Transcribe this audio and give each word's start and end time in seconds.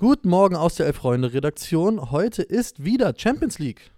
Guten 0.00 0.30
Morgen 0.30 0.56
aus 0.56 0.76
der 0.76 0.86
Elf-Freunde-Redaktion. 0.86 2.10
Heute 2.10 2.40
ist 2.40 2.82
wieder 2.82 3.12
Champions 3.14 3.58
League. 3.58 3.90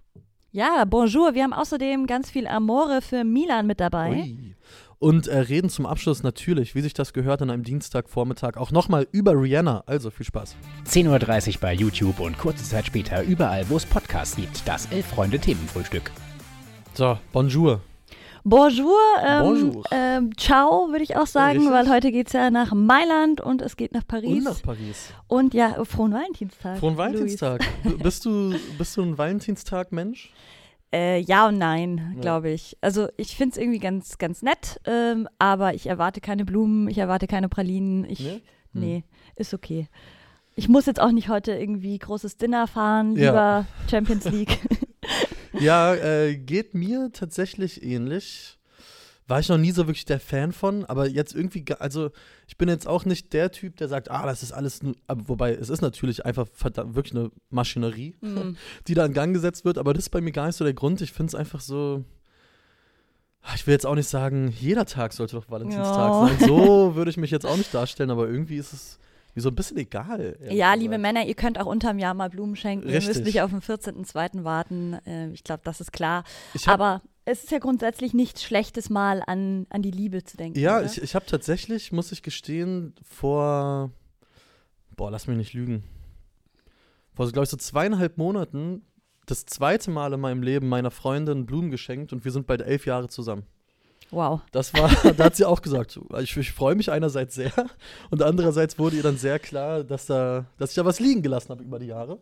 Ja, 0.51 0.83
bonjour. 0.83 1.33
Wir 1.33 1.43
haben 1.43 1.53
außerdem 1.53 2.07
ganz 2.07 2.29
viel 2.29 2.45
Amore 2.45 3.01
für 3.01 3.23
Milan 3.23 3.67
mit 3.67 3.79
dabei. 3.79 4.09
Ui. 4.09 4.55
Und 4.99 5.29
äh, 5.29 5.37
reden 5.37 5.69
zum 5.69 5.85
Abschluss 5.85 6.21
natürlich, 6.21 6.75
wie 6.75 6.81
sich 6.81 6.93
das 6.93 7.13
gehört, 7.13 7.41
an 7.41 7.49
einem 7.49 7.63
Dienstagvormittag 7.63 8.57
auch 8.57 8.71
nochmal 8.71 9.07
über 9.13 9.31
Rihanna. 9.31 9.83
Also 9.85 10.09
viel 10.09 10.25
Spaß. 10.25 10.57
10.30 10.85 11.53
Uhr 11.53 11.61
bei 11.61 11.73
YouTube 11.73 12.19
und 12.19 12.37
kurze 12.37 12.65
Zeit 12.65 12.85
später 12.85 13.23
überall, 13.23 13.69
wo 13.69 13.77
es 13.77 13.85
Podcasts 13.85 14.35
gibt. 14.35 14.67
Das 14.67 14.91
Elf-Freunde-Themenfrühstück. 14.91 16.11
So, 16.95 17.17
bonjour. 17.31 17.79
Bonjour, 18.45 18.99
ähm, 19.25 19.43
Bonjour. 19.43 19.83
Ähm, 19.91 20.37
ciao, 20.37 20.89
würde 20.89 21.03
ich 21.03 21.15
auch 21.15 21.27
sagen, 21.27 21.59
Richtig. 21.59 21.73
weil 21.73 21.89
heute 21.89 22.11
geht 22.11 22.27
es 22.27 22.33
ja 22.33 22.49
nach 22.51 22.73
Mailand 22.73 23.39
und 23.39 23.61
es 23.61 23.77
geht 23.77 23.93
nach 23.93 24.05
Paris. 24.05 24.29
Und 24.39 24.43
nach 24.43 24.61
Paris. 24.61 25.13
Und 25.27 25.53
ja, 25.53 25.81
frohen 25.85 26.11
Valentinstag. 26.11 26.77
Frohen. 26.79 26.97
Valentinstag. 26.97 27.61
Bist, 28.03 28.25
du, 28.25 28.53
bist 28.77 28.97
du 28.97 29.03
ein 29.03 29.17
Valentinstag-Mensch? 29.17 30.33
Äh, 30.91 31.19
ja 31.21 31.47
und 31.47 31.57
nein, 31.57 32.13
Ja. 32.15 32.21
glaube 32.21 32.49
ich. 32.49 32.77
Also 32.81 33.07
ich 33.17 33.35
finde 33.37 33.53
es 33.53 33.57
irgendwie 33.57 33.79
ganz, 33.79 34.17
ganz 34.17 34.41
nett, 34.41 34.79
ähm, 34.85 35.27
aber 35.39 35.73
ich 35.73 35.87
erwarte 35.87 36.19
keine 36.21 36.43
Blumen, 36.45 36.87
ich 36.89 36.97
erwarte 36.97 37.27
keine 37.27 37.47
Pralinen. 37.49 38.03
Ich, 38.09 38.19
Nee? 38.19 38.41
nee, 38.73 39.03
ist 39.35 39.53
okay. 39.53 39.87
Ich 40.55 40.67
muss 40.69 40.85
jetzt 40.85 40.99
auch 41.01 41.11
nicht 41.11 41.29
heute 41.29 41.53
irgendwie 41.53 41.97
großes 41.97 42.37
Dinner 42.37 42.67
fahren, 42.67 43.15
Ja. 43.15 43.29
lieber 43.31 43.65
Champions 43.89 44.25
League. 44.25 44.59
Ja, 45.59 45.93
äh, 45.95 46.35
geht 46.35 46.73
mir 46.73 47.09
tatsächlich 47.13 47.83
ähnlich. 47.83 48.57
War 49.27 49.39
ich 49.39 49.47
noch 49.47 49.57
nie 49.57 49.71
so 49.71 49.87
wirklich 49.87 50.03
der 50.05 50.19
Fan 50.19 50.51
von, 50.51 50.83
aber 50.85 51.07
jetzt 51.07 51.33
irgendwie, 51.33 51.63
also 51.79 52.11
ich 52.47 52.57
bin 52.57 52.67
jetzt 52.67 52.87
auch 52.87 53.05
nicht 53.05 53.31
der 53.31 53.51
Typ, 53.51 53.77
der 53.77 53.87
sagt, 53.87 54.11
ah, 54.11 54.25
das 54.25 54.43
ist 54.43 54.51
alles, 54.51 54.81
wobei 55.07 55.53
es 55.53 55.69
ist 55.69 55.81
natürlich 55.81 56.25
einfach 56.25 56.47
verdammt, 56.51 56.95
wirklich 56.95 57.15
eine 57.15 57.31
Maschinerie, 57.49 58.15
Mm. 58.19 58.57
die 58.87 58.93
da 58.95 59.05
in 59.05 59.13
Gang 59.13 59.33
gesetzt 59.33 59.63
wird, 59.63 59.77
aber 59.77 59.93
das 59.93 60.05
ist 60.05 60.09
bei 60.09 60.19
mir 60.19 60.31
gar 60.33 60.47
nicht 60.47 60.57
so 60.57 60.65
der 60.65 60.73
Grund. 60.73 60.99
Ich 61.01 61.13
finde 61.13 61.29
es 61.29 61.35
einfach 61.35 61.61
so, 61.61 62.03
Ah, 63.45 63.51
ich 63.55 63.67
will 63.67 63.73
jetzt 63.73 63.85
auch 63.85 63.95
nicht 63.95 64.07
sagen, 64.07 64.53
jeder 64.59 64.85
Tag 64.85 65.11
sollte 65.13 65.35
doch 65.35 65.49
Valentinstag 65.49 66.13
Ja. 66.13 66.27
sein. 66.27 66.37
So 66.47 66.95
würde 66.95 67.11
ich 67.11 67.17
mich 67.17 67.29
jetzt 67.31 67.45
auch 67.45 67.57
nicht 67.57 67.73
darstellen, 67.73 68.09
aber 68.09 68.27
irgendwie 68.27 68.55
ist 68.57 68.71
es 68.73 68.99
wie 69.33 69.39
so 69.39 69.49
ein 69.49 69.55
bisschen 69.55 69.77
egal. 69.77 70.37
Ja, 70.49 70.73
liebe 70.73 70.97
Männer, 70.97 71.25
ihr 71.25 71.33
könnt 71.33 71.59
auch 71.59 71.65
unterm 71.65 71.99
Jahr 71.99 72.13
mal 72.13 72.29
Blumen 72.29 72.55
schenken. 72.55 72.87
Ihr 72.87 72.95
müsst 72.95 73.09
Richtig. 73.09 73.25
nicht 73.25 73.41
auf 73.41 73.49
den 73.49 73.61
14.02. 73.61 74.43
warten. 74.43 74.93
Äh, 75.05 75.29
ich 75.31 75.43
glaube, 75.43 75.61
das 75.63 75.81
ist 75.81 75.91
klar. 75.91 76.23
Aber 76.65 77.01
es 77.25 77.43
ist 77.43 77.51
ja 77.51 77.59
grundsätzlich 77.59 78.13
nichts 78.13 78.43
Schlechtes, 78.43 78.89
mal 78.89 79.23
an, 79.25 79.65
an 79.69 79.81
die 79.81 79.91
Liebe 79.91 80.23
zu 80.23 80.37
denken. 80.37 80.59
Ja, 80.59 80.77
oder? 80.77 80.85
ich, 80.85 81.01
ich 81.01 81.15
habe 81.15 81.25
tatsächlich, 81.25 81.91
muss 81.91 82.11
ich 82.11 82.21
gestehen, 82.21 82.93
vor, 83.03 83.91
boah, 84.95 85.09
lass 85.09 85.27
mich 85.27 85.37
nicht 85.37 85.53
lügen, 85.53 85.83
vor, 87.13 87.31
glaube 87.31 87.45
ich, 87.45 87.49
so 87.49 87.57
zweieinhalb 87.57 88.17
Monaten 88.17 88.83
das 89.25 89.45
zweite 89.45 89.89
Mal 89.89 90.13
in 90.13 90.19
meinem 90.19 90.43
Leben 90.43 90.67
meiner 90.67 90.91
Freundin 90.91 91.45
Blumen 91.45 91.71
geschenkt 91.71 92.11
und 92.11 92.25
wir 92.25 92.31
sind 92.31 92.45
bald 92.45 92.61
elf 92.61 92.85
Jahre 92.85 93.07
zusammen. 93.07 93.43
Wow. 94.13 94.41
Das 94.51 94.73
war, 94.73 94.89
da 95.17 95.25
hat 95.25 95.35
sie 95.35 95.45
auch 95.45 95.61
gesagt, 95.61 95.99
ich, 96.19 96.37
ich 96.37 96.51
freue 96.51 96.75
mich 96.75 96.91
einerseits 96.91 97.35
sehr 97.35 97.51
und 98.11 98.21
andererseits 98.21 98.77
wurde 98.77 98.97
ihr 98.97 99.03
dann 99.03 99.17
sehr 99.17 99.39
klar, 99.39 99.83
dass, 99.83 100.05
da, 100.05 100.45
dass 100.57 100.69
ich 100.69 100.75
da 100.75 100.85
was 100.85 100.99
liegen 100.99 101.21
gelassen 101.21 101.49
habe 101.49 101.63
über 101.63 101.79
die 101.79 101.87
Jahre. 101.87 102.19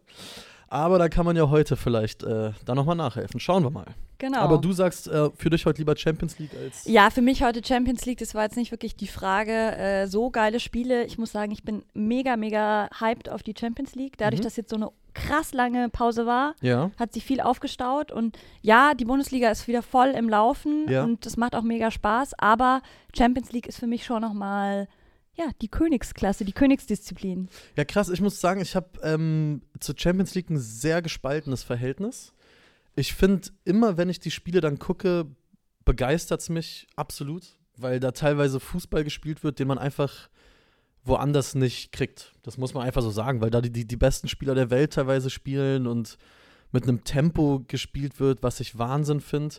Aber 0.71 0.97
da 0.99 1.09
kann 1.09 1.25
man 1.25 1.35
ja 1.35 1.49
heute 1.49 1.75
vielleicht 1.75 2.23
äh, 2.23 2.51
da 2.65 2.75
nochmal 2.75 2.95
nachhelfen. 2.95 3.41
Schauen 3.41 3.61
wir 3.63 3.69
mal. 3.71 3.87
Genau. 4.19 4.37
Aber 4.37 4.57
du 4.57 4.71
sagst 4.71 5.09
äh, 5.09 5.29
für 5.35 5.49
dich 5.49 5.65
heute 5.65 5.79
lieber 5.79 5.97
Champions 5.97 6.39
League 6.39 6.51
als. 6.63 6.85
Ja, 6.85 7.09
für 7.09 7.21
mich 7.21 7.43
heute 7.43 7.61
Champions 7.61 8.05
League, 8.05 8.19
das 8.19 8.33
war 8.35 8.43
jetzt 8.43 8.55
nicht 8.55 8.71
wirklich 8.71 8.95
die 8.95 9.07
Frage. 9.07 9.51
Äh, 9.51 10.07
so 10.07 10.29
geile 10.29 10.61
Spiele. 10.61 11.03
Ich 11.05 11.17
muss 11.17 11.33
sagen, 11.33 11.51
ich 11.51 11.63
bin 11.63 11.83
mega, 11.93 12.37
mega 12.37 12.87
hyped 13.01 13.27
auf 13.29 13.43
die 13.43 13.53
Champions 13.59 13.95
League. 13.95 14.17
Dadurch, 14.17 14.39
Mhm. 14.39 14.43
dass 14.45 14.55
jetzt 14.55 14.69
so 14.69 14.77
eine 14.77 14.89
krass 15.13 15.51
lange 15.53 15.89
Pause 15.89 16.25
war, 16.25 16.55
Ja. 16.61 16.89
hat 16.97 17.11
sich 17.11 17.25
viel 17.25 17.41
aufgestaut. 17.41 18.13
Und 18.13 18.37
ja, 18.61 18.93
die 18.93 19.03
Bundesliga 19.03 19.49
ist 19.51 19.67
wieder 19.67 19.81
voll 19.81 20.09
im 20.11 20.29
Laufen 20.29 20.85
Ja. 20.89 21.03
und 21.03 21.25
das 21.25 21.35
macht 21.35 21.53
auch 21.53 21.63
mega 21.63 21.91
Spaß. 21.91 22.33
Aber 22.39 22.81
Champions 23.17 23.51
League 23.51 23.67
ist 23.67 23.77
für 23.79 23.87
mich 23.87 24.05
schon 24.05 24.21
nochmal, 24.21 24.87
ja, 25.33 25.49
die 25.61 25.69
Königsklasse, 25.69 26.45
die 26.45 26.51
Königsdisziplin. 26.51 27.49
Ja, 27.75 27.85
krass. 27.85 28.09
Ich 28.09 28.21
muss 28.21 28.41
sagen, 28.41 28.61
ich 28.61 28.75
habe 28.75 28.99
ähm, 29.01 29.61
zur 29.79 29.95
Champions 29.97 30.35
League 30.35 30.49
ein 30.49 30.59
sehr 30.59 31.01
gespaltenes 31.01 31.63
Verhältnis. 31.63 32.33
Ich 32.95 33.13
finde, 33.13 33.49
immer 33.63 33.97
wenn 33.97 34.09
ich 34.09 34.19
die 34.19 34.31
Spiele 34.31 34.61
dann 34.61 34.79
gucke, 34.79 35.25
begeistert 35.85 36.41
es 36.41 36.49
mich 36.49 36.87
absolut, 36.95 37.57
weil 37.77 37.99
da 37.99 38.11
teilweise 38.11 38.59
Fußball 38.59 39.03
gespielt 39.03 39.43
wird, 39.43 39.59
den 39.59 39.67
man 39.67 39.77
einfach 39.77 40.29
woanders 41.03 41.55
nicht 41.55 41.91
kriegt. 41.91 42.33
Das 42.43 42.57
muss 42.57 42.73
man 42.73 42.85
einfach 42.85 43.01
so 43.01 43.09
sagen, 43.09 43.41
weil 43.41 43.49
da 43.49 43.61
die, 43.61 43.71
die, 43.71 43.87
die 43.87 43.97
besten 43.97 44.27
Spieler 44.27 44.53
der 44.53 44.69
Welt 44.69 44.93
teilweise 44.93 45.29
spielen 45.29 45.87
und 45.87 46.17
mit 46.71 46.83
einem 46.83 47.03
Tempo 47.03 47.63
gespielt 47.67 48.19
wird, 48.19 48.43
was 48.43 48.59
ich 48.59 48.77
Wahnsinn 48.77 49.21
finde. 49.21 49.55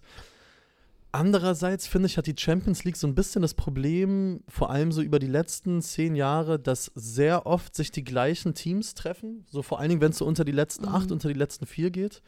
Andererseits 1.14 1.86
finde 1.86 2.06
ich, 2.06 2.16
hat 2.16 2.26
die 2.26 2.34
Champions 2.38 2.84
League 2.84 2.96
so 2.96 3.06
ein 3.06 3.14
bisschen 3.14 3.42
das 3.42 3.52
Problem, 3.52 4.40
vor 4.48 4.70
allem 4.70 4.92
so 4.92 5.02
über 5.02 5.18
die 5.18 5.26
letzten 5.26 5.82
zehn 5.82 6.14
Jahre, 6.14 6.58
dass 6.58 6.90
sehr 6.94 7.44
oft 7.46 7.74
sich 7.76 7.90
die 7.90 8.02
gleichen 8.02 8.54
Teams 8.54 8.94
treffen. 8.94 9.44
So 9.50 9.62
vor 9.62 9.78
allen 9.78 9.90
Dingen, 9.90 10.00
wenn 10.00 10.12
es 10.12 10.18
so 10.18 10.24
unter 10.24 10.44
die 10.44 10.52
letzten 10.52 10.86
Mhm. 10.86 10.94
acht, 10.94 11.12
unter 11.12 11.28
die 11.28 11.34
letzten 11.38 11.66
vier 11.66 11.90
geht. 11.90 12.22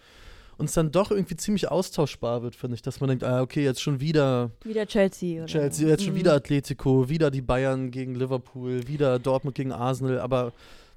Und 0.59 0.67
es 0.67 0.75
dann 0.75 0.93
doch 0.93 1.11
irgendwie 1.11 1.35
ziemlich 1.37 1.69
austauschbar 1.71 2.43
wird, 2.43 2.55
finde 2.55 2.75
ich, 2.77 2.83
dass 2.83 3.01
man 3.01 3.09
denkt, 3.09 3.25
ah, 3.25 3.41
okay, 3.41 3.65
jetzt 3.65 3.81
schon 3.83 4.01
wieder 4.01 4.51
Wieder 4.63 4.87
Chelsea. 4.87 5.39
Oder? 5.39 5.47
Chelsea, 5.47 5.89
jetzt 5.89 6.05
schon 6.05 6.13
Mhm. 6.13 6.19
wieder 6.19 6.35
Atletico, 6.35 7.09
wieder 7.09 7.31
die 7.31 7.41
Bayern 7.43 7.91
gegen 7.91 8.15
Liverpool, 8.15 8.87
wieder 8.87 9.19
Dortmund 9.19 9.57
gegen 9.57 9.73
Arsenal, 9.73 10.21
aber 10.21 10.53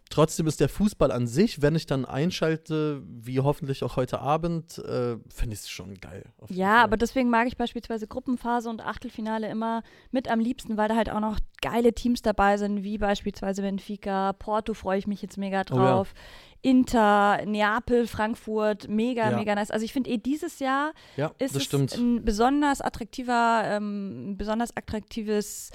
trotzdem 0.09 0.47
ist 0.47 0.59
der 0.59 0.69
Fußball 0.69 1.12
an 1.12 1.28
sich, 1.28 1.62
wenn 1.62 1.75
ich 1.75 1.85
dann 1.85 2.06
einschalte, 2.06 3.01
wie 3.07 3.40
hoffentlich 3.40 3.84
auch 3.84 3.95
heute 3.95 4.19
Abend, 4.19 4.78
äh, 4.79 5.18
finde 5.29 5.53
ich 5.53 5.59
es 5.62 5.69
schon 5.69 5.95
geil. 5.95 6.23
Ja, 6.50 6.75
Fall. 6.75 6.84
aber 6.84 6.97
deswegen 6.97 7.29
mag 7.29 7.47
ich 7.47 7.57
beispielsweise 7.57 8.07
Gruppenphase 8.07 8.69
und 8.69 8.81
Achtelfinale 8.81 9.50
immer 9.50 9.84
mit 10.12 10.29
am 10.29 10.40
liebsten, 10.40 10.78
weil 10.78 10.88
da 10.90 10.95
halt 10.95 11.09
auch 11.09 11.19
noch 11.19 11.40
geile 11.62 11.94
Teams 11.94 12.22
dabei 12.22 12.57
sind, 12.57 12.84
wie 12.84 12.97
beispielsweise 12.97 13.62
Benfica, 13.62 14.34
Porto 14.34 14.73
freue 14.73 15.00
ich 15.00 15.07
mich 15.07 15.22
jetzt 15.22 15.38
mega 15.38 15.62
Oh 15.72 15.75
ja. 15.75 15.91
drauf, 15.95 16.13
Inter, 16.62 17.45
Neapel, 17.45 18.07
Frankfurt, 18.07 18.88
mega, 18.89 19.29
Ja. 19.31 19.38
mega 19.38 19.56
nice. 19.56 19.72
Also 19.72 19.85
ich 19.85 19.94
finde 19.94 20.09
eh 20.09 20.18
dieses 20.18 20.59
Jahr 20.59 20.91
ja, 21.16 21.31
ist 21.39 21.56
es 21.56 21.63
stimmt. 21.63 21.95
ein 21.95 22.25
besonders 22.25 22.81
attraktiver, 22.81 23.62
ähm, 23.66 24.35
besonders 24.38 24.75
attraktives 24.75 25.72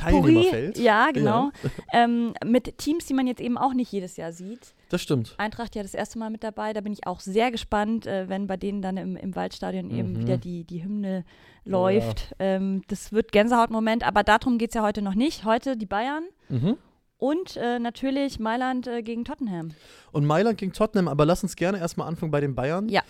Potpourri. 0.00 0.72
Ja, 0.76 1.10
genau. 1.12 1.50
ähm, 1.92 2.34
mit 2.44 2.78
Teams, 2.78 3.06
die 3.06 3.14
man 3.14 3.26
jetzt 3.26 3.40
eben 3.40 3.56
auch 3.58 3.74
nicht 3.74 3.90
jedes 3.92 4.16
Jahr 4.16 4.32
sieht. 4.32 4.74
Das 4.88 5.02
stimmt. 5.02 5.34
Eintracht 5.38 5.74
ja 5.74 5.82
das 5.82 5.94
erste 5.94 6.18
Mal 6.18 6.30
mit 6.30 6.44
dabei. 6.44 6.72
Da 6.72 6.80
bin 6.80 6.92
ich 6.92 7.06
auch 7.06 7.20
sehr 7.20 7.50
gespannt, 7.50 8.06
äh, 8.06 8.28
wenn 8.28 8.46
bei 8.46 8.56
denen 8.56 8.82
dann 8.82 8.96
im, 8.96 9.16
im 9.16 9.34
Waldstadion 9.34 9.90
eben 9.90 10.12
Mhm. 10.12 10.18
wieder 10.20 10.36
die, 10.38 10.64
die 10.64 10.82
Hymne 10.84 11.24
läuft. 11.64 12.34
Ähm, 12.38 12.82
das 12.88 13.12
wird 13.12 13.32
Gänsehautmoment, 13.32 14.06
aber 14.06 14.22
darum 14.22 14.58
geht 14.58 14.70
es 14.70 14.74
ja 14.74 14.82
heute 14.82 15.02
noch 15.02 15.14
nicht. 15.16 15.44
Heute 15.44 15.76
die 15.76 15.86
Bayern 15.86 16.22
Mhm. 16.48 16.76
und 17.16 17.56
äh, 17.56 17.78
natürlich 17.80 18.38
Mailand 18.38 18.86
äh, 18.86 19.02
gegen 19.02 19.24
Tottenham. 19.24 19.72
Und 20.12 20.24
Mailand 20.26 20.58
gegen 20.58 20.72
Tottenham, 20.72 21.08
aber 21.08 21.24
lass 21.26 21.42
uns 21.42 21.56
gerne 21.56 21.78
erstmal 21.78 22.06
anfangen 22.06 22.30
bei 22.30 22.40
den 22.40 22.54
Bayern. 22.54 22.88
Ja. 22.88 23.02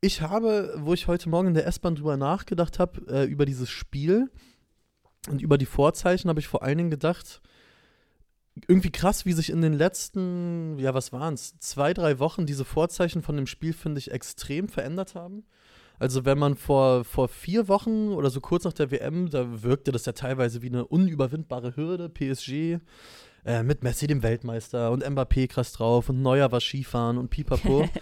Ich 0.00 0.22
habe, 0.22 0.74
wo 0.78 0.94
ich 0.94 1.06
heute 1.08 1.28
Morgen 1.28 1.48
in 1.48 1.54
der 1.54 1.66
S-Bahn 1.66 1.94
drüber 1.94 2.16
nachgedacht 2.16 2.78
habe, 2.78 3.00
äh, 3.08 3.24
über 3.26 3.44
dieses 3.44 3.68
Spiel 3.68 4.30
und 5.28 5.42
über 5.42 5.58
die 5.58 5.66
Vorzeichen, 5.66 6.28
habe 6.28 6.40
ich 6.40 6.48
vor 6.48 6.62
allen 6.62 6.78
Dingen 6.78 6.90
gedacht, 6.90 7.40
irgendwie 8.68 8.90
krass, 8.90 9.26
wie 9.26 9.32
sich 9.32 9.50
in 9.50 9.62
den 9.62 9.72
letzten, 9.72 10.78
ja, 10.78 10.94
was 10.94 11.12
waren 11.12 11.34
es, 11.34 11.58
zwei, 11.58 11.94
drei 11.94 12.18
Wochen 12.18 12.46
diese 12.46 12.64
Vorzeichen 12.64 13.22
von 13.22 13.36
dem 13.36 13.46
Spiel, 13.46 13.72
finde 13.72 13.98
ich, 13.98 14.10
extrem 14.10 14.68
verändert 14.68 15.14
haben. 15.14 15.44
Also 15.98 16.24
wenn 16.24 16.38
man 16.38 16.56
vor, 16.56 17.04
vor 17.04 17.28
vier 17.28 17.68
Wochen 17.68 18.08
oder 18.08 18.30
so 18.30 18.40
kurz 18.40 18.64
nach 18.64 18.72
der 18.72 18.90
WM, 18.90 19.28
da 19.28 19.62
wirkte 19.62 19.92
das 19.92 20.06
ja 20.06 20.12
teilweise 20.12 20.62
wie 20.62 20.68
eine 20.68 20.86
unüberwindbare 20.86 21.76
Hürde, 21.76 22.08
PSG, 22.08 22.78
äh, 23.44 23.62
mit 23.62 23.82
Messi, 23.82 24.06
dem 24.06 24.22
Weltmeister, 24.22 24.90
und 24.90 25.04
Mbappé 25.04 25.46
krass 25.48 25.72
drauf 25.72 26.08
und 26.08 26.22
Neuer 26.22 26.50
war 26.52 26.60
Skifahren 26.60 27.18
und 27.18 27.28
Pipapo. 27.28 27.88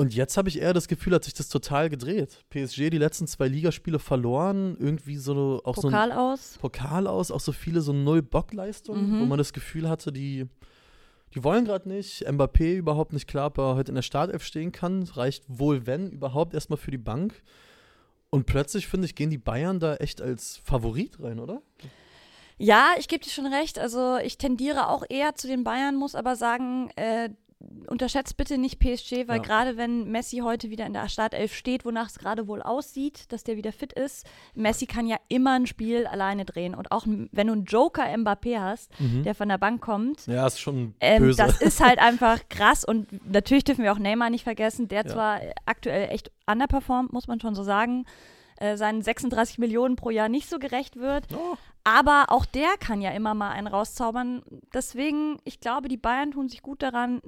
und 0.00 0.14
jetzt 0.14 0.38
habe 0.38 0.48
ich 0.48 0.58
eher 0.62 0.72
das 0.72 0.88
Gefühl, 0.88 1.14
hat 1.14 1.24
sich 1.24 1.34
das 1.34 1.50
total 1.50 1.90
gedreht. 1.90 2.42
PSG 2.48 2.88
die 2.88 2.96
letzten 2.96 3.26
zwei 3.26 3.48
Ligaspiele 3.48 3.98
verloren, 3.98 4.74
irgendwie 4.80 5.16
so 5.18 5.60
auch 5.62 5.76
so 5.76 5.88
ein 5.88 5.92
Pokal 5.92 6.12
aus. 6.12 6.56
Pokal 6.58 7.06
aus, 7.06 7.30
auch 7.30 7.40
so 7.40 7.52
viele 7.52 7.82
so 7.82 7.92
Null-Bock-Leistungen, 7.92 9.10
Mhm. 9.16 9.20
wo 9.20 9.26
man 9.26 9.36
das 9.36 9.52
Gefühl 9.52 9.90
hatte, 9.90 10.10
die, 10.10 10.46
die 11.34 11.44
wollen 11.44 11.66
gerade 11.66 11.86
nicht. 11.86 12.26
Mbappé 12.26 12.76
überhaupt 12.76 13.12
nicht 13.12 13.26
klar, 13.28 13.48
ob 13.48 13.58
er 13.58 13.74
heute 13.74 13.90
in 13.90 13.94
der 13.96 14.00
Startelf 14.02 14.42
stehen 14.42 14.72
kann. 14.72 15.02
Reicht 15.02 15.44
wohl, 15.48 15.86
wenn, 15.86 16.10
überhaupt 16.10 16.54
erstmal 16.54 16.78
für 16.78 16.90
die 16.90 16.96
Bank. 16.96 17.42
Und 18.30 18.46
plötzlich, 18.46 18.86
finde 18.86 19.04
ich, 19.04 19.14
gehen 19.14 19.28
die 19.28 19.36
Bayern 19.36 19.80
da 19.80 19.96
echt 19.96 20.22
als 20.22 20.62
Favorit 20.64 21.20
rein, 21.22 21.38
oder? 21.40 21.60
Ja, 22.56 22.94
ich 22.98 23.06
gebe 23.06 23.22
dir 23.22 23.30
schon 23.30 23.52
recht. 23.52 23.78
Also 23.78 24.16
ich 24.16 24.38
tendiere 24.38 24.88
auch 24.88 25.04
eher 25.10 25.34
zu 25.34 25.46
den 25.46 25.62
Bayern, 25.62 25.96
muss 25.96 26.14
aber 26.14 26.36
sagen, 26.36 26.90
äh, 26.96 27.28
unterschätzt 27.86 28.36
bitte 28.36 28.56
nicht 28.58 28.78
PSG, 28.78 29.28
weil 29.28 29.36
Ja. 29.38 29.42
gerade 29.42 29.76
wenn 29.76 30.10
Messi 30.10 30.38
heute 30.38 30.70
wieder 30.70 30.86
in 30.86 30.92
der 30.92 31.08
Startelf 31.08 31.54
steht, 31.54 31.84
wonach 31.84 32.08
es 32.08 32.18
gerade 32.18 32.48
wohl 32.48 32.62
aussieht, 32.62 33.30
dass 33.32 33.44
der 33.44 33.56
wieder 33.56 33.72
fit 33.72 33.92
ist, 33.92 34.26
Messi 34.54 34.86
kann 34.86 35.06
ja 35.06 35.16
immer 35.28 35.52
ein 35.52 35.66
Spiel 35.66 36.06
alleine 36.06 36.44
drehen. 36.44 36.74
Und 36.74 36.90
auch 36.92 37.04
wenn 37.06 37.46
du 37.46 37.52
einen 37.52 37.64
Joker 37.64 38.04
Mbappé 38.04 38.60
hast, 38.60 38.90
der 38.98 39.34
von 39.34 39.48
der 39.48 39.58
Bank 39.58 39.80
kommt, 39.82 40.26
Ja, 40.26 40.46
ist 40.46 40.60
schon 40.60 40.94
ähm, 41.00 41.22
böse. 41.24 41.36
das 41.42 41.60
ist 41.60 41.80
halt 41.84 41.98
einfach 42.02 42.40
krass. 42.48 42.84
Und 42.84 43.08
natürlich 43.30 43.64
dürfen 43.64 43.84
wir 43.84 43.92
auch 43.92 43.98
Neymar 43.98 44.30
nicht 44.30 44.44
vergessen, 44.44 44.88
der 44.88 45.04
Ja. 45.04 45.08
zwar 45.08 45.40
aktuell 45.66 46.08
echt 46.10 46.30
underperformt, 46.50 47.12
muss 47.12 47.28
man 47.28 47.40
schon 47.40 47.54
so 47.54 47.62
sagen, 47.62 48.04
äh, 48.56 48.76
seinen 48.76 49.02
36 49.02 49.58
Millionen 49.58 49.96
pro 49.96 50.10
Jahr 50.10 50.28
nicht 50.28 50.48
so 50.48 50.58
gerecht 50.58 50.96
wird. 50.96 51.24
Oh. 51.34 51.56
Aber 51.84 52.26
auch 52.28 52.44
der 52.44 52.76
kann 52.78 53.00
ja 53.00 53.10
immer 53.10 53.34
mal 53.34 53.50
einen 53.50 53.66
rauszaubern. 53.66 54.42
Deswegen, 54.74 55.38
ich 55.44 55.60
glaube, 55.60 55.88
die 55.88 55.96
Bayern 55.96 56.32
tun 56.32 56.48
sich 56.48 56.62
gut 56.62 56.82
daran, 56.82 57.20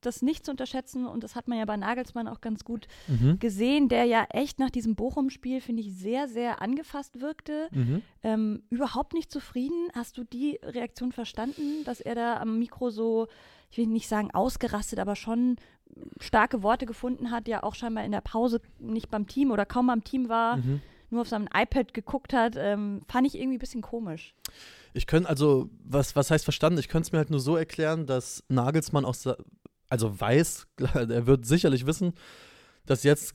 das 0.00 0.22
nicht 0.22 0.44
zu 0.44 0.52
unterschätzen. 0.52 1.06
Und 1.06 1.24
das 1.24 1.34
hat 1.34 1.48
man 1.48 1.58
ja 1.58 1.64
bei 1.64 1.76
Nagelsmann 1.76 2.28
auch 2.28 2.40
ganz 2.40 2.64
gut 2.64 2.86
Mhm. 3.08 3.38
gesehen, 3.40 3.88
der 3.88 4.04
ja 4.04 4.24
echt 4.30 4.60
nach 4.60 4.70
diesem 4.70 4.94
Bochum-Spiel, 4.94 5.60
finde 5.60 5.82
ich, 5.82 5.92
sehr, 5.96 6.28
sehr 6.28 6.62
angefasst 6.62 7.20
wirkte. 7.20 7.68
Mhm. 7.72 8.02
Ähm, 8.22 8.62
überhaupt 8.70 9.14
nicht 9.14 9.32
zufrieden. 9.32 9.88
Hast 9.94 10.16
du 10.18 10.22
die 10.24 10.60
Reaktion 10.62 11.10
verstanden, 11.10 11.82
dass 11.84 12.00
er 12.00 12.14
da 12.14 12.36
am 12.36 12.58
Mikro 12.60 12.90
so, 12.90 13.26
ich 13.70 13.78
will 13.78 13.86
nicht 13.88 14.06
sagen 14.08 14.30
ausgerastet, 14.32 15.00
aber 15.00 15.16
schon 15.16 15.56
starke 16.20 16.62
Worte 16.62 16.86
gefunden 16.86 17.30
hat, 17.30 17.48
ja 17.48 17.62
auch 17.62 17.74
scheinbar 17.74 18.04
in 18.04 18.12
der 18.12 18.20
Pause 18.20 18.60
nicht 18.78 19.10
beim 19.10 19.26
Team 19.26 19.50
oder 19.50 19.64
kaum 19.66 19.86
beim 19.88 20.04
Team 20.04 20.28
war, 20.28 20.58
Mhm. 20.58 20.80
Nur 21.16 21.22
auf 21.22 21.28
seinem 21.28 21.48
iPad 21.52 21.92
geguckt 21.92 22.32
hat, 22.32 22.54
ähm, 22.56 23.00
fand 23.08 23.26
ich 23.26 23.34
irgendwie 23.34 23.56
ein 23.56 23.60
bisschen 23.60 23.82
komisch. 23.82 24.34
Ich 24.94 25.06
könnte, 25.06 25.28
also, 25.28 25.68
was, 25.84 26.16
was 26.16 26.30
heißt 26.30 26.44
verstanden? 26.44 26.78
Ich 26.78 26.88
könnte 26.88 27.08
es 27.08 27.12
mir 27.12 27.18
halt 27.18 27.30
nur 27.30 27.40
so 27.40 27.56
erklären, 27.56 28.06
dass 28.06 28.44
Nagelsmann 28.48 29.04
auch, 29.04 29.16
also 29.88 30.20
weiß, 30.20 30.66
er 30.94 31.26
wird 31.26 31.46
sicherlich 31.46 31.86
wissen, 31.86 32.14
dass 32.86 33.02
jetzt 33.02 33.34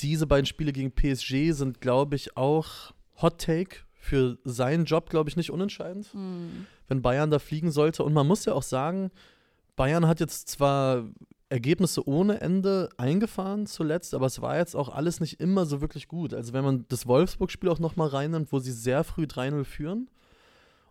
diese 0.00 0.26
beiden 0.26 0.46
Spiele 0.46 0.72
gegen 0.72 0.92
PSG 0.92 1.52
sind, 1.52 1.80
glaube 1.80 2.16
ich, 2.16 2.36
auch 2.36 2.92
Hot 3.20 3.40
Take 3.40 3.78
für 3.94 4.38
seinen 4.44 4.84
Job, 4.84 5.10
glaube 5.10 5.28
ich, 5.28 5.36
nicht 5.36 5.50
unentscheidend, 5.50 6.10
wenn 6.88 7.02
Bayern 7.02 7.30
da 7.30 7.38
fliegen 7.38 7.70
sollte. 7.70 8.04
Und 8.04 8.12
man 8.12 8.26
muss 8.26 8.44
ja 8.44 8.52
auch 8.52 8.62
sagen, 8.62 9.10
Bayern 9.74 10.06
hat 10.06 10.20
jetzt 10.20 10.48
zwar 10.48 11.04
Ergebnisse 11.48 12.06
ohne 12.08 12.40
Ende 12.40 12.88
eingefahren 12.96 13.66
zuletzt, 13.66 14.14
aber 14.14 14.26
es 14.26 14.42
war 14.42 14.56
jetzt 14.56 14.74
auch 14.74 14.88
alles 14.88 15.20
nicht 15.20 15.40
immer 15.40 15.64
so 15.64 15.80
wirklich 15.80 16.08
gut. 16.08 16.34
Also 16.34 16.52
wenn 16.52 16.64
man 16.64 16.84
das 16.88 17.06
Wolfsburg-Spiel 17.06 17.68
auch 17.68 17.78
nochmal 17.78 18.08
reinnimmt, 18.08 18.52
wo 18.52 18.58
sie 18.58 18.72
sehr 18.72 19.04
früh 19.04 19.24
3-0 19.24 19.64
führen 19.64 20.10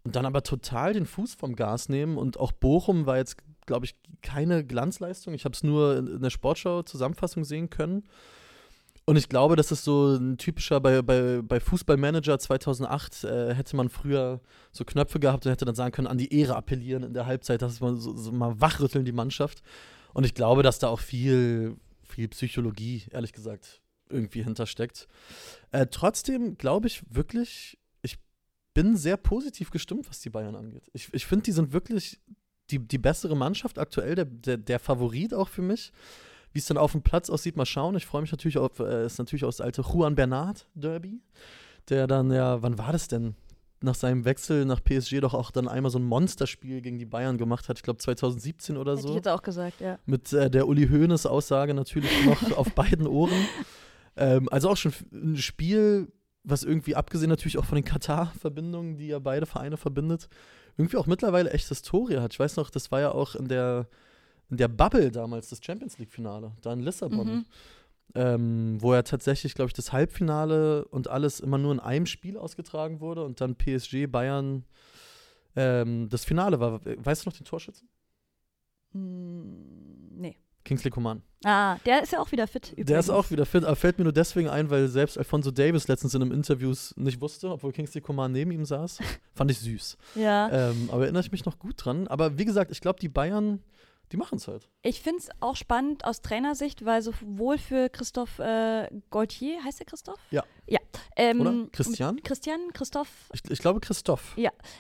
und 0.04 0.16
dann 0.16 0.26
aber 0.26 0.44
total 0.44 0.94
den 0.94 1.06
Fuß 1.06 1.36
vom 1.36 1.56
Gas 1.56 1.90
nehmen 1.90 2.18
und 2.18 2.40
auch 2.40 2.54
Bochum 2.54 3.06
war 3.06 3.18
jetzt, 3.18 3.38
glaube 3.66 3.86
ich, 3.86 3.96
keine 4.22 4.64
Glanzleistung. 4.64 5.34
Ich 5.34 5.44
habe 5.44 5.54
es 5.54 5.64
nur 5.64 5.98
in 5.98 6.22
der 6.22 6.30
Sportschau-Zusammenfassung 6.30 7.44
sehen 7.44 7.70
können. 7.70 8.04
Und 9.08 9.18
ich 9.18 9.30
glaube, 9.30 9.56
das 9.56 9.72
ist 9.72 9.84
so 9.84 10.16
ein 10.16 10.38
typischer, 10.38 10.80
bei, 10.80 11.02
bei, 11.04 11.42
bei 11.44 11.60
Fußballmanager 11.60 12.40
2008 12.40 13.24
äh, 13.24 13.54
hätte 13.54 13.76
man 13.76 13.90
früher 13.90 14.42
so 14.72 14.84
Knöpfe 14.84 15.20
gehabt 15.20 15.46
und 15.46 15.52
hätte 15.52 15.66
dann 15.66 15.76
sagen 15.76 15.92
können, 15.92 16.08
an 16.08 16.18
die 16.18 16.34
Ehre 16.34 16.56
appellieren 16.56 17.04
in 17.04 17.14
der 17.14 17.28
Halbzeit, 17.28 17.62
dass 17.62 17.82
man 17.82 17.98
so, 17.98 18.16
so 18.16 18.32
mal 18.32 18.60
wachrütteln 18.60 19.06
die 19.06 19.12
Mannschaft. 19.12 19.62
Und 20.16 20.24
ich 20.24 20.34
glaube, 20.34 20.64
dass 20.64 20.80
da 20.80 20.88
auch 20.88 21.02
viel, 21.02 21.76
viel 22.02 22.30
Psychologie, 22.30 23.04
ehrlich 23.12 23.34
gesagt, 23.34 23.82
irgendwie 24.10 24.44
hintersteckt. 24.44 25.10
Äh, 25.72 25.88
trotzdem 25.88 26.58
glaube 26.58 26.88
ich 26.88 27.04
wirklich, 27.10 27.78
ich 28.02 28.18
bin 28.74 28.96
sehr 28.96 29.18
positiv 29.18 29.72
gestimmt, 29.72 30.08
was 30.08 30.22
die 30.22 30.30
Bayern 30.30 30.56
angeht. 30.56 30.90
Ich, 30.94 31.14
ich 31.14 31.26
finde, 31.26 31.44
die 31.44 31.52
sind 31.52 31.74
wirklich 31.74 32.22
die, 32.70 32.80
die 32.80 32.98
bessere 32.98 33.36
Mannschaft 33.36 33.78
aktuell, 33.78 34.16
der, 34.16 34.24
der, 34.24 34.56
der 34.56 34.80
Favorit 34.80 35.34
auch 35.34 35.50
für 35.50 35.62
mich. 35.62 35.92
Wie 36.54 36.60
es 36.60 36.66
dann 36.68 36.78
auf 36.78 36.94
dem 36.94 37.02
Platz 37.02 37.30
aussieht, 37.30 37.58
mal 37.58 37.66
schauen. 37.66 37.98
Ich 37.98 38.06
freue 38.06 38.22
mich 38.22 38.32
natürlich 38.32 38.58
auf, 38.58 38.80
äh, 38.80 39.06
ist 39.06 39.20
natürlich 39.20 39.44
auch 39.44 39.50
das 39.50 39.60
alte 39.60 39.82
Juan 39.82 40.16
Bernard 40.16 40.66
Derby, 40.76 41.20
der 41.90 42.08
dann 42.08 42.32
ja, 42.32 42.62
wann 42.62 42.78
war 42.78 42.94
das 42.94 43.10
denn? 43.10 43.36
Nach 43.86 43.94
seinem 43.94 44.26
Wechsel 44.26 44.66
nach 44.66 44.84
PSG 44.84 45.20
doch 45.22 45.36
auch 45.36 45.52
dann 45.52 45.68
einmal 45.68 45.92
so 45.92 46.00
ein 46.00 46.04
Monsterspiel 46.04 46.82
gegen 46.82 46.98
die 46.98 47.06
Bayern 47.06 47.38
gemacht 47.38 47.70
hat. 47.70 47.78
Ich 47.78 47.84
glaube 47.84 48.00
2017 48.00 48.78
oder 48.78 48.94
Hätte 48.94 49.04
so 49.04 49.10
ich 49.10 49.16
jetzt 49.16 49.28
auch 49.28 49.44
gesagt, 49.44 49.80
ja. 49.80 50.00
mit 50.08 50.34
äh, 50.34 50.50
der 50.50 50.68
Uli 50.68 50.88
Hoeneß 50.88 51.28
Aussage 51.28 51.76
natürlich 51.76 52.10
noch 52.26 52.52
auf 52.58 52.74
beiden 52.74 53.06
Ohren. 53.06 53.46
Ähm, 54.18 54.50
also 54.50 54.70
auch 54.70 54.78
schon 54.78 54.92
ein 55.14 55.38
Spiel, 55.38 56.12
was 56.44 56.64
irgendwie 56.64 56.96
abgesehen 56.96 57.30
natürlich 57.30 57.60
auch 57.60 57.66
von 57.66 57.76
den 57.76 57.86
Katar-Verbindungen, 57.86 58.98
die 58.98 59.08
ja 59.08 59.20
beide 59.20 59.46
Vereine 59.46 59.78
verbindet, 59.78 60.30
irgendwie 60.78 60.98
auch 60.98 61.06
mittlerweile 61.06 61.52
echt 61.52 61.68
Historie 61.68 62.18
hat. 62.18 62.34
Ich 62.34 62.40
weiß 62.40 62.56
noch, 62.58 62.72
das 62.72 62.92
war 62.92 63.02
ja 63.02 63.12
auch 63.12 63.36
in 63.36 63.48
der, 63.48 63.88
in 64.50 64.58
der 64.58 64.68
Bubble 64.68 65.12
damals, 65.12 65.50
das 65.50 65.60
Champions 65.64 66.00
League-Finale, 66.00 66.54
da 66.62 66.74
in 66.74 66.80
Lissabon. 66.80 67.28
Mhm. 67.28 67.46
Ähm, 68.14 68.78
wo 68.80 68.94
ja 68.94 69.02
tatsächlich, 69.02 69.56
glaube 69.56 69.68
ich, 69.68 69.74
das 69.74 69.92
Halbfinale 69.92 70.86
und 70.86 71.10
alles 71.10 71.42
immer 71.42 71.58
nur 71.58 71.74
in 71.74 71.80
einem 71.82 72.06
Spiel 72.06 72.38
ausgetragen 72.38 73.02
wurde 73.02 73.26
und 73.26 73.42
dann 73.42 73.56
PSG, 73.56 74.08
Bayern 74.08 74.64
ähm, 75.56 76.08
das 76.10 76.24
Finale 76.24 76.60
war. 76.60 76.80
Weißt 76.84 77.26
du 77.26 77.30
noch 77.30 77.36
den 77.36 77.46
Torschützen? 77.46 77.90
Hm, 78.94 80.18
nee. 80.18 80.38
Kingsley 80.64 80.90
Coman. 80.90 81.22
Ah, 81.44 81.78
der 81.86 82.02
ist 82.02 82.12
ja 82.12 82.20
auch 82.20 82.32
wieder 82.32 82.48
fit. 82.48 82.74
Der 82.76 83.00
ist 83.00 83.08
übrigens. 83.08 83.10
auch 83.10 83.30
wieder 83.30 83.46
fit, 83.46 83.64
aber 83.64 83.76
fällt 83.76 84.00
mir 84.00 84.04
nur 84.04 84.14
deswegen 84.14 84.50
ein, 84.50 84.72
weil 84.72 84.88
selbst 84.88 85.16
Alfonso 85.16 85.52
Davis 85.52 85.88
letztens 85.88 86.16
in 86.16 86.24
einem 86.24 86.32
Interview 86.32 86.74
nicht 86.96 87.22
wusste, 87.22 87.52
obwohl 87.52 87.72
Kingsley 87.72 88.02
Coman 88.02 88.32
neben 88.32 88.50
ihm 88.52 88.66
saß. 88.66 88.98
Fand 89.36 89.52
ich 89.52 89.60
süß. 89.60 89.96
Ja. 90.16 90.72
Ähm, 90.72 90.90
aber 90.92 91.04
erinnere 91.04 91.22
ich 91.22 91.32
mich 91.32 91.46
noch 91.46 91.60
gut 91.60 91.76
dran. 91.78 92.08
Aber 92.08 92.40
wie 92.40 92.46
gesagt, 92.46 92.72
ich 92.72 92.82
glaube, 92.82 93.00
die 93.00 93.10
Bayern, 93.10 93.62
die 94.12 94.18
machen 94.18 94.38
es 94.38 94.48
halt. 94.48 94.70
Ich 94.82 95.02
finde 95.02 95.20
es 95.20 95.30
auch 95.40 95.56
spannend 95.56 96.06
aus 96.06 96.22
Trainersicht, 96.22 96.86
weil 96.86 97.02
sowohl 97.02 97.58
für 97.58 97.90
Christoph 97.90 98.40
äh, 98.40 98.90
Gaultier, 99.10 99.64
heißt 99.64 99.80
der 99.80 99.86
Christoph? 99.86 100.20
Ja. 100.32 100.44
Ja. 100.68 100.80
Ähm, 101.16 101.42
Oder? 101.42 101.68
Christian? 101.72 102.22
Christian, 102.24 102.60
Christoph, 102.74 103.30
Ich, 103.34 103.42
ich 103.50 103.60
glaube, 103.60 103.80
Christoph. 103.80 104.34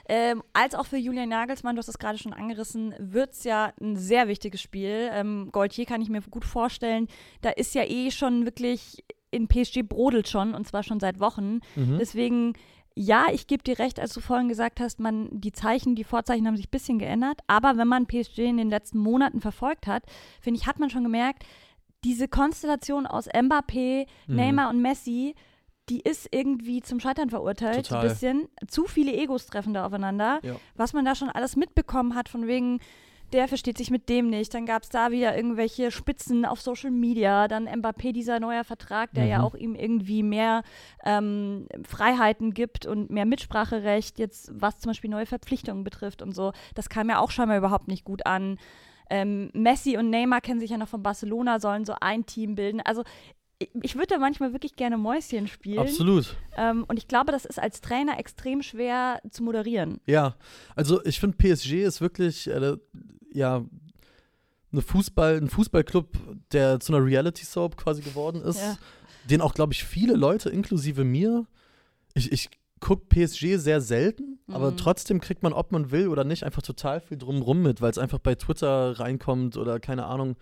ähm, 0.07 0.43
als 0.53 0.75
auch 0.75 0.85
für 0.85 0.97
Julian 0.97 1.29
Nagelsmann, 1.29 1.75
du 1.75 1.79
hast 1.79 1.87
es 1.87 1.97
gerade 1.97 2.17
schon 2.17 2.33
angerissen, 2.33 2.93
wird 2.99 3.33
es 3.33 3.43
ja 3.43 3.73
ein 3.79 3.95
sehr 3.95 4.27
wichtiges 4.27 4.61
Spiel. 4.61 5.09
Ähm, 5.11 5.49
Gaultier 5.51 5.85
kann 5.85 6.01
ich 6.01 6.09
mir 6.09 6.21
gut 6.21 6.45
vorstellen. 6.45 7.07
Da 7.41 7.51
ist 7.51 7.75
ja 7.75 7.83
eh 7.83 8.11
schon 8.11 8.45
wirklich 8.45 9.03
in 9.31 9.47
PSG 9.47 9.81
brodelt 9.83 10.29
schon 10.29 10.55
und 10.55 10.65
zwar 10.67 10.83
schon 10.83 10.99
seit 10.99 11.19
Wochen. 11.19 11.59
Mhm. 11.75 11.97
Deswegen, 11.99 12.53
ja, 12.95 13.25
ich 13.33 13.47
gebe 13.47 13.61
dir 13.61 13.77
recht, 13.77 13.99
als 13.99 14.13
du 14.13 14.21
vorhin 14.21 14.47
gesagt 14.47 14.79
hast, 14.79 14.99
man, 15.01 15.27
die 15.31 15.51
Zeichen, 15.51 15.95
die 15.95 16.05
Vorzeichen 16.05 16.47
haben 16.47 16.55
sich 16.55 16.67
ein 16.67 16.71
bisschen 16.71 16.97
geändert. 16.97 17.41
Aber 17.47 17.75
wenn 17.77 17.87
man 17.89 18.07
PSG 18.07 18.39
in 18.39 18.57
den 18.57 18.69
letzten 18.69 18.99
Monaten 18.99 19.41
verfolgt 19.41 19.85
hat, 19.85 20.03
finde 20.39 20.59
ich, 20.59 20.65
hat 20.65 20.79
man 20.79 20.89
schon 20.89 21.03
gemerkt, 21.03 21.43
diese 22.05 22.27
Konstellation 22.27 23.05
aus 23.05 23.27
Mbappé, 23.29 24.05
Mhm. 24.27 24.35
Neymar 24.35 24.69
und 24.69 24.81
Messi, 24.81 25.35
die 25.89 25.99
ist 26.01 26.29
irgendwie 26.31 26.81
zum 26.81 26.99
Scheitern 26.99 27.29
verurteilt. 27.29 27.87
Total. 27.87 28.01
Ein 28.01 28.07
bisschen. 28.09 28.47
Zu 28.67 28.85
viele 28.85 29.13
Egos 29.13 29.45
treffen 29.47 29.73
da 29.73 29.85
aufeinander. 29.85 30.39
Ja. 30.41 30.55
Was 30.75 30.93
man 30.93 31.03
da 31.05 31.15
schon 31.15 31.29
alles 31.29 31.55
mitbekommen 31.55 32.15
hat, 32.15 32.29
von 32.29 32.47
wegen, 32.47 32.79
der 33.35 33.47
versteht 33.47 33.77
sich 33.77 33.91
mit 33.91 34.09
dem 34.09 34.29
nicht. 34.29 34.53
Dann 34.53 34.65
gab 34.65 34.83
es 34.83 34.89
da 34.89 35.11
wieder 35.11 35.35
irgendwelche 35.35 35.91
Spitzen 35.91 36.45
auf 36.45 36.59
Social 36.61 36.89
Media. 36.91 37.47
Dann 37.47 37.67
Mbappé, 37.67 38.11
dieser 38.13 38.39
neuer 38.39 38.63
Vertrag, 38.63 39.13
der 39.13 39.25
ja 39.25 39.39
Mhm. 39.39 39.43
auch 39.43 39.55
ihm 39.55 39.75
irgendwie 39.75 40.23
mehr 40.23 40.63
ähm, 41.03 41.67
Freiheiten 41.87 42.53
gibt 42.53 42.85
und 42.85 43.09
mehr 43.11 43.25
Mitspracherecht, 43.25 44.17
jetzt 44.17 44.49
was 44.53 44.79
zum 44.79 44.89
Beispiel 44.89 45.09
neue 45.11 45.25
Verpflichtungen 45.25 45.83
betrifft 45.83 46.21
und 46.21 46.33
so. 46.33 46.51
Das 46.73 46.89
kam 46.89 47.09
ja 47.09 47.19
auch 47.19 47.29
scheinbar 47.31 47.57
überhaupt 47.57 47.87
nicht 47.87 48.03
gut 48.05 48.25
an. 48.25 48.57
Ähm, 49.09 49.51
Messi 49.53 49.97
und 49.97 50.09
Neymar 50.09 50.41
kennen 50.41 50.59
sich 50.59 50.71
ja 50.71 50.77
noch 50.77 50.87
von 50.87 51.03
Barcelona, 51.03 51.59
sollen 51.59 51.85
so 51.85 51.93
ein 52.01 52.25
Team 52.25 52.55
bilden. 52.55 52.81
Also 52.81 53.03
ich, 53.59 53.69
ich 53.83 53.95
würde 53.95 54.07
da 54.07 54.17
manchmal 54.17 54.51
wirklich 54.51 54.75
gerne 54.75 54.97
Mäuschen 54.97 55.47
spielen. 55.47 55.79
Absolut. 55.79 56.35
Ähm, 56.57 56.83
und 56.87 56.97
ich 56.97 57.07
glaube, 57.07 57.31
das 57.31 57.45
ist 57.45 57.59
als 57.59 57.81
Trainer 57.81 58.19
extrem 58.19 58.61
schwer 58.63 59.21
zu 59.29 59.43
moderieren. 59.43 60.01
Ja, 60.07 60.35
also 60.75 61.03
ich 61.05 61.19
finde 61.19 61.37
PSG 61.37 61.83
ist 61.83 62.01
wirklich 62.01 62.47
äh, 62.49 62.77
ja 63.35 63.63
eine 64.71 64.81
Fußball, 64.81 65.37
ein 65.37 65.49
Fußballclub, 65.49 66.09
der 66.51 66.79
zu 66.79 66.93
einer 66.93 67.05
Reality 67.05 67.45
Soap 67.45 67.77
quasi 67.77 68.01
geworden 68.01 68.41
ist, 68.41 68.57
Ja. 68.59 68.77
den 69.29 69.41
auch 69.41 69.53
glaube 69.53 69.73
ich 69.73 69.83
viele 69.83 70.15
Leute 70.15 70.49
inklusive 70.49 71.03
mir. 71.03 71.45
Ich, 72.13 72.31
ich 72.31 72.49
gucke 72.81 73.05
PSG 73.07 73.57
sehr 73.57 73.79
selten, 73.81 74.39
aber 74.47 74.71
Mhm. 74.71 74.77
trotzdem 74.77 75.21
kriegt 75.21 75.43
man, 75.43 75.53
ob 75.53 75.71
man 75.71 75.91
will 75.91 76.07
oder 76.09 76.23
nicht, 76.23 76.43
einfach 76.43 76.61
total 76.61 76.99
viel 76.99 77.17
drumrum 77.17 77.61
mit, 77.61 77.81
weil 77.81 77.91
es 77.91 77.97
einfach 77.97 78.19
bei 78.19 78.35
Twitter 78.35 78.99
reinkommt 78.99 79.55
oder 79.57 79.79
keine 79.79 80.05
Ahnung, 80.05 80.35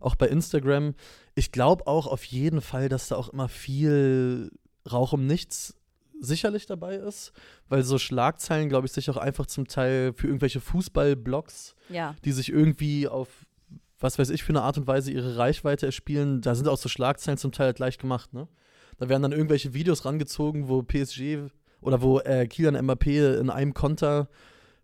auch 0.00 0.14
bei 0.16 0.28
Instagram. 0.28 0.94
Ich 1.34 1.52
glaube 1.52 1.86
auch 1.86 2.06
auf 2.06 2.24
jeden 2.24 2.60
Fall, 2.60 2.88
dass 2.88 3.08
da 3.08 3.16
auch 3.16 3.28
immer 3.28 3.48
viel 3.48 4.50
Rauch 4.90 5.12
um 5.12 5.26
nichts 5.26 5.74
sicherlich 6.20 6.66
dabei 6.66 6.96
ist, 6.96 7.32
weil 7.68 7.82
so 7.82 7.98
Schlagzeilen, 7.98 8.68
glaube 8.68 8.86
ich, 8.86 8.92
sich 8.92 9.08
auch 9.10 9.16
einfach 9.16 9.46
zum 9.46 9.66
Teil 9.68 10.12
für 10.14 10.26
irgendwelche 10.26 10.60
Fußballblogs, 10.60 11.74
Ja. 11.88 12.14
die 12.24 12.32
sich 12.32 12.50
irgendwie 12.50 13.08
auf 13.08 13.28
was 13.98 14.18
weiß 14.18 14.28
ich 14.28 14.44
für 14.44 14.50
eine 14.50 14.60
Art 14.60 14.76
und 14.76 14.86
Weise 14.86 15.10
ihre 15.10 15.38
Reichweite 15.38 15.86
erspielen, 15.86 16.42
da 16.42 16.54
sind 16.54 16.68
auch 16.68 16.76
so 16.76 16.86
Schlagzeilen 16.90 17.38
zum 17.38 17.50
Teil 17.52 17.68
halt 17.68 17.78
leicht 17.78 17.98
gemacht, 18.00 18.34
ne? 18.34 18.46
Da 18.98 19.08
werden 19.08 19.22
dann 19.22 19.32
irgendwelche 19.32 19.72
Videos 19.72 20.04
rangezogen, 20.04 20.68
wo 20.68 20.82
PSG 20.82 21.38
oder 21.80 22.02
wo 22.02 22.18
äh, 22.20 22.46
Kylian 22.46 22.76
Mbappé 22.76 23.38
in 23.40 23.48
einem 23.48 23.72
Konter 23.72 24.28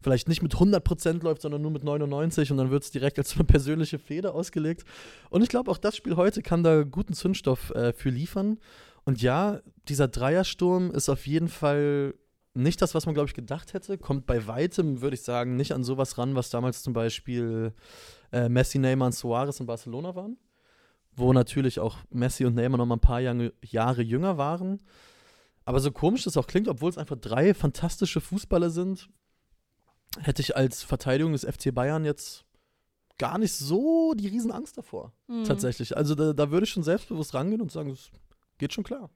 vielleicht 0.03 0.29
nicht 0.29 0.43
mit 0.43 0.55
100% 0.55 1.23
läuft, 1.23 1.43
sondern 1.43 1.63
nur 1.63 1.71
mit 1.71 1.85
99 1.85 2.51
und 2.51 2.57
dann 2.59 2.71
wird 2.71 2.83
es 2.83 2.91
direkt 2.91 3.19
als 3.19 3.35
eine 3.35 3.45
persönliche 3.45 3.99
Fehde 3.99 4.35
ausgelegt. 4.35 4.85
Und 5.31 5.43
ich 5.43 5.49
glaube, 5.49 5.71
auch 5.71 5.79
das 5.79 5.97
Spiel 5.97 6.17
heute 6.17 6.43
kann 6.43 6.63
da 6.63 6.83
guten 6.83 7.15
Zündstoff 7.15 7.71
äh, 7.71 7.93
für 7.93 8.11
liefern. 8.11 8.59
Und 9.05 9.21
ja, 9.23 9.61
dieser 9.89 10.09
Dreiersturm 10.09 10.91
ist 10.91 11.09
auf 11.09 11.27
jeden 11.27 11.49
Fall 11.49 12.15
nicht 12.55 12.83
das, 12.83 12.95
was 12.95 13.07
man, 13.07 13.15
glaube 13.15 13.29
ich, 13.29 13.35
gedacht 13.35 13.73
hätte. 13.73 13.99
Kommt 13.99 14.27
bei 14.27 14.47
weitem, 14.47 15.01
würde 15.01 15.15
ich 15.15 15.23
sagen, 15.23 15.57
nicht 15.57 15.73
an 15.73 15.85
sowas 15.85 16.19
ran, 16.19 16.35
was 16.35 16.51
damals 16.51 16.83
zum 16.83 16.93
Beispiel 16.93 17.73
äh, 18.31 18.49
Messi, 18.49 18.79
Neymar 18.79 19.07
und 19.07 19.13
Suarez 19.13 19.59
in 19.61 19.67
Barcelona 19.67 20.15
waren. 20.15 20.37
Wo 21.15 21.33
natürlich 21.33 21.81
auch 21.81 21.99
Messi 22.11 22.45
und 22.45 22.55
Neymar 22.55 22.79
noch 22.79 22.87
mal 22.87 22.97
ein 22.97 23.01
paar 23.01 23.21
Jahre, 23.21 23.53
Jahre 23.63 24.03
jünger 24.03 24.39
waren. 24.39 24.81
Aber 25.65 25.81
so 25.81 25.93
komisch 25.93 26.25
das 26.25 26.37
auch 26.37 26.47
klingt, 26.47 26.69
obwohl 26.69 26.91
es 26.91 26.99
einfach 26.99 27.17
drei 27.17 27.55
fantastische 27.55 28.21
Fußballer 28.21 28.71
sind, 28.71 29.09
hätte 30.21 30.42
ich 30.42 30.57
als 30.57 30.83
Verteidigung 30.83 31.33
des 31.33 31.45
FC 31.45 31.75
Bayern 31.75 32.04
jetzt 32.04 32.45
gar 33.19 33.38
nicht 33.38 33.52
so 33.52 34.14
die 34.14 34.28
Riesenangst 34.28 34.76
davor. 34.76 35.12
Mhm. 35.28 35.45
Tatsächlich. 35.45 35.97
Also 35.97 36.14
da, 36.14 36.33
da 36.33 36.50
würde 36.50 36.64
ich 36.64 36.71
schon 36.71 36.83
selbstbewusst 36.83 37.35
rangehen 37.35 37.61
und 37.61 37.71
sagen, 37.71 37.90
es 37.90 38.11
geht 38.59 38.73
schon 38.73 38.85
klar. 38.85 39.11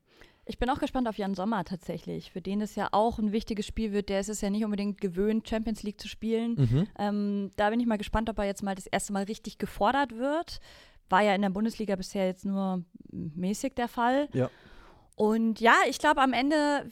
Ich 0.48 0.58
bin 0.58 0.70
auch 0.70 0.78
gespannt 0.78 1.08
auf 1.08 1.18
Jan 1.18 1.34
Sommer 1.34 1.64
tatsächlich, 1.64 2.30
für 2.30 2.40
den 2.40 2.60
es 2.60 2.76
ja 2.76 2.88
auch 2.92 3.18
ein 3.18 3.32
wichtiges 3.32 3.66
Spiel 3.66 3.92
wird. 3.92 4.08
Der 4.08 4.20
ist 4.20 4.28
es 4.28 4.40
ja 4.40 4.48
nicht 4.48 4.64
unbedingt 4.64 5.00
gewöhnt, 5.00 5.48
Champions 5.48 5.82
League 5.82 6.00
zu 6.00 6.06
spielen. 6.06 6.54
Mhm. 6.54 6.86
Ähm, 6.98 7.50
da 7.56 7.70
bin 7.70 7.80
ich 7.80 7.86
mal 7.86 7.98
gespannt, 7.98 8.30
ob 8.30 8.38
er 8.38 8.44
jetzt 8.44 8.62
mal 8.62 8.76
das 8.76 8.86
erste 8.86 9.12
Mal 9.12 9.24
richtig 9.24 9.58
gefordert 9.58 10.16
wird. 10.16 10.60
War 11.08 11.22
ja 11.22 11.34
in 11.34 11.42
der 11.42 11.50
Bundesliga 11.50 11.96
bisher 11.96 12.26
jetzt 12.26 12.44
nur 12.44 12.84
mäßig 13.10 13.74
der 13.74 13.88
Fall. 13.88 14.28
Ja. 14.32 14.48
Und 15.16 15.60
ja, 15.60 15.74
ich 15.88 15.98
glaube 15.98 16.20
am 16.20 16.32
Ende, 16.32 16.88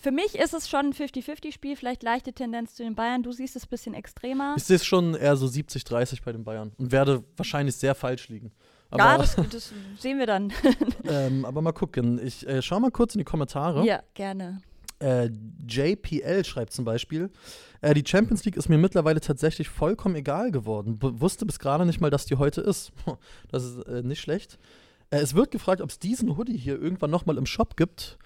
für 0.00 0.10
mich 0.10 0.36
ist 0.36 0.54
es 0.54 0.68
schon 0.68 0.86
ein 0.86 0.92
50-50-Spiel, 0.92 1.76
vielleicht 1.76 2.02
leichte 2.02 2.32
Tendenz 2.32 2.74
zu 2.74 2.82
den 2.82 2.94
Bayern. 2.94 3.22
Du 3.22 3.32
siehst 3.32 3.56
es 3.56 3.64
ein 3.64 3.68
bisschen 3.68 3.94
extremer. 3.94 4.54
Ich 4.56 4.64
sehe 4.64 4.76
es 4.76 4.84
schon 4.84 5.14
eher 5.14 5.36
so 5.36 5.46
70-30 5.46 6.20
bei 6.24 6.32
den 6.32 6.44
Bayern 6.44 6.72
und 6.78 6.92
werde 6.92 7.24
wahrscheinlich 7.36 7.76
sehr 7.76 7.94
falsch 7.94 8.28
liegen. 8.28 8.52
Aber, 8.90 9.04
ja, 9.04 9.18
das, 9.18 9.36
das 9.50 9.72
sehen 9.98 10.18
wir 10.18 10.26
dann. 10.26 10.52
ähm, 11.04 11.44
aber 11.44 11.62
mal 11.62 11.72
gucken. 11.72 12.24
Ich 12.24 12.46
äh, 12.46 12.62
schau 12.62 12.80
mal 12.80 12.90
kurz 12.90 13.14
in 13.14 13.18
die 13.18 13.24
Kommentare. 13.24 13.84
ja, 13.84 14.02
gerne. 14.14 14.62
Äh, 14.98 15.30
JPL 15.66 16.44
schreibt 16.44 16.72
zum 16.72 16.84
Beispiel, 16.84 17.30
äh, 17.80 17.92
die 17.92 18.04
Champions 18.06 18.44
League 18.44 18.56
ist 18.56 18.68
mir 18.68 18.78
mittlerweile 18.78 19.20
tatsächlich 19.20 19.68
vollkommen 19.68 20.14
egal 20.14 20.52
geworden. 20.52 20.98
B 20.98 21.08
wusste 21.14 21.44
bis 21.44 21.58
gerade 21.58 21.84
nicht 21.84 22.00
mal, 22.00 22.10
dass 22.10 22.24
die 22.24 22.36
heute 22.36 22.60
ist. 22.60 22.92
Das 23.50 23.64
ist 23.64 23.78
äh, 23.88 24.02
nicht 24.02 24.20
schlecht. 24.20 24.58
Äh, 25.10 25.18
es 25.18 25.34
wird 25.34 25.50
gefragt, 25.50 25.80
ob 25.80 25.90
es 25.90 25.98
diesen 25.98 26.36
Hoodie 26.36 26.56
hier 26.56 26.80
irgendwann 26.80 27.10
nochmal 27.10 27.36
im 27.36 27.46
Shop 27.46 27.76
gibt. 27.76 28.16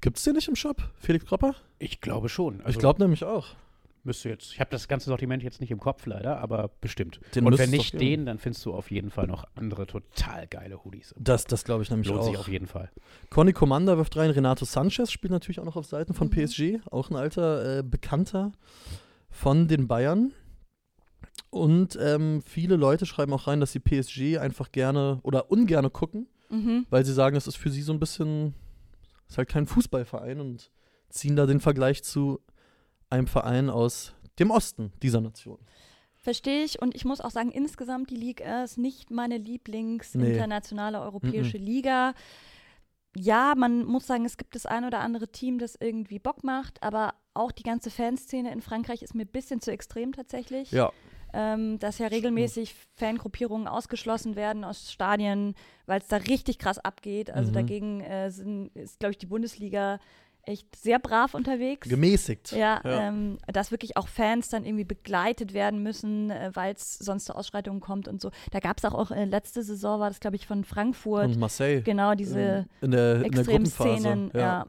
Gibt 0.00 0.16
es 0.16 0.24
den 0.24 0.34
nicht 0.34 0.48
im 0.48 0.56
Shop, 0.56 0.82
Felix 0.96 1.26
Kropper? 1.26 1.54
Ich 1.78 2.00
glaube 2.00 2.28
schon. 2.28 2.60
Also 2.60 2.70
ich 2.70 2.78
glaube 2.78 3.00
nämlich 3.02 3.24
auch. 3.24 3.48
müsste 4.02 4.30
jetzt. 4.30 4.52
Ich 4.52 4.60
habe 4.60 4.70
das 4.70 4.88
ganze 4.88 5.06
Sortiment 5.10 5.42
jetzt 5.42 5.60
nicht 5.60 5.70
im 5.70 5.78
Kopf 5.80 6.06
leider, 6.06 6.38
aber 6.38 6.70
bestimmt. 6.80 7.20
Den 7.34 7.44
Und 7.46 7.58
wenn 7.58 7.68
nicht 7.70 8.00
den, 8.00 8.24
dann 8.24 8.38
findest 8.38 8.64
du 8.64 8.72
auf 8.72 8.90
jeden 8.90 9.10
Fall 9.10 9.26
noch 9.26 9.44
andere 9.56 9.86
total 9.86 10.46
geile 10.46 10.82
Hoodies. 10.84 11.14
Das, 11.18 11.44
das 11.44 11.64
glaube 11.64 11.82
ich 11.82 11.90
nämlich 11.90 12.08
Lohnt 12.08 12.20
auch. 12.20 12.24
sich 12.26 12.38
auf 12.38 12.48
jeden 12.48 12.66
Fall. 12.66 12.90
Conny 13.28 13.52
Commander 13.52 13.98
wirft 13.98 14.16
rein, 14.16 14.30
Renato 14.30 14.64
Sanchez 14.64 15.10
spielt 15.12 15.32
natürlich 15.32 15.60
auch 15.60 15.64
noch 15.66 15.76
auf 15.76 15.84
Seiten 15.86 16.14
von 16.14 16.28
Mhm. 16.28 16.30
PSG, 16.46 16.78
auch 16.90 17.10
ein 17.10 17.16
alter 17.16 17.78
äh, 17.78 17.82
Bekannter 17.82 18.52
von 19.30 19.68
den 19.68 19.86
Bayern. 19.86 20.32
Und 21.50 21.98
ähm, 22.00 22.42
viele 22.44 22.76
Leute 22.76 23.04
schreiben 23.06 23.32
auch 23.32 23.46
rein, 23.46 23.60
dass 23.60 23.72
sie 23.72 23.80
PSG 23.80 24.38
einfach 24.38 24.72
gerne 24.72 25.20
oder 25.22 25.50
ungerne 25.50 25.90
gucken, 25.90 26.26
Mhm. 26.50 26.86
weil 26.88 27.04
sie 27.04 27.12
sagen, 27.12 27.36
es 27.36 27.46
ist 27.46 27.56
für 27.56 27.70
sie 27.70 27.82
so 27.82 27.92
ein 27.92 28.00
bisschen, 28.00 28.54
ist 29.28 29.38
halt 29.38 29.48
kein 29.48 29.66
Fußballverein 29.66 30.40
und 30.40 30.70
ziehen 31.10 31.36
da 31.36 31.46
den 31.46 31.60
Vergleich 31.60 32.02
zu 32.02 32.40
einem 33.10 33.26
Verein 33.26 33.70
aus 33.70 34.14
dem 34.38 34.50
Osten 34.50 34.92
dieser 35.02 35.20
Nation. 35.20 35.58
Verstehe 36.16 36.64
ich 36.64 36.82
und 36.82 36.94
ich 36.94 37.04
muss 37.04 37.20
auch 37.20 37.30
sagen, 37.30 37.50
insgesamt 37.50 38.10
die 38.10 38.16
Liga 38.16 38.64
ist 38.64 38.76
nicht 38.76 39.10
meine 39.10 39.38
Nee. 39.38 39.44
Lieblings-internationale 39.44 41.00
europäische 41.00 41.58
Liga. 41.58 42.12
Ja, 43.16 43.54
man 43.56 43.84
muss 43.84 44.06
sagen, 44.06 44.24
es 44.24 44.36
gibt 44.36 44.54
das 44.54 44.66
ein 44.66 44.84
oder 44.84 45.00
andere 45.00 45.28
Team, 45.28 45.58
das 45.58 45.76
irgendwie 45.76 46.18
Bock 46.18 46.44
macht, 46.44 46.82
aber 46.82 47.14
auch 47.34 47.52
die 47.52 47.62
ganze 47.62 47.90
Fanszene 47.90 48.52
in 48.52 48.60
Frankreich 48.60 49.02
ist 49.02 49.14
mir 49.14 49.22
ein 49.22 49.28
bisschen 49.28 49.60
zu 49.60 49.70
extrem 49.70 50.12
tatsächlich. 50.12 50.70
Ja, 50.72 50.92
Ähm, 51.34 51.78
dass 51.78 51.98
ja 51.98 52.06
regelmäßig 52.06 52.74
Fangruppierungen 52.94 53.68
ausgeschlossen 53.68 54.34
werden 54.34 54.64
aus 54.64 54.90
Stadien, 54.90 55.54
weil 55.86 56.00
es 56.00 56.08
da 56.08 56.16
richtig 56.16 56.58
krass 56.58 56.78
abgeht. 56.78 57.30
Also 57.30 57.50
Mhm. 57.50 57.54
dagegen 57.54 58.00
äh, 58.00 58.30
sind, 58.30 58.74
ist, 58.74 58.98
glaube 58.98 59.12
ich, 59.12 59.18
die 59.18 59.26
Bundesliga 59.26 59.98
echt 60.48 60.74
sehr 60.76 60.98
brav 60.98 61.34
unterwegs. 61.34 61.88
gemäßigt. 61.88 62.52
Ja, 62.52 62.80
Ja. 62.84 63.08
Ähm, 63.08 63.38
dass 63.46 63.70
wirklich 63.70 63.96
auch 63.96 64.08
Fans 64.08 64.48
dann 64.48 64.64
irgendwie 64.64 64.84
begleitet 64.84 65.52
werden 65.52 65.82
müssen, 65.82 66.30
äh, 66.30 66.50
weil 66.54 66.74
es 66.74 66.98
sonst 66.98 67.26
zu 67.26 67.36
Ausschreitungen 67.36 67.80
kommt 67.80 68.08
und 68.08 68.20
so. 68.20 68.30
Da 68.50 68.60
gab 68.60 68.78
es 68.78 68.84
auch, 68.84 68.94
auch 68.94 69.10
äh, 69.10 69.24
letzte 69.24 69.62
Saison 69.62 70.00
war 70.00 70.08
das, 70.08 70.20
glaube 70.20 70.36
ich, 70.36 70.46
von 70.46 70.64
Frankfurt. 70.64 71.26
Und 71.26 71.38
Marseille. 71.38 71.82
genau, 71.82 72.14
diese 72.14 72.66
in 72.80 72.90
der, 72.90 73.24
in 73.24 73.32
der 73.32 73.44
Gruppenphase. 73.44 73.90
Extremszenen. 73.90 74.30
Ja. 74.34 74.40
Ja. 74.40 74.66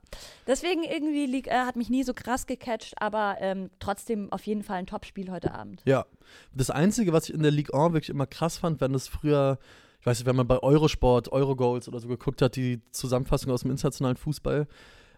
Deswegen 0.48 0.84
irgendwie 0.84 1.26
Ligue 1.26 1.52
1 1.52 1.68
hat 1.68 1.76
mich 1.76 1.90
nie 1.90 2.04
so 2.04 2.14
krass 2.14 2.46
gecatcht, 2.46 2.94
aber 3.00 3.38
ähm, 3.40 3.70
trotzdem 3.80 4.32
auf 4.32 4.46
jeden 4.46 4.64
Fall 4.64 4.78
ein 4.78 4.86
Topspiel 4.86 5.32
heute 5.32 5.54
Abend. 5.54 5.82
Ja. 5.86 6.06
Das 6.54 6.70
Einzige, 6.70 7.14
was 7.14 7.30
ich 7.30 7.36
in 7.36 7.42
der 7.42 7.52
Ligue 7.52 7.74
1 7.74 7.94
wirklich 7.94 8.10
immer 8.10 8.28
krass 8.28 8.58
fand, 8.58 8.82
wenn 8.82 8.94
es 8.94 9.08
früher, 9.08 9.58
ich 10.00 10.06
weiß 10.06 10.20
nicht, 10.20 10.26
wenn 10.26 10.36
man 10.36 10.48
bei 10.48 10.60
Eurosport, 10.60 11.32
Eurogoals 11.32 11.88
oder 11.88 12.00
so 12.00 12.08
geguckt 12.08 12.42
hat, 12.42 12.56
die 12.56 12.82
Zusammenfassung 12.92 13.52
aus 13.52 13.62
dem 13.62 13.72
internationalen 13.72 14.18
Fußball. 14.18 14.68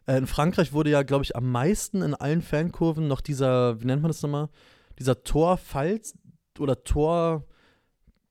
Äh, 0.07 0.17
in 0.17 0.27
Frankreich 0.27 0.73
wurde 0.73 0.89
ja, 0.89 1.03
glaube 1.03 1.23
ich, 1.23 1.35
am 1.35 1.51
meisten 1.51 2.01
in 2.01 2.13
allen 2.15 2.41
Fankurven 2.41 3.07
noch 3.07 3.21
dieser, 3.21 3.79
wie 3.81 3.85
nennt 3.85 4.01
man 4.01 4.09
das 4.09 4.21
nochmal? 4.21 4.49
Dieser 4.99 5.23
Torfall 5.23 5.99
oder 6.59 6.83
Tor. 6.83 7.45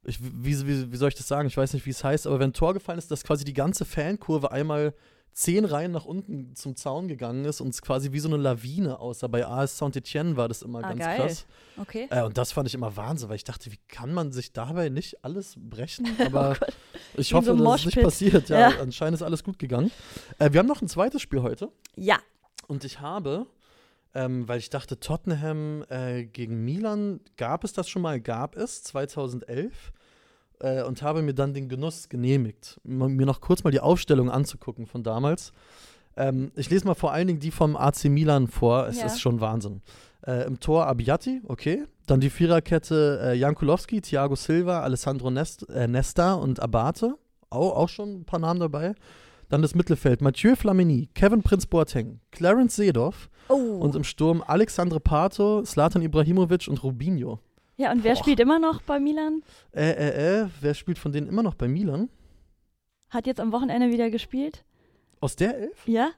Ich, 0.04 0.18
wie, 0.22 0.66
wie, 0.66 0.92
wie 0.92 0.96
soll 0.96 1.08
ich 1.08 1.14
das 1.14 1.28
sagen? 1.28 1.46
Ich 1.48 1.56
weiß 1.56 1.74
nicht, 1.74 1.84
wie 1.86 1.90
es 1.90 2.02
heißt, 2.04 2.26
aber 2.26 2.38
wenn 2.40 2.50
ein 2.50 2.54
Tor 2.54 2.74
gefallen 2.74 2.98
ist, 2.98 3.10
dass 3.10 3.22
quasi 3.22 3.44
die 3.44 3.52
ganze 3.52 3.84
Fankurve 3.84 4.50
einmal 4.50 4.94
zehn 5.32 5.64
Reihen 5.64 5.92
nach 5.92 6.06
unten 6.06 6.56
zum 6.56 6.74
Zaun 6.74 7.06
gegangen 7.06 7.44
ist 7.44 7.60
und 7.60 7.68
es 7.68 7.82
quasi 7.82 8.10
wie 8.12 8.18
so 8.18 8.28
eine 8.28 8.36
Lawine 8.36 8.98
aussah. 8.98 9.28
Bei 9.28 9.46
AS 9.46 9.78
Saint-Etienne 9.78 10.36
war 10.36 10.48
das 10.48 10.62
immer 10.62 10.78
Ah, 10.80 10.88
ganz 10.88 10.98
geil. 11.00 11.16
krass. 11.18 11.46
Okay. 11.76 12.08
Äh, 12.10 12.22
und 12.24 12.36
das 12.36 12.50
fand 12.52 12.66
ich 12.68 12.74
immer 12.74 12.96
Wahnsinn, 12.96 13.28
weil 13.28 13.36
ich 13.36 13.44
dachte, 13.44 13.70
wie 13.70 13.78
kann 13.88 14.12
man 14.12 14.32
sich 14.32 14.52
dabei 14.52 14.88
nicht 14.88 15.24
alles 15.24 15.54
brechen? 15.56 16.06
Aber 16.26 16.56
Oh. 16.60 16.66
Ich 17.20 17.34
hoffe, 17.34 17.56
so 17.56 17.64
dass 17.64 17.80
es 17.80 17.86
nicht 17.86 18.00
passiert. 18.02 18.48
Ja, 18.48 18.70
Ja. 18.70 18.80
anscheinend 18.80 19.14
ist 19.16 19.22
alles 19.22 19.44
gut 19.44 19.58
gegangen. 19.58 19.90
Äh, 20.38 20.52
wir 20.52 20.58
haben 20.60 20.66
noch 20.66 20.82
ein 20.82 20.88
zweites 20.88 21.22
Spiel 21.22 21.42
heute 21.42 21.70
Ja, 21.96 22.18
und 22.68 22.84
ich 22.84 23.00
habe, 23.00 23.46
ähm, 24.14 24.48
weil 24.48 24.58
ich 24.58 24.70
dachte, 24.70 24.98
Tottenham 24.98 25.84
äh, 25.88 26.24
gegen 26.24 26.64
Milan, 26.64 27.20
gab 27.36 27.64
es 27.64 27.72
das 27.72 27.88
schon 27.88 28.02
mal? 28.02 28.20
Gab 28.20 28.56
es 28.56 28.82
2011 28.84 29.92
äh, 30.60 30.82
und 30.82 31.02
habe 31.02 31.22
mir 31.22 31.34
dann 31.34 31.54
den 31.54 31.68
Genuss 31.68 32.08
genehmigt, 32.08 32.80
mir 32.84 33.26
noch 33.26 33.40
kurz 33.40 33.62
mal 33.64 33.70
die 33.70 33.80
Aufstellung 33.80 34.30
anzugucken 34.30 34.86
von 34.86 35.02
damals. 35.02 35.52
Ähm, 36.16 36.50
ich 36.56 36.68
lese 36.70 36.86
mal 36.86 36.94
vor 36.94 37.12
allen 37.12 37.28
Dingen 37.28 37.40
die 37.40 37.50
vom 37.52 37.76
AC 37.76 38.04
Milan 38.06 38.48
vor. 38.48 38.88
Es 38.88 38.98
Ja. 38.98 39.06
ist 39.06 39.20
schon 39.20 39.40
Wahnsinn. 39.40 39.80
Äh, 40.26 40.46
Im 40.46 40.60
Tor 40.60 40.86
Abbiati, 40.86 41.40
okay. 41.46 41.84
Dann 42.06 42.20
die 42.20 42.30
Viererkette 42.30 43.20
äh, 43.22 43.34
Jan 43.34 43.54
Kulowski, 43.54 44.00
Thiago 44.00 44.34
Silva, 44.34 44.80
Alessandro 44.80 45.30
Nest, 45.30 45.68
äh, 45.70 45.88
Nesta 45.88 46.34
und 46.34 46.60
Abate. 46.60 47.16
Auch, 47.48 47.76
auch 47.76 47.88
schon 47.88 48.20
ein 48.20 48.24
paar 48.24 48.38
Namen 48.38 48.60
dabei. 48.60 48.94
Dann 49.48 49.62
das 49.62 49.74
Mittelfeld 49.74 50.20
Mathieu 50.20 50.54
Flamini, 50.54 51.08
Kevin 51.14 51.42
Prinz 51.42 51.66
Boateng, 51.66 52.20
Clarence 52.30 52.76
Seedorf 52.76 53.28
oh. 53.48 53.54
und 53.54 53.96
im 53.96 54.04
Sturm 54.04 54.44
Alexandre 54.46 55.00
Pato, 55.00 55.64
Slatan 55.64 56.02
Ibrahimovic 56.02 56.68
und 56.68 56.82
Rubinho. 56.84 57.40
ja, 57.76 57.90
und 57.90 58.04
wer 58.04 58.14
Boah. 58.14 58.20
spielt 58.20 58.38
immer 58.38 58.60
noch 58.60 58.82
bei 58.82 59.00
Milan? 59.00 59.42
Äh, 59.72 59.90
äh, 59.90 60.42
äh, 60.42 60.48
wer 60.60 60.74
spielt 60.74 60.98
von 60.98 61.10
denen 61.10 61.28
immer 61.28 61.42
noch 61.42 61.54
bei 61.54 61.66
Milan? 61.66 62.08
Hat 63.08 63.26
jetzt 63.26 63.40
am 63.40 63.50
Wochenende 63.50 63.90
wieder 63.90 64.08
gespielt? 64.10 64.64
Aus 65.20 65.34
der 65.34 65.58
Elf? 65.58 65.88
Ja? 65.88 66.10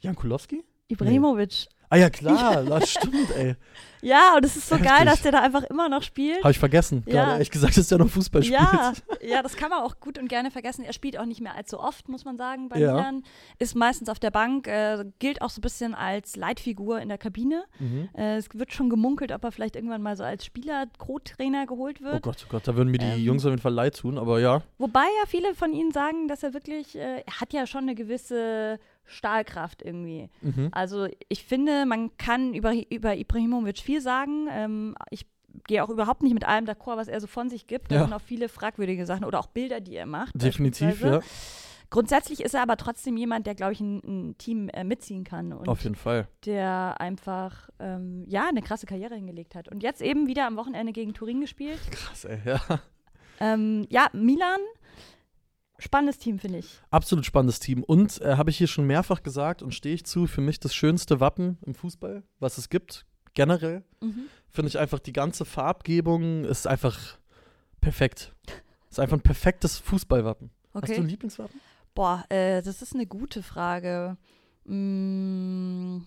Jan 0.00 0.16
Kulowski? 0.16 0.64
Ibrahimovic. 0.88 1.66
Ah 1.90 1.96
ja, 1.96 2.10
klar, 2.10 2.64
das 2.64 2.90
stimmt, 2.90 3.30
ey. 3.36 3.54
Ja, 4.02 4.34
und 4.36 4.44
es 4.44 4.56
ist 4.56 4.68
so 4.68 4.74
Heftig. 4.76 4.90
geil, 4.90 5.06
dass 5.06 5.22
der 5.22 5.32
da 5.32 5.40
einfach 5.40 5.62
immer 5.64 5.88
noch 5.88 6.02
spielt. 6.02 6.40
Habe 6.42 6.50
ich 6.50 6.58
vergessen. 6.58 7.02
Ja. 7.06 7.12
Gerade 7.12 7.32
ehrlich 7.34 7.50
gesagt, 7.50 7.76
dass 7.76 7.88
der 7.88 7.96
noch 7.98 8.08
Fußball 8.10 8.42
spielt. 8.42 8.60
Ja, 8.60 8.92
ja, 9.22 9.42
das 9.42 9.56
kann 9.56 9.70
man 9.70 9.80
auch 9.80 9.98
gut 10.00 10.18
und 10.18 10.28
gerne 10.28 10.50
vergessen. 10.50 10.84
Er 10.84 10.92
spielt 10.92 11.18
auch 11.18 11.24
nicht 11.24 11.40
mehr 11.40 11.54
allzu 11.54 11.78
oft, 11.80 12.08
muss 12.08 12.24
man 12.26 12.36
sagen, 12.36 12.68
bei 12.68 12.78
Ja. 12.80 12.94
Milan. 12.94 13.22
Ist 13.58 13.74
meistens 13.76 14.08
auf 14.10 14.18
der 14.18 14.30
Bank, 14.30 14.66
äh, 14.66 15.04
gilt 15.20 15.40
auch 15.40 15.48
so 15.48 15.60
ein 15.60 15.62
bisschen 15.62 15.94
als 15.94 16.36
Leitfigur 16.36 17.00
in 17.00 17.08
der 17.08 17.16
Kabine. 17.16 17.64
Mhm. 17.78 18.08
Äh, 18.14 18.36
es 18.36 18.48
wird 18.52 18.74
schon 18.74 18.90
gemunkelt, 18.90 19.32
ob 19.32 19.42
er 19.44 19.52
vielleicht 19.52 19.76
irgendwann 19.76 20.02
mal 20.02 20.16
so 20.16 20.24
als 20.24 20.44
Spieler 20.44 20.86
Co-Trainer 20.98 21.66
geholt 21.66 22.00
Oh 22.02 22.04
wird. 22.06 22.22
Gott, 22.24 22.44
oh 22.44 22.50
Gott, 22.50 22.68
da 22.68 22.76
würden 22.76 22.90
mir 22.90 22.98
die 22.98 23.06
Ähm. 23.06 23.20
Jungs 23.24 23.44
auf 23.46 23.50
jeden 23.52 23.62
Fall 23.62 23.72
leid 23.72 23.96
tun, 23.96 24.18
aber 24.18 24.38
ja. 24.40 24.60
Wobei 24.76 25.00
ja 25.04 25.26
viele 25.28 25.54
von 25.54 25.72
ihnen 25.72 25.92
sagen, 25.92 26.28
dass 26.28 26.42
er 26.42 26.52
wirklich, 26.52 26.94
äh, 26.96 27.22
er 27.24 27.40
hat 27.40 27.54
ja 27.54 27.66
schon 27.66 27.82
eine 27.84 27.94
gewisse 27.94 28.78
Stahlkraft 29.06 29.82
irgendwie. 29.82 30.28
Mhm. 30.40 30.68
Also 30.72 31.06
ich 31.28 31.44
finde, 31.44 31.86
man 31.86 32.16
kann 32.16 32.54
über, 32.54 32.72
über 32.90 33.16
Ibrahimovic 33.16 33.78
viel 33.78 34.00
sagen. 34.00 34.48
Ähm, 34.50 34.94
ich 35.10 35.26
gehe 35.66 35.84
auch 35.84 35.90
überhaupt 35.90 36.22
nicht 36.22 36.34
mit 36.34 36.44
allem 36.44 36.64
d'accord, 36.64 36.96
was 36.96 37.08
er 37.08 37.20
so 37.20 37.26
von 37.26 37.48
sich 37.48 37.66
gibt. 37.66 37.90
Da 37.90 37.96
Ja. 37.96 38.02
sind 38.04 38.12
auch 38.12 38.20
viele 38.20 38.48
fragwürdige 38.48 39.06
Sachen 39.06 39.24
oder 39.24 39.38
auch 39.38 39.46
Bilder, 39.46 39.80
die 39.80 39.94
er 39.96 40.06
macht. 40.06 40.32
Definitiv, 40.40 41.00
ja. 41.02 41.20
Grundsätzlich 41.90 42.40
ist 42.42 42.54
er 42.54 42.62
aber 42.62 42.76
trotzdem 42.76 43.16
jemand, 43.16 43.46
der, 43.46 43.54
glaube 43.54 43.72
ich, 43.72 43.80
ein, 43.80 43.98
ein 44.04 44.38
Team 44.38 44.68
äh, 44.70 44.82
mitziehen 44.82 45.22
kann 45.22 45.52
und 45.52 45.68
Auf 45.68 45.82
jeden 45.84 45.94
Fall. 45.94 46.26
der 46.44 46.96
einfach 46.98 47.68
ähm, 47.78 48.24
ja 48.26 48.48
eine 48.48 48.62
krasse 48.62 48.86
Karriere 48.86 49.14
hingelegt 49.14 49.54
hat. 49.54 49.68
Und 49.68 49.82
jetzt 49.84 50.02
eben 50.02 50.26
wieder 50.26 50.46
am 50.46 50.56
Wochenende 50.56 50.92
gegen 50.92 51.14
Turin 51.14 51.40
gespielt. 51.40 51.78
Krass, 51.92 52.24
ey, 52.24 52.38
ja. 52.44 52.60
Ähm, 53.38 53.86
ja, 53.90 54.08
Milan, 54.12 54.60
spannendes 55.78 56.18
Team, 56.18 56.38
finde 56.38 56.58
ich. 56.58 56.80
Absolut 56.90 57.26
spannendes 57.26 57.60
Team. 57.60 57.82
Und 57.82 58.20
äh, 58.20 58.36
habe 58.36 58.50
ich 58.50 58.58
hier 58.58 58.66
schon 58.66 58.86
mehrfach 58.86 59.22
gesagt 59.22 59.62
und 59.62 59.74
stehe 59.74 59.94
ich 59.94 60.04
zu, 60.04 60.26
für 60.26 60.40
mich 60.40 60.60
das 60.60 60.74
schönste 60.74 61.20
Wappen 61.20 61.58
im 61.66 61.74
Fußball, 61.74 62.22
was 62.40 62.58
es 62.58 62.68
gibt, 62.68 63.06
generell. 63.34 63.82
Mhm. 64.00 64.26
Finde 64.48 64.68
ich 64.68 64.78
einfach, 64.78 64.98
die 65.00 65.12
ganze 65.12 65.44
Farbgebung 65.44 66.44
ist 66.44 66.66
einfach 66.66 67.18
perfekt. 67.80 68.32
Ist 68.90 69.00
einfach 69.00 69.16
ein 69.16 69.22
perfektes 69.22 69.78
Fußballwappen. 69.78 70.50
Hast 70.72 70.88
du 70.88 70.92
ein 70.92 70.98
Okay. 71.00 71.08
Lieblingswappen? 71.08 71.60
Boah, 71.94 72.24
äh, 72.28 72.62
das 72.62 72.82
ist 72.82 72.94
eine 72.94 73.06
gute 73.06 73.42
Frage. 73.42 74.16
Mm. 74.64 75.98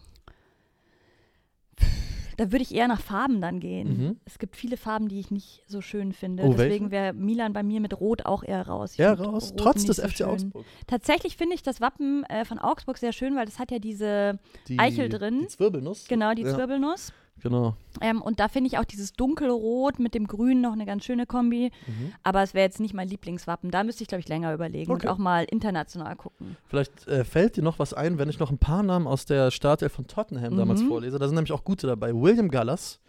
Da 2.37 2.51
würde 2.51 2.61
ich 2.61 2.73
eher 2.73 2.87
nach 2.87 3.01
Farben 3.01 3.41
dann 3.41 3.59
gehen. 3.59 3.87
Mhm. 3.97 4.17
Es 4.25 4.37
gibt 4.37 4.55
viele 4.55 4.77
Farben, 4.77 5.07
die 5.09 5.19
ich 5.19 5.31
nicht 5.31 5.63
so 5.67 5.81
schön 5.81 6.13
finde. 6.13 6.43
Oh, 6.43 6.53
Deswegen 6.55 6.91
wäre 6.91 7.11
Milan 7.13 7.51
bei 7.51 7.63
mir 7.63 7.81
mit 7.81 7.99
Rot 7.99 8.25
auch 8.25 8.43
eher 8.43 8.65
raus. 8.67 8.93
Ich 8.93 9.01
raus. 9.01 9.51
Rot 9.51 9.59
Trotz 9.59 9.85
des 9.85 9.97
so 9.97 10.03
FC 10.03 10.17
schön. 10.17 10.27
Augsburg. 10.27 10.65
Tatsächlich 10.85 11.35
finde 11.35 11.55
ich 11.55 11.63
das 11.63 11.81
Wappen 11.81 12.23
äh, 12.25 12.45
von 12.45 12.59
Augsburg 12.59 12.99
sehr 12.99 13.11
schön, 13.11 13.35
weil 13.35 13.45
das 13.45 13.57
hat 13.57 13.71
ja 13.71 13.79
diese, 13.79 14.39
Die, 14.67 14.77
Eichel 14.77 15.09
drin. 15.09 15.41
Die 15.41 15.47
Zwirbelnuss. 15.47 16.07
genau, 16.07 16.33
die 16.35 16.43
Ja, 16.43 16.53
Zwirbelnuss. 16.53 17.11
Genau. 17.43 17.75
Ähm, 18.01 18.21
und 18.21 18.39
da 18.39 18.47
finde 18.47 18.67
ich 18.67 18.77
auch 18.77 18.83
dieses 18.85 19.13
dunkelrot 19.13 19.99
mit 19.99 20.13
dem 20.13 20.27
Grün 20.27 20.61
noch 20.61 20.73
eine 20.73 20.85
ganz 20.85 21.05
schöne 21.05 21.25
Kombi. 21.25 21.71
Mhm. 21.85 22.13
Aber 22.23 22.41
es 22.43 22.53
wäre 22.53 22.65
jetzt 22.65 22.79
nicht 22.79 22.93
mein 22.93 23.07
Lieblingswappen. 23.07 23.71
Da 23.71 23.83
müsste 23.83 24.03
ich, 24.03 24.07
glaube 24.07 24.21
ich, 24.21 24.27
länger 24.27 24.53
überlegen 24.53 24.91
Okay. 24.91 25.07
und 25.07 25.13
auch 25.13 25.17
mal 25.17 25.43
international 25.45 26.15
gucken. 26.15 26.57
Vielleicht 26.67 27.07
äh, 27.07 27.23
fällt 27.23 27.55
dir 27.57 27.63
noch 27.63 27.79
was 27.79 27.93
ein, 27.93 28.17
wenn 28.17 28.29
ich 28.29 28.39
noch 28.39 28.51
ein 28.51 28.57
paar 28.57 28.83
Namen 28.83 29.07
aus 29.07 29.25
der 29.25 29.51
Startelf 29.51 29.93
von 29.93 30.07
Tottenham 30.07 30.57
damals 30.57 30.81
Mhm. 30.81 30.87
vorlese. 30.87 31.19
Da 31.19 31.27
sind 31.27 31.35
nämlich 31.35 31.51
auch 31.53 31.63
gute 31.63 31.87
dabei. 31.87 32.13
William 32.13 32.49
Gallas 32.49 32.99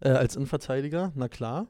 äh, 0.00 0.08
als 0.10 0.36
Innenverteidiger, 0.36 1.12
na 1.14 1.28
klar. 1.28 1.66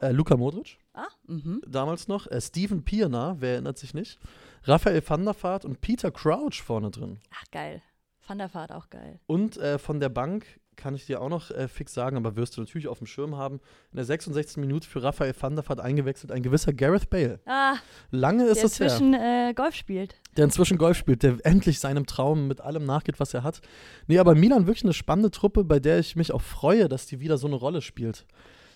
Äh, 0.00 0.10
Luka 0.12 0.36
Modric, 0.36 0.78
Ah, 0.94 1.06
mhm. 1.26 1.62
damals 1.66 2.08
noch. 2.08 2.26
Äh, 2.26 2.40
Steven 2.40 2.82
Pienaar, 2.84 3.40
wer 3.40 3.52
erinnert 3.52 3.78
sich 3.78 3.94
nicht. 3.94 4.18
Raphael 4.64 5.02
van 5.06 5.24
der 5.24 5.34
Vaart 5.40 5.64
und 5.64 5.80
Peter 5.80 6.10
Crouch 6.10 6.62
vorne 6.62 6.90
drin. 6.90 7.20
Ach, 7.34 7.44
geil. 7.50 7.82
Van 8.26 8.38
der 8.38 8.52
Vaart 8.52 8.72
auch 8.72 8.90
geil. 8.90 9.18
Und 9.26 9.56
äh, 9.56 9.78
von 9.78 10.00
der 10.00 10.08
Bank 10.08 10.44
kann 10.76 10.94
ich 10.94 11.06
dir 11.06 11.20
auch 11.20 11.28
noch 11.28 11.50
äh, 11.50 11.68
fix 11.68 11.94
sagen, 11.94 12.16
aber 12.16 12.36
wirst 12.36 12.56
du 12.56 12.60
natürlich 12.60 12.88
auf 12.88 12.98
dem 12.98 13.06
Schirm 13.06 13.36
haben. 13.36 13.56
In 13.92 13.96
der 13.96 14.04
66. 14.04 14.56
Minute 14.56 14.88
für 14.88 15.02
Raphael 15.02 15.34
van 15.38 15.54
der 15.54 15.68
Vaart 15.68 15.80
eingewechselt 15.80 16.32
ein 16.32 16.42
gewisser 16.42 16.72
Gareth 16.72 17.10
Bale. 17.10 17.40
Ah, 17.46 17.74
Lange 18.10 18.44
ist 18.46 18.58
der 18.58 18.64
es 18.64 18.80
her. 18.80 18.86
inzwischen 18.86 19.14
äh, 19.14 19.52
Golf 19.54 19.74
spielt. 19.74 20.14
der 20.36 20.44
inzwischen 20.44 20.78
Golf 20.78 20.96
spielt, 20.96 21.22
der 21.22 21.36
endlich 21.44 21.78
seinem 21.78 22.06
Traum 22.06 22.48
mit 22.48 22.60
allem 22.60 22.84
nachgeht, 22.84 23.20
was 23.20 23.34
er 23.34 23.42
hat. 23.42 23.60
Nee, 24.06 24.18
aber 24.18 24.34
Milan 24.34 24.66
wirklich 24.66 24.84
eine 24.84 24.92
spannende 24.94 25.30
Truppe, 25.30 25.64
bei 25.64 25.78
der 25.78 25.98
ich 25.98 26.16
mich 26.16 26.32
auch 26.32 26.42
freue, 26.42 26.88
dass 26.88 27.06
die 27.06 27.20
wieder 27.20 27.38
so 27.38 27.46
eine 27.46 27.56
Rolle 27.56 27.82
spielt. 27.82 28.26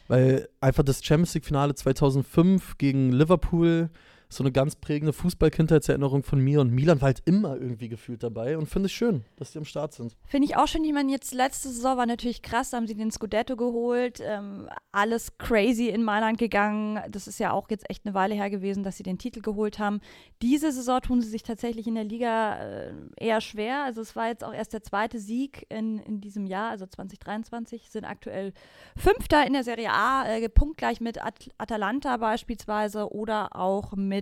Weil 0.08 0.48
einfach 0.60 0.84
das 0.84 1.04
Champions 1.04 1.34
League-Finale 1.34 1.74
2005 1.74 2.78
gegen 2.78 3.10
Liverpool 3.10 3.90
so 4.28 4.42
eine 4.42 4.52
ganz 4.52 4.76
prägende 4.76 5.12
Fußball-Kindheitserinnerung 5.12 6.22
von 6.22 6.40
mir 6.40 6.60
und 6.60 6.70
Milan 6.70 7.00
war 7.00 7.06
halt 7.06 7.22
immer 7.24 7.56
irgendwie 7.56 7.88
gefühlt 7.88 8.22
dabei 8.22 8.58
und 8.58 8.66
finde 8.68 8.86
ich 8.86 8.94
schön, 8.94 9.24
dass 9.36 9.52
die 9.52 9.58
am 9.58 9.64
Start 9.64 9.94
sind. 9.94 10.16
Finde 10.26 10.46
ich 10.46 10.56
auch 10.56 10.66
schön. 10.66 10.84
Ich 10.84 10.92
meine, 10.92 11.12
jetzt 11.12 11.32
letzte 11.32 11.68
Saison 11.68 11.96
war 11.96 12.06
natürlich 12.06 12.42
krass, 12.42 12.70
da 12.70 12.78
haben 12.78 12.86
sie 12.86 12.94
den 12.94 13.10
Scudetto 13.10 13.56
geholt. 13.56 14.20
Ähm, 14.22 14.68
alles 14.92 15.38
crazy 15.38 15.88
in 15.88 16.02
Mailand 16.02 16.38
gegangen. 16.38 17.00
Das 17.10 17.28
ist 17.28 17.38
ja 17.38 17.52
auch 17.52 17.70
jetzt 17.70 17.88
echt 17.90 18.04
eine 18.04 18.14
Weile 18.14 18.34
her 18.34 18.50
gewesen, 18.50 18.82
dass 18.82 18.96
sie 18.96 19.02
den 19.02 19.18
Titel 19.18 19.40
geholt 19.40 19.78
haben. 19.78 20.00
Diese 20.42 20.72
Saison 20.72 21.00
tun 21.00 21.22
sie 21.22 21.28
sich 21.28 21.42
tatsächlich 21.42 21.86
in 21.86 21.94
der 21.94 22.04
Liga 22.04 22.58
äh, 22.58 22.92
eher 23.18 23.40
schwer. 23.40 23.84
Also 23.84 24.00
es 24.00 24.16
war 24.16 24.28
jetzt 24.28 24.42
auch 24.42 24.52
erst 24.52 24.72
der 24.72 24.82
zweite 24.82 25.18
Sieg 25.18 25.66
in, 25.68 25.98
in 26.00 26.20
diesem 26.20 26.46
Jahr, 26.46 26.70
also 26.70 26.86
2023, 26.86 27.90
sind 27.90 28.04
aktuell 28.04 28.52
Fünfter 28.96 29.46
in 29.46 29.52
der 29.52 29.64
Serie 29.64 29.90
A, 29.92 30.26
äh, 30.26 30.48
punktgleich 30.48 31.00
mit 31.00 31.22
At 31.22 31.50
Atalanta 31.58 32.16
beispielsweise 32.16 33.12
oder 33.12 33.54
auch 33.56 33.92
mit, 33.92 34.15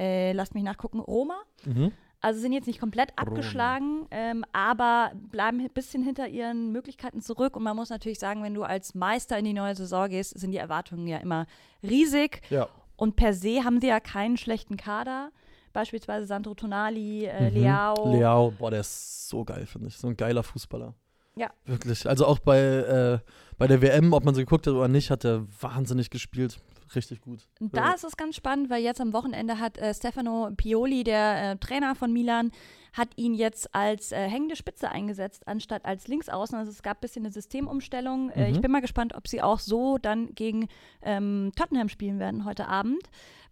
äh, 0.00 0.32
lasst 0.32 0.54
mich 0.54 0.62
nachgucken, 0.64 1.00
Roma. 1.00 1.36
Mhm. 1.64 1.92
Also 2.20 2.40
sind 2.40 2.52
jetzt 2.52 2.66
nicht 2.66 2.80
komplett 2.80 3.10
abgeschlagen, 3.16 4.06
ähm, 4.10 4.44
aber 4.52 5.12
bleiben 5.30 5.60
ein 5.60 5.70
bisschen 5.70 6.02
hinter 6.02 6.26
ihren 6.26 6.72
Möglichkeiten 6.72 7.20
zurück. 7.20 7.56
Und 7.56 7.62
man 7.62 7.76
muss 7.76 7.90
natürlich 7.90 8.18
sagen, 8.18 8.42
wenn 8.42 8.54
du 8.54 8.62
als 8.64 8.94
Meister 8.94 9.38
in 9.38 9.44
die 9.44 9.52
neue 9.52 9.74
Saison 9.76 10.08
gehst, 10.08 10.38
sind 10.38 10.50
die 10.50 10.56
Erwartungen 10.56 11.06
ja 11.06 11.18
immer 11.18 11.46
riesig. 11.82 12.40
Ja. 12.50 12.68
Und 12.96 13.16
per 13.16 13.32
se 13.34 13.62
haben 13.64 13.80
sie 13.80 13.88
ja 13.88 14.00
keinen 14.00 14.36
schlechten 14.38 14.76
Kader. 14.76 15.30
Beispielsweise 15.72 16.26
Sandro 16.26 16.54
Tonali, 16.54 17.26
äh, 17.26 17.50
Mhm. 17.50 17.56
Leao. 17.56 18.12
Leao, 18.12 18.50
boah, 18.58 18.70
der 18.70 18.80
ist 18.80 19.28
so 19.28 19.44
geil, 19.44 19.66
finde 19.66 19.88
ich. 19.88 19.98
So 19.98 20.08
ein 20.08 20.16
geiler 20.16 20.42
Fußballer. 20.42 20.94
Ja. 21.36 21.50
Wirklich. 21.66 22.08
Also 22.08 22.26
auch 22.26 22.38
bei, 22.38 22.58
äh, 22.58 23.18
bei 23.58 23.66
der 23.66 23.82
WM, 23.82 24.14
ob 24.14 24.24
man 24.24 24.34
sie 24.34 24.40
geguckt 24.40 24.66
hat 24.66 24.72
oder 24.72 24.88
nicht, 24.88 25.10
hat 25.10 25.24
er 25.24 25.46
wahnsinnig 25.60 26.08
gespielt. 26.08 26.58
Richtig 26.94 27.20
gut. 27.20 27.40
Da 27.58 27.88
Ja. 27.88 27.92
ist 27.94 28.04
es 28.04 28.16
ganz 28.16 28.36
spannend, 28.36 28.70
weil 28.70 28.82
jetzt 28.82 29.00
am 29.00 29.12
Wochenende 29.12 29.58
hat 29.58 29.76
äh, 29.78 29.92
Stefano 29.92 30.50
Pioli, 30.56 31.02
der 31.04 31.52
äh, 31.52 31.56
Trainer 31.56 31.94
von 31.96 32.12
Milan, 32.12 32.52
hat 32.92 33.08
ihn 33.16 33.34
jetzt 33.34 33.74
als 33.74 34.12
äh, 34.12 34.28
hängende 34.28 34.56
Spitze 34.56 34.90
eingesetzt, 34.90 35.46
anstatt 35.48 35.84
als 35.84 36.06
Linksaußen. 36.08 36.56
Also 36.56 36.70
es 36.70 36.82
gab 36.82 36.98
ein 36.98 37.00
bisschen 37.00 37.24
eine 37.24 37.32
Systemumstellung. 37.32 38.30
Äh, 38.30 38.48
Mhm. 38.48 38.54
ich 38.54 38.60
bin 38.60 38.70
mal 38.70 38.80
gespannt, 38.80 39.14
ob 39.14 39.26
sie 39.28 39.42
auch 39.42 39.58
so 39.58 39.98
dann 39.98 40.34
gegen 40.34 40.68
ähm, 41.02 41.52
Tottenham 41.56 41.88
spielen 41.88 42.18
werden 42.18 42.44
heute 42.44 42.68
Abend, 42.68 43.02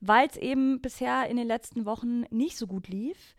weil 0.00 0.28
es 0.28 0.36
eben 0.36 0.80
bisher 0.80 1.28
in 1.28 1.36
den 1.36 1.46
letzten 1.48 1.84
Wochen 1.86 2.22
nicht 2.30 2.56
so 2.56 2.66
gut 2.66 2.88
lief. 2.88 3.34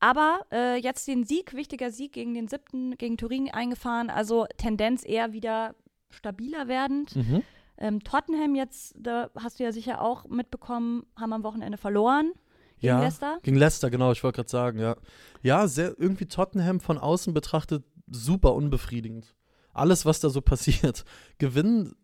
Aber 0.00 0.40
äh, 0.52 0.76
jetzt 0.76 1.06
den 1.08 1.24
Sieg, 1.24 1.54
wichtiger 1.54 1.90
Sieg 1.90 2.12
gegen 2.12 2.34
den 2.34 2.48
siebten, 2.48 2.96
gegen 2.98 3.16
Turin 3.16 3.50
eingefahren. 3.50 4.10
Also 4.10 4.46
Tendenz 4.58 5.04
eher 5.06 5.32
wieder 5.32 5.74
stabiler 6.10 6.68
werdend. 6.68 7.14
Mhm. 7.16 7.42
Ähm, 7.78 8.02
Tottenham 8.04 8.54
jetzt, 8.54 8.94
da 8.98 9.30
hast 9.34 9.58
du 9.58 9.64
ja 9.64 9.72
sicher 9.72 10.00
auch 10.00 10.26
mitbekommen, 10.28 11.04
haben 11.18 11.32
am 11.32 11.42
Wochenende 11.42 11.76
verloren 11.78 12.32
gegen 12.78 12.86
Ja, 12.86 13.00
Leicester. 13.00 13.38
Gegen 13.42 13.56
Leicester, 13.56 13.90
genau, 13.90 14.12
ich 14.12 14.22
wollte 14.22 14.36
gerade 14.36 14.50
sagen, 14.50 14.78
ja. 14.78 14.96
Ja, 15.42 15.66
sehr, 15.66 15.98
irgendwie 15.98 16.26
Tottenham 16.26 16.80
von 16.80 16.98
außen 16.98 17.34
betrachtet 17.34 17.84
super 18.10 18.54
unbefriedigend. 18.54 19.34
Alles, 19.72 20.06
was 20.06 20.20
da 20.20 20.28
so 20.30 20.40
passiert. 20.52 21.04
Gewinnen 21.38 21.94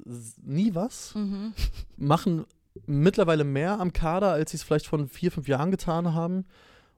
nie 0.43 0.75
was, 0.75 1.15
Mhm. 1.15 1.53
machen 1.97 2.45
mittlerweile 2.87 3.45
mehr 3.45 3.81
am 3.81 3.93
Kader, 3.93 4.31
als 4.33 4.51
sie 4.53 4.57
es 4.57 4.63
vielleicht 4.63 4.87
von 4.87 5.09
vier, 5.09 5.31
fünf 5.33 5.49
Jahren 5.49 5.71
getan 5.71 6.15
haben. 6.15 6.47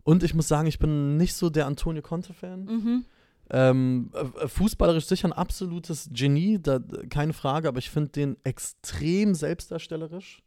Und 0.04 0.22
ich 0.22 0.35
muss 0.35 0.48
sagen, 0.48 0.66
ich 0.68 0.78
bin 0.78 1.16
nicht 1.16 1.35
so 1.35 1.48
der 1.50 1.66
Antonio 1.66 2.02
Conte-Fan. 2.02 2.64
Mhm. 2.64 3.04
Ähm, 3.54 4.10
äh, 4.14 4.48
fußballerisch 4.48 5.04
sicher 5.06 5.28
ein 5.28 5.32
absolutes 5.34 6.08
Genie, 6.12 6.58
da, 6.60 6.80
keine 7.10 7.34
Frage, 7.34 7.68
aber 7.68 7.78
ich 7.78 7.90
finde 7.90 8.08
den 8.10 8.36
extrem 8.44 9.34
selbstdarstellerisch. 9.34 10.42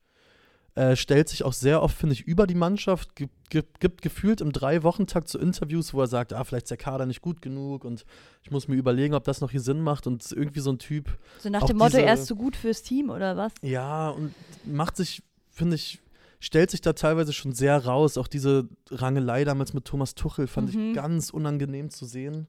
Äh, 0.73 0.97
stellt 0.97 1.29
sich 1.29 1.43
auch 1.43 1.53
sehr 1.53 1.81
oft, 1.81 1.95
finde 1.95 2.11
ich, 2.13 2.23
über 2.23 2.47
die 2.47 2.55
Mannschaft, 2.55 3.15
gibt, 3.15 3.49
gibt, 3.49 3.79
gibt 3.79 4.01
gefühlt 4.01 4.41
im 4.41 4.51
Drei-Wochen-Takt 4.51 5.29
so 5.29 5.39
Interviews, 5.39 5.93
wo 5.93 6.01
er 6.01 6.07
sagt, 6.07 6.33
ah, 6.33 6.43
vielleicht 6.43 6.65
ist 6.65 6.71
der 6.71 6.77
Kader 6.77 7.05
nicht 7.05 7.21
gut 7.21 7.41
genug 7.41 7.85
und 7.85 8.03
ich 8.43 8.51
muss 8.51 8.67
mir 8.67 8.75
überlegen, 8.75 9.13
ob 9.13 9.23
das 9.23 9.39
noch 9.39 9.51
hier 9.51 9.61
Sinn 9.61 9.79
macht 9.79 10.05
und 10.05 10.29
irgendwie 10.33 10.59
so 10.59 10.71
ein 10.71 10.79
Typ, 10.79 11.17
So 11.39 11.47
nach 11.49 11.63
dem 11.63 11.77
Motto, 11.77 11.91
diese- 11.91 12.01
er 12.01 12.15
ist 12.15 12.25
so 12.25 12.35
gut 12.35 12.57
fürs 12.57 12.81
Team 12.81 13.09
oder 13.09 13.37
was? 13.37 13.53
ja, 13.61 14.09
und 14.09 14.33
macht 14.65 14.97
sich, 14.97 15.23
finde 15.49 15.75
ich, 15.75 16.01
stellt 16.41 16.71
sich 16.71 16.81
da 16.81 16.91
teilweise 16.91 17.31
schon 17.31 17.53
sehr 17.53 17.77
raus. 17.85 18.17
Auch 18.17 18.27
diese 18.27 18.67
Rangelei 18.91 19.45
damals 19.45 19.73
mit 19.73 19.85
Thomas 19.85 20.13
Tuchel 20.13 20.45
fand 20.47 20.73
Mhm. 20.75 20.89
ich 20.89 20.95
ganz 20.95 21.29
unangenehm 21.29 21.89
zu 21.89 22.05
sehen. 22.05 22.47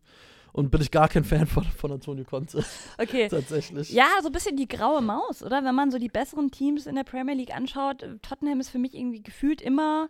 Und 0.57 0.71
bin 0.71 0.81
ich 0.81 0.91
gar 0.91 1.09
kein 1.09 1.23
Fan 1.25 1.47
von, 1.47 1.65
von 1.65 1.93
Antonio 1.93 2.25
Conte, 2.25 2.65
Okay. 2.99 3.29
tatsächlich. 3.31 3.91
Ja, 3.91 4.07
so 4.23 4.29
ein 4.29 4.33
bisschen 4.33 4.57
die 4.57 4.67
graue 4.69 5.03
Maus, 5.03 5.43
oder? 5.43 5.63
Wenn 5.65 5.75
man 5.75 5.91
so 5.91 5.99
die 5.99 6.09
besseren 6.09 6.51
Teams 6.51 6.87
in 6.87 6.95
der 6.97 7.05
Premier 7.05 7.35
League 7.35 7.55
anschaut, 7.55 8.05
Tottenham 8.23 8.59
ist 8.61 8.71
für 8.71 8.79
mich 8.79 8.95
irgendwie 8.95 9.23
gefühlt 9.23 9.61
immer 9.61 10.09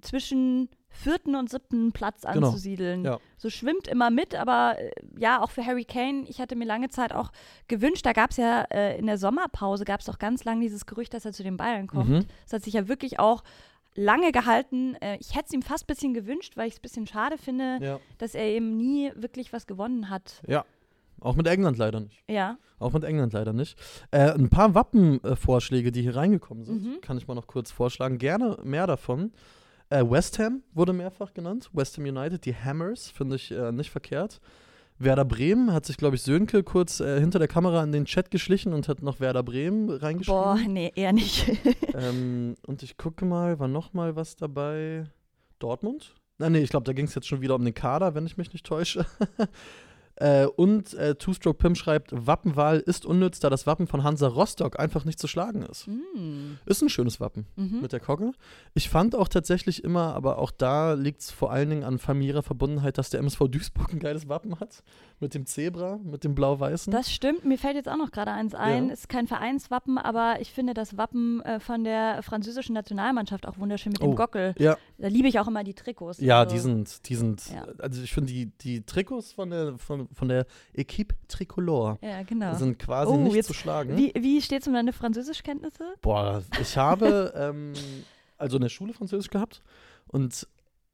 zwischen 0.00 0.68
vierten 0.88 1.34
und 1.34 1.50
siebten 1.50 1.92
Platz 1.92 2.22
Genau, 2.22 2.48
anzusiedeln. 2.48 3.04
ja. 3.04 3.18
So 3.36 3.50
schwimmt 3.50 3.88
immer 3.88 4.10
mit, 4.10 4.34
aber 4.34 4.76
äh, 4.78 4.90
ja, 5.18 5.42
auch 5.42 5.50
für 5.50 5.64
Harry 5.66 5.84
Kane, 5.84 6.24
ich 6.28 6.40
hatte 6.40 6.56
mir 6.56 6.64
lange 6.66 6.88
Zeit 6.88 7.12
auch 7.12 7.30
gewünscht, 7.68 8.06
da 8.06 8.12
gab 8.12 8.30
es 8.30 8.36
ja 8.36 8.62
äh, 8.70 8.98
in 8.98 9.06
der 9.06 9.18
Sommerpause, 9.18 9.84
gab 9.84 10.00
es 10.00 10.06
doch 10.06 10.18
ganz 10.18 10.44
lange 10.44 10.60
dieses 10.62 10.86
Gerücht, 10.86 11.12
dass 11.14 11.24
er 11.24 11.32
zu 11.32 11.42
den 11.42 11.56
Bayern 11.56 11.86
kommt. 11.88 12.08
Mhm. 12.08 12.24
Das 12.44 12.52
hat 12.54 12.62
sich 12.62 12.74
ja 12.74 12.88
wirklich 12.88 13.18
auch 13.18 13.42
lange 13.94 14.32
gehalten. 14.32 14.94
Äh, 15.00 15.16
ich 15.20 15.34
hätte 15.34 15.46
es 15.48 15.52
ihm 15.52 15.62
fast 15.62 15.84
ein 15.84 15.86
bisschen 15.88 16.14
gewünscht, 16.14 16.56
weil 16.56 16.66
ich 16.68 16.74
es 16.74 16.78
ein 16.78 16.82
bisschen 16.82 17.06
schade 17.06 17.38
finde, 17.38 17.78
Ja. 17.80 18.00
dass 18.18 18.34
er 18.34 18.44
eben 18.44 18.76
nie 18.76 19.12
wirklich 19.14 19.52
was 19.52 19.66
gewonnen 19.66 20.10
hat. 20.10 20.42
ja. 20.46 20.64
Auch 21.20 21.36
mit 21.36 21.46
England 21.46 21.78
leider 21.78 22.00
nicht. 22.00 22.22
Ja. 22.28 22.58
Auch 22.78 22.92
mit 22.92 23.02
England 23.04 23.32
leider 23.32 23.52
nicht. 23.54 23.78
Äh, 24.10 24.32
ein 24.32 24.50
paar 24.50 24.74
Wappenvorschläge, 24.74 25.90
die 25.92 26.02
hier 26.02 26.16
reingekommen 26.16 26.64
sind, 26.64 26.82
Mhm. 26.82 27.00
kann 27.00 27.16
ich 27.16 27.26
mal 27.28 27.34
noch 27.34 27.46
kurz 27.46 27.70
vorschlagen. 27.70 28.18
Gerne 28.18 28.58
mehr 28.64 28.86
davon. 28.86 29.32
Äh, 29.90 30.02
West 30.10 30.38
Ham 30.38 30.62
wurde 30.74 30.92
mehrfach 30.92 31.32
genannt. 31.32 31.70
West 31.72 31.96
Ham 31.96 32.04
United, 32.04 32.44
die 32.44 32.54
Hammers, 32.54 33.10
finde 33.10 33.36
ich 33.36 33.50
äh, 33.52 33.70
nicht 33.72 33.90
verkehrt. 33.90 34.40
Werder 34.98 35.24
Bremen 35.24 35.72
hat 35.72 35.86
sich, 35.86 35.96
glaube 35.96 36.16
ich, 36.16 36.22
Sönke 36.22 36.62
kurz 36.62 37.00
äh, 37.00 37.18
hinter 37.20 37.38
der 37.38 37.48
Kamera 37.48 37.82
in 37.82 37.92
den 37.92 38.04
Chat 38.04 38.30
geschlichen 38.30 38.72
und 38.72 38.88
hat 38.88 39.02
noch 39.02 39.20
Werder 39.20 39.42
Bremen 39.42 39.90
reingeschrieben. 39.90 40.40
Boah, 40.40 40.58
nee, 40.68 40.92
eher 40.94 41.12
nicht. 41.12 41.50
ähm, 41.94 42.54
und 42.66 42.82
ich 42.82 42.96
gucke 42.96 43.24
mal, 43.24 43.58
war 43.58 43.68
noch 43.68 43.92
mal 43.92 44.16
was 44.16 44.36
dabei? 44.36 45.04
Dortmund 45.58 46.14
Nein, 46.38 46.52
nee, 46.52 46.60
ich 46.60 46.70
glaube, 46.70 46.84
da 46.84 46.92
ging 46.92 47.04
es 47.06 47.14
jetzt 47.14 47.28
schon 47.28 47.40
wieder 47.40 47.54
um 47.54 47.64
den 47.64 47.74
Kader, 47.74 48.14
wenn 48.14 48.26
ich 48.26 48.36
mich 48.36 48.52
nicht 48.52 48.66
täusche. 48.66 49.06
Äh, 50.16 50.46
und 50.46 50.94
äh, 50.94 51.16
Two-Stroke 51.16 51.58
Pim 51.58 51.74
schreibt, 51.74 52.10
Wappenwahl 52.14 52.78
ist 52.78 53.04
unnütz, 53.04 53.40
da 53.40 53.50
das 53.50 53.66
Wappen 53.66 53.86
von 53.88 54.04
Hansa 54.04 54.28
Rostock 54.28 54.78
einfach 54.78 55.04
nicht 55.04 55.18
zu 55.18 55.26
schlagen 55.26 55.62
ist. 55.62 55.88
Mm. 55.88 56.52
Ist 56.66 56.82
ein 56.82 56.88
schönes 56.88 57.18
Wappen 57.20 57.46
Mhm. 57.56 57.80
mit 57.82 57.92
der 57.92 57.98
Kogge. 58.00 58.32
Ich 58.74 58.88
fand 58.88 59.16
auch 59.16 59.26
tatsächlich 59.28 59.82
immer, 59.82 60.14
aber 60.14 60.38
auch 60.38 60.50
da 60.52 60.92
liegt 60.94 61.22
es 61.22 61.30
vor 61.32 61.50
allen 61.50 61.68
Dingen 61.70 61.82
an 61.84 61.98
familiärer 61.98 62.42
Verbundenheit, 62.42 62.96
dass 62.98 63.10
der 63.10 63.20
MSV 63.20 63.48
Duisburg 63.48 63.92
ein 63.92 63.98
geiles 63.98 64.28
Wappen 64.28 64.60
hat. 64.60 64.82
Mit 65.20 65.34
dem 65.34 65.46
Zebra, 65.46 65.98
mit 66.02 66.22
dem 66.24 66.34
blau-weißen. 66.34 66.92
Das 66.92 67.10
stimmt, 67.12 67.44
mir 67.44 67.58
fällt 67.58 67.74
jetzt 67.76 67.88
auch 67.88 67.96
noch 67.96 68.10
gerade 68.10 68.30
eins 68.32 68.54
ein. 68.54 68.88
Ja. 68.88 68.92
Ist 68.92 69.08
kein 69.08 69.26
Vereinswappen, 69.26 69.98
aber 69.98 70.36
ich 70.40 70.52
finde 70.52 70.74
das 70.74 70.96
Wappen 70.96 71.40
äh, 71.42 71.58
von 71.60 71.82
der 71.84 72.22
französischen 72.22 72.74
Nationalmannschaft 72.74 73.46
auch 73.48 73.58
wunderschön 73.58 73.92
mit 73.92 74.00
Oh. 74.02 74.06
dem 74.08 74.16
Gockel. 74.16 74.54
Ja, 74.58 74.76
Da 74.98 75.08
liebe 75.08 75.26
ich 75.28 75.38
auch 75.40 75.48
immer 75.48 75.64
die 75.64 75.74
Trikots. 75.74 76.20
ja, 76.20 76.40
Also, 76.40 76.54
die 76.54 76.60
sind, 76.60 77.08
die 77.08 77.14
sind, 77.16 77.42
Ja. 77.52 77.66
also 77.78 78.02
ich 78.02 78.12
finde 78.12 78.32
die, 78.32 78.46
die 78.46 78.82
Trikots 78.84 79.32
von 79.32 79.50
der, 79.50 79.78
von, 79.78 80.03
von 80.12 80.28
der 80.28 80.46
Equipe 80.72 81.14
Tricolore 81.28 81.98
Ja, 82.02 82.22
genau. 82.22 82.54
sind 82.54 82.78
quasi 82.78 83.12
Oh, 83.12 83.16
nicht 83.16 83.34
jetzt- 83.34 83.46
zu 83.46 83.54
schlagen. 83.54 83.96
Wie, 83.96 84.12
wie 84.18 84.40
steht 84.42 84.62
es 84.62 84.68
um 84.68 84.74
deine 84.74 84.92
Französischkenntnisse? 84.92 85.94
Boah, 86.02 86.42
ich 86.60 86.76
habe 86.76 87.32
ähm, 87.36 87.72
also 88.38 88.56
in 88.56 88.62
der 88.62 88.68
Schule 88.68 88.92
Französisch 88.92 89.30
gehabt 89.30 89.62
und 90.06 90.46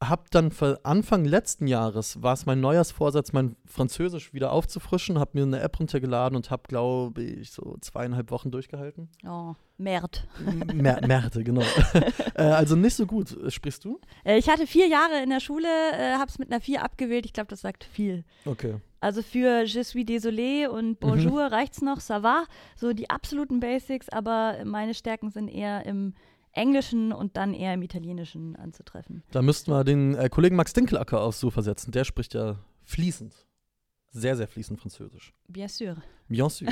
habe 0.03 0.23
dann 0.31 0.51
Anfang 0.81 1.25
letzten 1.25 1.67
Jahres 1.67 2.23
war 2.23 2.33
es 2.33 2.47
mein 2.47 2.59
Neujahrsvorsatz, 2.59 3.33
mein 3.33 3.55
Französisch 3.67 4.33
wieder 4.33 4.51
aufzufrischen, 4.51 5.19
habe 5.19 5.31
mir 5.35 5.43
eine 5.43 5.59
App 5.59 5.79
runtergeladen 5.79 6.35
und 6.35 6.49
habe, 6.49 6.63
glaube 6.67 7.21
ich, 7.21 7.51
so 7.51 7.77
zweieinhalb 7.81 8.31
Wochen 8.31 8.49
durchgehalten. 8.49 9.09
Oh, 9.27 9.53
Merde. 9.77 10.17
Mer 10.73 11.05
Merte, 11.05 11.43
genau. 11.43 11.61
äh, 12.33 12.41
also 12.41 12.75
nicht 12.75 12.95
so 12.95 13.05
gut. 13.05 13.37
Sprichst 13.53 13.85
du? 13.85 13.99
Äh, 14.25 14.39
ich 14.39 14.49
hatte 14.49 14.65
vier 14.65 14.87
Jahre 14.87 15.21
in 15.21 15.29
der 15.29 15.39
Schule, 15.39 15.67
äh, 15.67 16.13
habe 16.15 16.29
es 16.29 16.39
mit 16.39 16.51
einer 16.51 16.61
vier 16.61 16.83
abgewählt. 16.83 17.27
Ich 17.27 17.33
glaube, 17.33 17.49
das 17.49 17.61
sagt 17.61 17.83
viel. 17.83 18.23
Okay. 18.45 18.77
Also 19.01 19.23
für 19.23 19.63
Je 19.65 19.83
suis 19.83 20.05
désolé 20.05 20.67
und 20.67 20.99
Bonjour 20.99 21.41
reicht's 21.41 21.81
noch, 21.81 21.99
ça 21.99 22.21
va. 22.21 22.45
So 22.75 22.93
die 22.93 23.09
absoluten 23.09 23.59
Basics, 23.59 24.07
aber 24.09 24.63
meine 24.63 24.93
Stärken 24.93 25.31
sind 25.31 25.47
eher 25.47 25.85
im 25.87 26.13
Englischen 26.53 27.11
und 27.11 27.35
dann 27.35 27.53
eher 27.53 27.73
im 27.73 27.81
Italienischen 27.81 28.55
anzutreffen. 28.55 29.23
Da 29.31 29.41
müssten 29.41 29.71
wir 29.71 29.83
den 29.83 30.15
äh, 30.15 30.29
Kollegen 30.29 30.55
Max 30.55 30.73
Dinkelacker 30.73 31.19
aufs 31.19 31.39
Sofa 31.39 31.61
setzen. 31.63 31.91
Der 31.91 32.03
spricht 32.03 32.35
ja 32.35 32.59
fließend. 32.83 33.33
Sehr, 34.11 34.35
sehr 34.35 34.47
fließend 34.47 34.79
Französisch. 34.79 35.33
Bien 35.47 35.69
sûr. 35.69 35.95
Bien 36.27 36.49
sûr. 36.49 36.67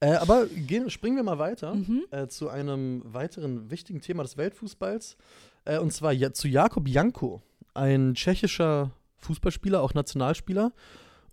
äh, 0.00 0.12
aber 0.12 0.46
gehen, 0.46 0.88
springen 0.90 1.16
wir 1.16 1.22
mal 1.24 1.38
weiter. 1.38 1.74
Mhm. 1.74 2.04
äh, 2.10 2.28
zu 2.28 2.48
einem 2.48 3.02
weiteren 3.04 3.70
wichtigen 3.70 4.02
Thema 4.02 4.22
des 4.22 4.36
Weltfußballs. 4.36 5.16
Äh, 5.64 5.78
und 5.78 5.92
zwar 5.92 6.12
ja, 6.12 6.32
zu 6.32 6.46
Jakob 6.46 6.86
Janko, 6.86 7.42
ein 7.74 8.14
tschechischer 8.14 8.92
Fußballspieler, 9.16 9.82
auch 9.82 9.94
Nationalspieler. 9.94 10.72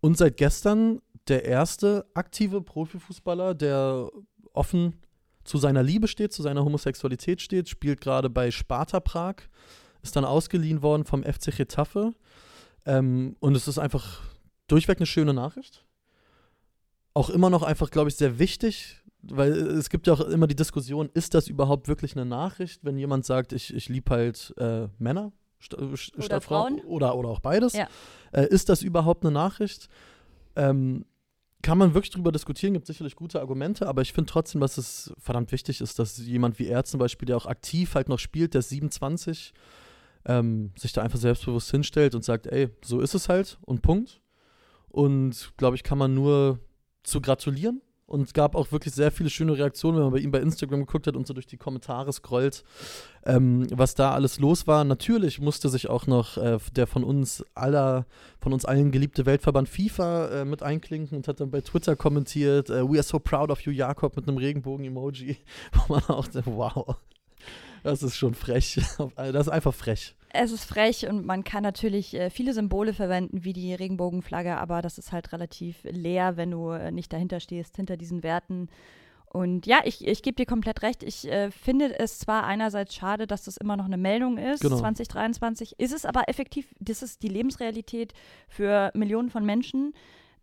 Und 0.03 0.17
seit 0.17 0.35
gestern 0.35 0.99
der 1.29 1.45
erste 1.45 2.05
aktive 2.13 2.61
Profifußballer, 2.61 3.55
der 3.55 4.09
offen 4.51 4.99
zu 5.45 5.57
seiner 5.57 5.81
Liebe 5.81 6.09
steht, 6.09 6.33
zu 6.33 6.41
seiner 6.41 6.65
Homosexualität 6.65 7.41
steht, 7.41 7.69
spielt 7.69 8.01
gerade 8.01 8.29
bei 8.29 8.51
Sparta 8.51 8.99
Prag, 8.99 9.35
ist 10.01 10.17
dann 10.17 10.25
ausgeliehen 10.25 10.81
worden 10.81 11.05
vom 11.05 11.23
FC 11.23 11.55
Getafe. 11.55 12.11
Ähm, 12.85 13.37
und 13.39 13.55
es 13.55 13.69
ist 13.69 13.79
einfach 13.79 14.23
durchweg 14.67 14.97
eine 14.97 15.05
schöne 15.05 15.33
Nachricht. 15.33 15.85
Auch 17.13 17.29
immer 17.29 17.49
noch 17.49 17.63
einfach, 17.63 17.89
glaube 17.89 18.09
ich, 18.09 18.17
sehr 18.17 18.39
wichtig, 18.39 19.01
weil 19.21 19.53
es 19.53 19.89
gibt 19.89 20.07
ja 20.07 20.15
auch 20.15 20.19
immer 20.19 20.47
die 20.47 20.55
Diskussion, 20.57 21.11
ist 21.13 21.33
das 21.33 21.47
überhaupt 21.47 21.87
wirklich 21.87 22.17
eine 22.17 22.25
Nachricht, 22.25 22.83
wenn 22.83 22.97
jemand 22.97 23.23
sagt, 23.25 23.53
ich, 23.53 23.73
ich 23.73 23.87
liebe 23.87 24.11
halt 24.11 24.53
äh, 24.57 24.89
Männer 24.97 25.31
st 25.63 25.75
st 25.97 26.15
Oder 26.15 26.23
statt 26.23 26.43
Frauen 26.43 26.79
oder, 26.81 27.15
oder 27.15 27.29
auch 27.29 27.39
beides. 27.39 27.73
Ja. 27.73 27.87
Äh, 28.31 28.47
ist 28.47 28.69
das 28.69 28.81
überhaupt 28.81 29.23
eine 29.23 29.33
Nachricht? 29.33 29.89
Ähm, 30.55 31.05
kann 31.63 31.77
man 31.77 31.93
wirklich 31.93 32.11
drüber 32.11 32.31
diskutieren, 32.31 32.73
gibt 32.73 32.87
sicherlich 32.87 33.15
gute 33.15 33.39
Argumente, 33.39 33.87
aber 33.87 34.01
ich 34.01 34.11
finde 34.11 34.29
trotzdem, 34.29 34.59
dass 34.59 34.77
es 34.77 35.13
verdammt 35.17 35.51
wichtig 35.53 35.79
ist, 35.79 35.97
dass 35.97 36.17
jemand 36.17 36.59
wie 36.59 36.67
er 36.67 36.83
zum 36.83 36.99
Beispiel, 36.99 37.25
der 37.25 37.37
auch 37.37 37.45
aktiv 37.45 37.95
halt 37.95 38.09
noch 38.09 38.19
spielt, 38.19 38.53
der 38.53 38.59
ist 38.59 38.69
27, 38.69 39.53
ähm, 40.25 40.71
sich 40.77 40.91
da 40.91 41.01
einfach 41.01 41.19
selbstbewusst 41.19 41.71
hinstellt 41.71 42.15
und 42.15 42.23
sagt, 42.23 42.47
ey, 42.47 42.69
so 42.83 42.99
ist 42.99 43.13
es 43.13 43.29
halt 43.29 43.57
und 43.61 43.81
Punkt. 43.81 44.21
Und 44.89 45.53
glaube 45.57 45.75
ich, 45.75 45.83
kann 45.83 45.97
man 45.97 46.13
nur 46.13 46.59
zu 47.03 47.21
gratulieren. 47.21 47.81
Und 48.05 48.33
gab 48.33 48.55
auch 48.55 48.71
wirklich 48.71 48.93
sehr 48.93 49.11
viele 49.11 49.29
schöne 49.29 49.57
Reaktionen, 49.57 49.97
wenn 49.97 50.03
man 50.03 50.13
bei 50.13 50.19
ihm 50.19 50.31
bei 50.31 50.39
Instagram 50.39 50.81
geguckt 50.81 51.07
hat 51.07 51.15
und 51.15 51.25
so 51.25 51.33
durch 51.33 51.47
die 51.47 51.57
Kommentare 51.57 52.11
scrollt, 52.11 52.63
ähm, 53.25 53.65
was 53.71 53.95
da 53.95 54.13
alles 54.13 54.39
los 54.39 54.67
war. 54.67 54.83
Natürlich 54.83 55.39
musste 55.39 55.69
sich 55.69 55.89
auch 55.89 56.05
noch 56.05 56.37
äh, 56.37 56.57
der 56.75 56.85
von 56.85 57.03
uns 57.03 57.45
aller, 57.55 58.05
von 58.39 58.53
uns 58.53 58.65
allen 58.65 58.91
geliebte 58.91 59.25
Weltverband 59.25 59.69
FIFA 59.69 60.27
äh, 60.27 60.45
mit 60.45 60.61
einklinken 60.61 61.17
und 61.17 61.27
hat 61.27 61.39
dann 61.39 61.49
bei 61.49 61.61
Twitter 61.61 61.95
kommentiert, 61.95 62.69
äh, 62.69 62.83
we 62.83 62.95
are 62.95 63.03
so 63.03 63.19
proud 63.19 63.49
of 63.49 63.61
you, 63.61 63.71
Jakob, 63.71 64.15
mit 64.17 64.27
einem 64.27 64.37
Regenbogen-Emoji, 64.37 65.37
wo 65.73 65.93
man 65.93 66.03
auch 66.03 66.27
wow, 66.45 66.97
das 67.83 68.03
ist 68.03 68.17
schon 68.17 68.33
frech. 68.33 68.79
Das 69.15 69.47
ist 69.47 69.49
einfach 69.49 69.73
frech. 69.73 70.15
Es 70.35 70.51
ist 70.51 70.65
frech 70.65 71.07
und 71.07 71.25
man 71.25 71.43
kann 71.43 71.61
natürlich 71.61 72.15
äh, 72.15 72.29
viele 72.31 72.53
Symbole 72.53 72.93
verwenden, 72.93 73.43
wie 73.43 73.53
die 73.53 73.73
Regenbogenflagge, 73.75 74.57
aber 74.57 74.81
das 74.81 74.97
ist 74.97 75.11
halt 75.11 75.31
relativ 75.31 75.77
leer, 75.83 76.37
wenn 76.37 76.51
du 76.51 76.71
äh, 76.71 76.91
nicht 76.91 77.13
dahinter 77.13 77.39
stehst, 77.39 77.75
hinter 77.75 77.97
diesen 77.97 78.23
Werten. 78.23 78.67
Und 79.27 79.65
ja, 79.65 79.81
ich, 79.83 80.05
ich 80.07 80.21
gebe 80.21 80.35
dir 80.35 80.45
komplett 80.45 80.81
recht. 80.83 81.03
Ich 81.03 81.27
äh, 81.27 81.49
finde 81.51 81.99
es 81.99 82.19
zwar 82.19 82.45
einerseits 82.45 82.95
schade, 82.95 83.25
dass 83.27 83.43
das 83.43 83.57
immer 83.57 83.77
noch 83.77 83.85
eine 83.85 83.97
Meldung 83.97 84.37
ist, 84.37 84.61
Genau. 84.61 84.77
2023, 84.77 85.79
ist 85.79 85.93
es 85.93 86.05
aber 86.05 86.29
effektiv, 86.29 86.67
das 86.79 87.01
ist 87.03 87.21
die 87.23 87.29
Lebensrealität 87.29 88.13
für 88.47 88.91
Millionen 88.95 89.29
von 89.29 89.45
Menschen, 89.45 89.93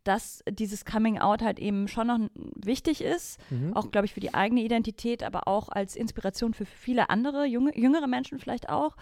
dass 0.04 0.42
dieses 0.50 0.84
Coming 0.84 1.18
Out 1.18 1.42
halt 1.42 1.58
eben 1.58 1.88
schon 1.88 2.06
noch 2.06 2.18
wichtig 2.56 3.02
ist 3.02 3.38
Mhm. 3.50 3.76
auch, 3.76 3.90
glaube 3.90 4.06
ich, 4.06 4.14
für 4.14 4.20
die 4.20 4.34
eigene 4.34 4.62
Identität, 4.62 5.22
aber 5.22 5.46
auch 5.46 5.68
als 5.68 5.96
Inspiration 5.96 6.54
für 6.54 6.64
viele 6.64 7.10
andere, 7.10 7.44
junge, 7.46 7.76
jüngere 7.78 8.06
Menschen 8.06 8.38
vielleicht 8.38 8.68
auch. 8.68 8.96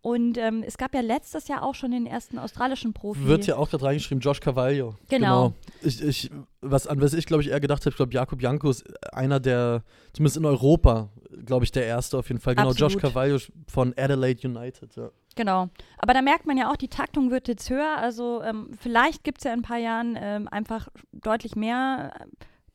Und 0.00 0.36
ähm, 0.36 0.62
es 0.66 0.76
gab 0.76 0.94
ja 0.94 1.00
letztes 1.00 1.48
Jahr 1.48 1.62
auch 1.62 1.74
schon 1.74 1.90
den 1.90 2.04
ersten 2.06 2.38
australischen 2.38 2.92
Profi. 2.92 3.24
Wird 3.24 3.46
ja 3.46 3.56
auch 3.56 3.70
gerade 3.70 3.86
reingeschrieben, 3.86 4.20
Josh 4.20 4.38
Carvalho. 4.38 4.96
Genau. 5.08 5.54
Ich, 5.80 6.02
ich, 6.02 6.30
was, 6.60 6.86
an 6.86 7.00
was 7.00 7.14
ich, 7.14 7.24
glaube 7.24 7.42
ich, 7.42 7.48
eher 7.48 7.58
gedacht 7.58 7.80
habe, 7.86 7.90
ich 7.90 7.96
glaube, 7.96 8.12
Jakob 8.12 8.42
Janko 8.42 8.68
ist 8.68 8.84
einer 9.14 9.40
der, 9.40 9.82
zumindest 10.12 10.36
in 10.36 10.44
Europa, 10.44 11.08
glaube 11.46 11.64
ich, 11.64 11.72
der 11.72 11.86
erste 11.86 12.18
auf 12.18 12.28
jeden 12.28 12.38
Fall. 12.38 12.54
Genau, 12.54 12.72
Josh 12.72 12.96
Absolut. 12.96 13.00
Carvalho 13.00 13.38
von 13.66 13.94
Adelaide 13.96 14.46
United, 14.46 14.94
ja. 14.94 15.10
Genau. 15.36 15.68
Aber 15.98 16.14
da 16.14 16.22
merkt 16.22 16.46
man 16.46 16.56
ja 16.56 16.70
auch, 16.70 16.76
die 16.76 16.88
Taktung 16.88 17.30
wird 17.30 17.48
jetzt 17.48 17.68
höher. 17.70 17.96
Also 17.98 18.42
ähm, 18.42 18.70
vielleicht 18.78 19.24
gibt 19.24 19.38
es 19.38 19.44
ja 19.44 19.52
in 19.52 19.60
ein 19.60 19.62
paar 19.62 19.78
Jahren 19.78 20.16
ähm, 20.20 20.48
einfach 20.48 20.88
deutlich 21.12 21.56
mehr 21.56 22.12
äh, 22.20 22.24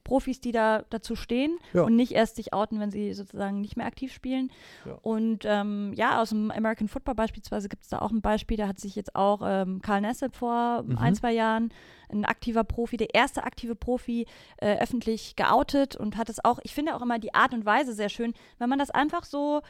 Profis, 0.03 0.41
die 0.41 0.51
da 0.51 0.83
dazu 0.89 1.15
stehen 1.15 1.59
Ja. 1.71 1.83
und 1.83 1.95
nicht 1.95 2.13
erst 2.13 2.35
sich 2.37 2.51
outen, 2.51 2.79
wenn 2.79 2.89
sie 2.89 3.13
sozusagen 3.13 3.61
nicht 3.61 3.77
mehr 3.77 3.85
aktiv 3.85 4.11
spielen. 4.11 4.49
Ja. 4.83 4.93
Und 5.03 5.43
ähm, 5.45 5.93
ja, 5.95 6.19
aus 6.19 6.29
dem 6.29 6.49
American 6.49 6.87
Football 6.87 7.13
beispielsweise 7.13 7.69
gibt 7.69 7.83
es 7.83 7.89
da 7.89 7.99
auch 7.99 8.09
ein 8.09 8.21
Beispiel, 8.21 8.57
da 8.57 8.67
hat 8.67 8.79
sich 8.79 8.95
jetzt 8.95 9.15
auch 9.15 9.41
ähm, 9.45 9.81
Karl 9.83 10.01
Nassib 10.01 10.35
vor 10.35 10.81
Mhm. 10.81 10.97
ein, 10.97 11.13
zwei 11.13 11.31
Jahren, 11.33 11.71
ein 12.11 12.25
aktiver 12.25 12.63
Profi, 12.63 12.97
der 12.97 13.13
erste 13.13 13.43
aktive 13.43 13.75
Profi, 13.75 14.25
äh, 14.57 14.79
öffentlich 14.79 15.35
geoutet 15.35 15.95
und 15.95 16.17
hat 16.17 16.29
es 16.29 16.43
auch, 16.43 16.57
ich 16.63 16.73
finde 16.73 16.95
auch 16.95 17.03
immer 17.03 17.19
die 17.19 17.35
Art 17.35 17.53
und 17.53 17.65
Weise 17.67 17.93
sehr 17.93 18.09
schön, 18.09 18.33
wenn 18.57 18.67
man 18.69 18.79
das 18.79 18.89
einfach 18.89 19.25
so 19.25 19.61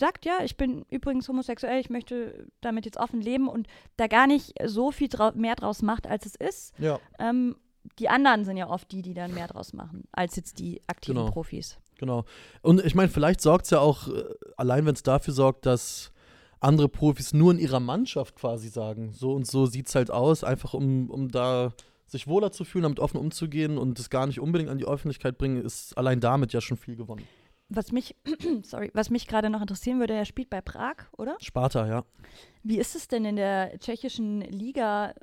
sagt, 0.00 0.24
ja, 0.24 0.38
ich 0.42 0.56
bin 0.56 0.84
übrigens 0.90 1.28
homosexuell, 1.28 1.78
ich 1.80 1.90
möchte 1.90 2.48
damit 2.60 2.84
jetzt 2.86 2.98
offen 2.98 3.20
leben 3.20 3.48
und 3.48 3.68
da 3.96 4.08
gar 4.08 4.26
nicht 4.26 4.54
so 4.64 4.90
viel 4.90 5.06
drau 5.08 5.30
mehr 5.34 5.54
draus 5.54 5.82
macht, 5.82 6.08
als 6.08 6.26
es 6.26 6.34
ist. 6.34 6.74
Ja, 6.78 6.98
Ähm, 7.20 7.54
die 7.98 8.08
anderen 8.10 8.44
sind 8.44 8.56
ja 8.58 8.68
oft 8.68 8.90
die, 8.92 9.00
die 9.00 9.14
dann 9.14 9.32
mehr 9.32 9.46
draus 9.46 9.72
machen, 9.72 10.04
als 10.12 10.36
jetzt 10.36 10.58
die 10.58 10.82
aktiven 10.86 11.16
Genau. 11.16 11.30
Profis. 11.30 11.78
genau. 11.98 12.24
Und 12.60 12.84
ich 12.84 12.94
meine, 12.94 13.08
vielleicht 13.08 13.40
sorgt 13.40 13.64
es 13.66 13.70
ja 13.70 13.78
auch, 13.78 14.08
äh, 14.08 14.22
allein 14.56 14.84
wenn 14.84 14.94
es 14.94 15.02
dafür 15.02 15.32
sorgt, 15.32 15.64
dass 15.64 16.12
andere 16.60 16.88
Profis 16.90 17.32
nur 17.32 17.52
in 17.52 17.58
ihrer 17.58 17.80
Mannschaft 17.80 18.36
quasi 18.36 18.68
sagen, 18.68 19.12
so 19.12 19.32
und 19.32 19.46
so 19.46 19.64
sieht 19.64 19.88
es 19.88 19.94
halt 19.94 20.10
aus, 20.10 20.44
einfach 20.44 20.74
um, 20.74 21.08
um 21.08 21.30
da 21.30 21.72
sich 22.06 22.26
wohler 22.26 22.52
zu 22.52 22.64
fühlen, 22.64 22.82
damit 22.82 23.00
offen 23.00 23.16
umzugehen 23.18 23.78
und 23.78 23.98
es 23.98 24.10
gar 24.10 24.26
nicht 24.26 24.40
unbedingt 24.40 24.68
an 24.70 24.76
die 24.78 24.84
Öffentlichkeit 24.86 25.38
bringen, 25.38 25.64
ist 25.64 25.96
allein 25.96 26.20
damit 26.20 26.52
ja 26.52 26.60
schon 26.60 26.76
viel 26.76 26.96
gewonnen. 26.96 27.26
Was 27.70 27.92
mich, 27.92 28.16
sorry, 28.62 28.90
was 28.94 29.10
mich 29.10 29.26
gerade 29.26 29.48
noch 29.48 29.60
interessieren 29.62 30.00
würde, 30.00 30.14
er 30.14 30.24
spielt 30.24 30.50
bei 30.50 30.60
Prag, 30.60 30.96
oder? 31.16 31.36
Sparta, 31.40 31.86
ja. 31.86 32.04
Wie 32.62 32.78
ist 32.78 32.96
es 32.96 33.08
denn 33.08 33.24
in 33.24 33.36
der 33.36 33.78
tschechischen 33.78 34.40
Liga 34.42 35.14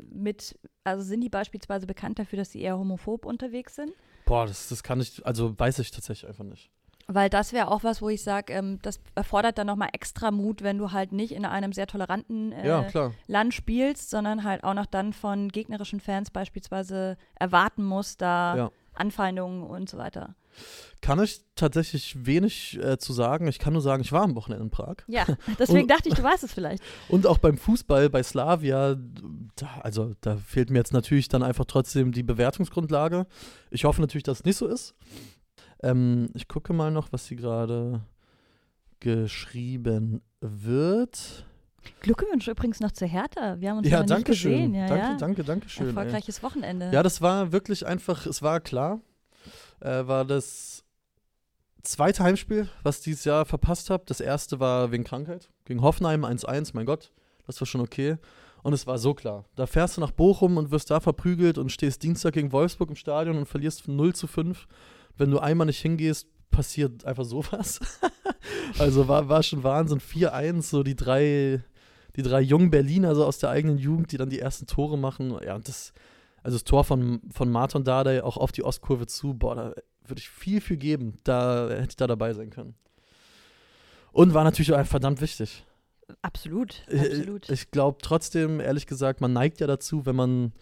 mit, 0.00 0.58
also 0.84 1.02
sind 1.02 1.22
die 1.22 1.30
beispielsweise 1.30 1.86
bekannt 1.86 2.18
dafür, 2.18 2.36
dass 2.38 2.50
sie 2.50 2.60
eher 2.60 2.78
homophob 2.78 3.24
unterwegs 3.24 3.74
sind? 3.74 3.92
Boah, 4.26 4.46
das, 4.46 4.68
das 4.68 4.82
kann 4.82 5.00
ich, 5.00 5.24
also 5.26 5.58
weiß 5.58 5.78
ich 5.80 5.90
tatsächlich 5.90 6.28
einfach 6.28 6.44
nicht. 6.44 6.70
Weil 7.06 7.28
das 7.28 7.52
wäre 7.52 7.68
auch 7.70 7.84
was, 7.84 8.00
wo 8.00 8.08
ich 8.08 8.22
sage, 8.22 8.52
ähm, 8.54 8.78
das 8.80 8.98
erfordert 9.14 9.58
dann 9.58 9.66
nochmal 9.66 9.90
extra 9.92 10.30
Mut, 10.30 10.62
wenn 10.62 10.78
du 10.78 10.92
halt 10.92 11.12
nicht 11.12 11.32
in 11.32 11.44
einem 11.44 11.72
sehr 11.72 11.86
toleranten 11.86 12.52
äh, 12.52 12.66
Ja. 12.66 13.12
Land 13.26 13.52
spielst, 13.52 14.08
sondern 14.08 14.44
halt 14.44 14.64
auch 14.64 14.72
noch 14.72 14.86
dann 14.86 15.12
von 15.12 15.48
gegnerischen 15.50 16.00
Fans 16.00 16.30
beispielsweise 16.30 17.18
erwarten 17.34 17.84
musst, 17.84 18.22
da 18.22 18.56
Ja. 18.56 18.70
Anfeindungen 18.94 19.64
und 19.64 19.90
so 19.90 19.98
weiter. 19.98 20.34
Kann 21.00 21.22
ich 21.22 21.42
tatsächlich 21.54 22.24
wenig 22.24 22.78
äh, 22.82 22.96
zu 22.98 23.12
sagen. 23.12 23.46
Ich 23.46 23.58
kann 23.58 23.74
nur 23.74 23.82
sagen, 23.82 24.02
ich 24.02 24.10
war 24.12 24.22
am 24.22 24.34
Wochenende 24.36 24.64
in 24.64 24.70
Prag. 24.70 24.96
Ja, 25.06 25.26
deswegen 25.58 25.80
Und- 25.82 25.90
dachte 25.90 26.08
ich, 26.08 26.14
du 26.14 26.22
weißt 26.22 26.44
es 26.44 26.52
vielleicht. 26.54 26.82
Und 27.08 27.26
auch 27.26 27.38
beim 27.38 27.58
Fußball, 27.58 28.08
bei 28.08 28.22
Slavia, 28.22 28.96
da, 29.56 29.68
also 29.82 30.12
da 30.22 30.36
fehlt 30.36 30.70
mir 30.70 30.78
jetzt 30.78 30.92
natürlich 30.94 31.28
dann 31.28 31.42
einfach 31.42 31.66
trotzdem 31.66 32.12
die 32.12 32.22
Bewertungsgrundlage. 32.22 33.26
Ich 33.70 33.84
hoffe 33.84 34.00
natürlich, 34.00 34.22
dass 34.22 34.38
es 34.38 34.44
nicht 34.44 34.56
so 34.56 34.66
ist. 34.66 34.94
Ähm, 35.82 36.30
ich 36.34 36.48
gucke 36.48 36.72
mal 36.72 36.90
noch, 36.90 37.12
was 37.12 37.26
hier 37.26 37.36
gerade 37.36 38.00
geschrieben 39.00 40.22
wird. 40.40 41.44
Glückwunsch 42.00 42.48
übrigens 42.48 42.80
noch 42.80 42.92
zu 42.92 43.04
Hertha. 43.06 43.60
Wir 43.60 43.70
haben 43.70 43.78
uns 43.78 43.88
Ja, 43.88 43.98
noch 43.98 44.04
nicht 44.04 44.10
danke 44.10 44.34
schön. 44.34 44.72
gesehen. 44.72 44.74
Ja, 44.74 44.86
danke, 44.88 45.04
ja. 45.04 45.16
danke, 45.18 45.44
danke 45.44 45.68
schön. 45.68 45.82
ey. 45.84 45.88
Erfolgreiches 45.90 46.42
Wochenende. 46.42 46.90
Ja, 46.92 47.02
das 47.02 47.20
war 47.20 47.52
wirklich 47.52 47.86
einfach, 47.86 48.24
es 48.24 48.40
war 48.40 48.60
klar, 48.60 49.00
äh, 49.80 50.06
war 50.06 50.24
das 50.24 50.84
zweite 51.82 52.22
Heimspiel, 52.24 52.68
was 52.82 53.00
dieses 53.00 53.24
Jahr 53.24 53.44
verpasst 53.44 53.90
habe. 53.90 54.04
Das 54.06 54.20
erste 54.20 54.60
war 54.60 54.90
wegen 54.90 55.04
Krankheit, 55.04 55.50
gegen 55.64 55.82
Hoffenheim 55.82 56.24
1-1, 56.24 56.70
mein 56.74 56.86
Gott, 56.86 57.12
das 57.46 57.60
war 57.60 57.66
schon 57.66 57.80
okay. 57.80 58.16
Und 58.62 58.72
es 58.72 58.86
war 58.86 58.98
so 58.98 59.12
klar. 59.12 59.44
Da 59.56 59.66
fährst 59.66 59.98
du 59.98 60.00
nach 60.00 60.10
Bochum 60.10 60.56
und 60.56 60.70
wirst 60.70 60.90
da 60.90 60.98
verprügelt 60.98 61.58
und 61.58 61.70
stehst 61.70 62.02
Dienstag 62.02 62.32
gegen 62.32 62.50
Wolfsburg 62.50 62.88
im 62.88 62.96
Stadion 62.96 63.36
und 63.36 63.46
verlierst 63.46 63.82
von 63.82 63.94
0 63.94 64.14
zu 64.14 64.26
5. 64.26 64.66
Wenn 65.18 65.30
du 65.30 65.38
einmal 65.38 65.66
nicht 65.66 65.82
hingehst, 65.82 66.28
passiert 66.50 67.04
einfach 67.04 67.26
sowas. 67.26 67.80
also 68.78 69.06
war, 69.06 69.28
war 69.28 69.42
schon 69.42 69.62
Wahnsinn. 69.62 70.00
4-1, 70.00 70.62
so 70.62 70.82
die 70.82 70.96
drei, 70.96 71.62
die 72.16 72.22
drei 72.22 72.40
jungen 72.40 72.70
Berliner 72.70 73.14
so 73.14 73.26
aus 73.26 73.38
der 73.38 73.50
eigenen 73.50 73.76
Jugend, 73.76 74.12
die 74.12 74.16
dann 74.16 74.30
die 74.30 74.40
ersten 74.40 74.66
Tore 74.66 74.96
machen. 74.96 75.36
Ja, 75.44 75.56
und 75.56 75.68
das, 75.68 75.92
also 76.44 76.56
das 76.56 76.64
Tor 76.64 76.84
von, 76.84 77.22
von 77.30 77.50
Martin 77.50 77.84
Dardai 77.84 78.22
auch 78.22 78.36
auf 78.36 78.52
die 78.52 78.62
Ostkurve 78.62 79.06
zu, 79.06 79.32
boah, 79.32 79.54
da 79.56 79.74
würde 80.06 80.20
ich 80.20 80.28
viel 80.28 80.60
für 80.60 80.76
geben. 80.76 81.16
Da 81.24 81.70
hätte 81.70 81.88
ich 81.90 81.96
da 81.96 82.06
dabei 82.06 82.34
sein 82.34 82.50
können. 82.50 82.74
Und 84.12 84.34
war 84.34 84.44
natürlich 84.44 84.72
auch 84.72 84.86
verdammt 84.86 85.22
wichtig. 85.22 85.64
absolut, 86.20 86.84
Äh, 86.86 86.98
absolut. 86.98 87.48
Ich 87.48 87.70
glaube 87.70 87.98
trotzdem, 88.02 88.60
ehrlich 88.60 88.86
gesagt, 88.86 89.22
man 89.22 89.32
neigt 89.32 89.60
ja 89.60 89.66
dazu, 89.66 90.04
wenn 90.04 90.16
man 90.16 90.52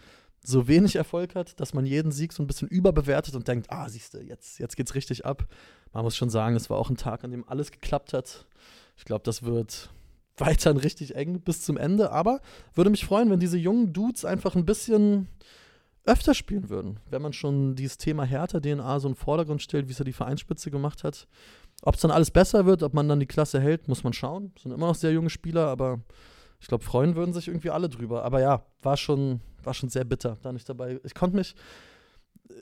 so 0.45 0.69
wenig 0.69 0.95
Erfolg 0.95 1.35
hat, 1.35 1.59
dass 1.61 1.75
man 1.75 1.85
jeden 1.85 2.13
Sieg 2.13 2.33
so 2.33 2.45
ein 2.45 2.47
bisschen 2.47 2.69
überbewertet 2.69 3.35
und 3.35 3.49
denkt, 3.49 3.67
ah, 3.71 3.89
siehst 3.89 4.15
du, 4.15 4.23
jetzt, 4.23 4.61
jetzt 4.61 4.77
geht's 4.77 4.95
richtig 4.95 5.27
ab. 5.27 5.49
Man 5.93 6.05
muss 6.05 6.17
schon 6.17 6.31
sagen, 6.31 6.55
es 6.55 6.71
war 6.71 6.79
auch 6.79 6.91
ein 6.91 6.97
Tag, 6.97 7.25
an 7.25 7.33
dem 7.33 7.47
alles 7.49 7.73
geklappt 7.73 8.13
hat. 8.13 8.47
Ich 8.97 9.05
glaube, 9.05 9.25
das 9.25 9.43
wird 9.43 9.91
weiterhin 10.37 10.79
richtig 10.79 11.17
eng 11.17 11.41
bis 11.41 11.63
zum 11.63 11.77
Ende, 11.77 12.13
aber 12.13 12.41
würde 12.75 12.91
mich 12.91 13.05
freuen, 13.05 13.31
wenn 13.31 13.41
diese 13.41 13.59
jungen 13.59 13.93
Dudes 13.93 14.25
einfach 14.25 14.55
ein 14.55 14.65
bisschen 14.65 15.29
öfter 16.05 16.35
spielen 16.35 16.69
würden. 16.69 16.99
Wenn 17.11 17.23
man 17.23 17.33
schon 17.33 17.77
dieses 17.77 17.99
Thema 17.99 18.25
Hertha 18.25 18.61
DNA 18.61 19.01
so 19.01 19.09
in 19.09 19.15
den 19.15 19.19
Vordergrund 19.19 19.63
stellt, 19.63 19.89
wie 19.89 19.93
es 19.93 19.99
ja 19.99 20.05
die 20.05 20.13
Vereinsspitze 20.13 20.71
gemacht 20.71 21.05
hat. 21.05 21.29
Ob 21.83 21.95
es 21.95 22.01
dann 22.01 22.11
alles 22.11 22.31
besser 22.31 22.67
wird, 22.67 22.83
ob 22.83 22.95
man 22.95 23.09
dann 23.09 23.21
die 23.21 23.27
Klasse 23.27 23.61
hält, 23.61 23.89
muss 23.89 24.05
man 24.05 24.13
schauen. 24.13 24.53
Es 24.57 24.63
sind 24.63 24.73
immer 24.73 24.87
noch 24.87 24.95
sehr 24.95 25.13
junge 25.13 25.31
Spieler, 25.31 25.69
aber 25.69 26.01
ich 26.61 26.69
glaube, 26.69 26.85
freuen 26.85 27.17
würden 27.17 27.33
sich 27.33 27.49
irgendwie 27.49 27.71
alle 27.71 27.89
drüber. 27.89 28.25
Aber 28.25 28.41
ja, 28.41 28.65
war 28.83 28.97
schon, 28.97 29.41
war 29.63 29.75
schon 29.75 29.89
sehr 29.89 30.05
bitter, 30.05 30.39
da 30.43 30.53
nicht 30.53 30.69
dabei. 30.69 31.01
Ich 31.05 31.15
konnte 31.15 31.37
mich. 31.37 31.55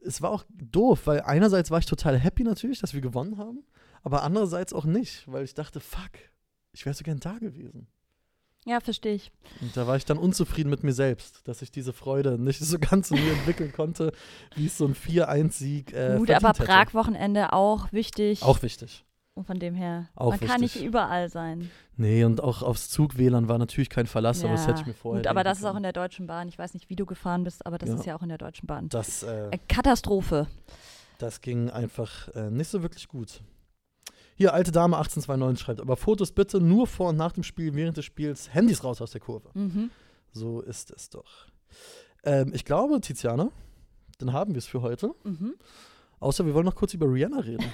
Es 0.05 0.23
war 0.23 0.31
auch 0.31 0.45
doof, 0.51 1.07
weil 1.07 1.23
einerseits 1.23 1.71
war 1.71 1.79
ich 1.79 1.87
total 1.87 2.19
happy 2.19 2.45
natürlich, 2.45 2.81
dass 2.81 2.95
wir 2.95 3.01
gewonnen 3.01 3.39
haben, 3.39 3.65
aber 4.03 4.23
andererseits 4.23 4.73
auch 4.73 4.85
nicht, 4.85 5.31
weil 5.31 5.45
ich 5.45 5.55
dachte, 5.55 5.81
fuck, 5.81 6.13
ich 6.73 6.85
wäre 6.87 6.95
so 6.95 7.03
gern 7.03 7.19
da 7.19 7.39
gewesen. 7.39 7.89
Ja, 8.67 8.81
verstehe 8.81 9.15
ich. 9.15 9.33
Und 9.61 9.77
da 9.77 9.87
war 9.87 9.97
ich 9.97 10.05
dann 10.05 10.19
unzufrieden 10.19 10.71
mit 10.71 10.83
mir 10.85 10.93
selbst, 10.93 11.47
dass 11.49 11.63
ich 11.63 11.71
diese 11.71 11.93
Freude 11.93 12.39
nicht 12.39 12.61
so 12.65 12.79
ganz 12.79 13.11
in 13.11 13.23
mir 13.23 13.33
entwickeln 13.33 13.73
konnte, 13.73 14.13
wie 14.55 14.67
es 14.67 14.77
so 14.79 14.87
ein 14.87 14.95
4-1-Sieg 14.95 15.93
äh, 15.93 16.17
Gut, 16.19 16.31
aber. 16.31 16.53
Prag-Wochenende 16.53 17.53
auch 17.53 17.93
wichtig. 17.93 18.43
Auch 18.43 18.63
wichtig. 18.63 19.05
Und 19.35 19.47
von 19.47 19.59
dem 19.59 19.75
her, 19.75 20.09
Auch 20.17 20.31
man 20.31 20.41
kann 20.41 20.61
nicht 20.61 20.75
wichtig. 20.75 20.89
überall 20.89 21.31
sein. 21.31 21.71
Nee, 21.97 22.25
und 22.25 22.43
auch 22.43 22.63
aufs 22.63 22.91
Zug-WLAN 22.91 23.49
war 23.49 23.59
natürlich 23.59 23.89
kein 23.89 24.07
Verlass, 24.07 24.43
aber 24.45 24.53
das 24.55 24.67
hätte 24.67 24.81
ich 24.81 24.87
mir 24.87 24.93
vorher 24.93 25.23
Gut, 25.23 25.29
aber 25.29 25.45
das 25.45 25.59
ist 25.59 25.65
auch 25.65 25.77
in 25.77 25.83
der 25.83 25.93
Deutschen 25.93 26.27
Bahn. 26.27 26.49
Ich 26.49 26.59
weiß 26.59 26.75
nicht, 26.75 26.91
wie 26.91 26.97
du 26.97 27.07
gefahren 27.07 27.45
bist, 27.45 27.65
aber 27.65 27.79
das 27.79 27.89
Ja. 27.91 27.95
ist 27.95 28.05
ja 28.07 28.17
auch 28.17 28.23
in 28.23 28.29
der 28.29 28.39
Deutschen 28.39 28.67
Bahn. 28.67 28.89
Das, 28.89 29.23
äh, 29.23 29.49
Äh, 29.51 29.59
Katastrophe. 29.69 30.47
Das 31.19 31.41
ging 31.41 31.71
einfach 31.71 32.29
äh, 32.35 32.51
nicht 32.51 32.69
so 32.69 32.83
wirklich 32.83 33.09
gut. 33.09 33.41
Hier, 34.41 34.55
alte 34.55 34.73
Dame 34.73 34.97
1829 34.97 35.63
schreibt, 35.63 35.81
aber 35.83 35.99
Fotos 35.99 36.33
bitte 36.33 36.63
nur 36.63 36.87
vor 36.87 37.11
und 37.11 37.19
nach 37.19 37.33
dem 37.33 37.43
Spiel, 37.43 37.75
während 37.75 37.99
des 37.99 38.07
Spiels, 38.07 38.55
Handys 38.55 38.83
raus 38.83 39.03
aus 39.03 39.11
der 39.11 39.21
Kurve. 39.21 39.51
Mhm. 39.53 39.91
So 40.33 40.63
ist 40.63 40.91
es 40.93 41.11
doch. 41.11 41.47
Ähm, 42.25 42.53
ich 42.55 42.65
glaube, 42.65 43.03
Tiziana, 43.03 43.51
dann 44.19 44.33
haben 44.33 44.55
wir 44.55 44.59
es 44.61 44.65
für 44.65 44.81
heute. 44.81 45.15
Mhm. 45.25 45.57
Außer 46.21 46.47
wir 46.47 46.55
wollen 46.55 46.65
noch 46.65 46.75
kurz 46.75 46.95
über 46.95 47.05
Rihanna 47.13 47.41
reden. 47.41 47.67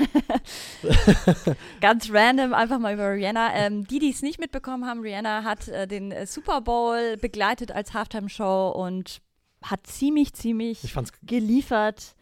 Ganz 1.81 2.11
random, 2.13 2.53
einfach 2.53 2.81
mal 2.81 2.95
über 2.95 3.13
Rihanna. 3.13 3.55
Ähm, 3.55 3.87
die, 3.87 4.01
die 4.01 4.11
es 4.11 4.23
nicht 4.23 4.41
mitbekommen 4.41 4.87
haben, 4.87 5.03
Rihanna 5.03 5.45
hat 5.45 5.69
äh, 5.69 5.87
den 5.87 6.11
äh, 6.11 6.27
Super 6.27 6.63
Bowl 6.63 7.17
begleitet 7.19 7.71
als 7.71 7.95
Halftime-Show 7.95 8.71
und 8.71 9.23
hat 9.63 9.87
ziemlich, 9.87 10.33
ziemlich 10.33 10.83
Ich 10.83 10.93
fand's, 10.93 11.13
geliefert. 11.23 12.17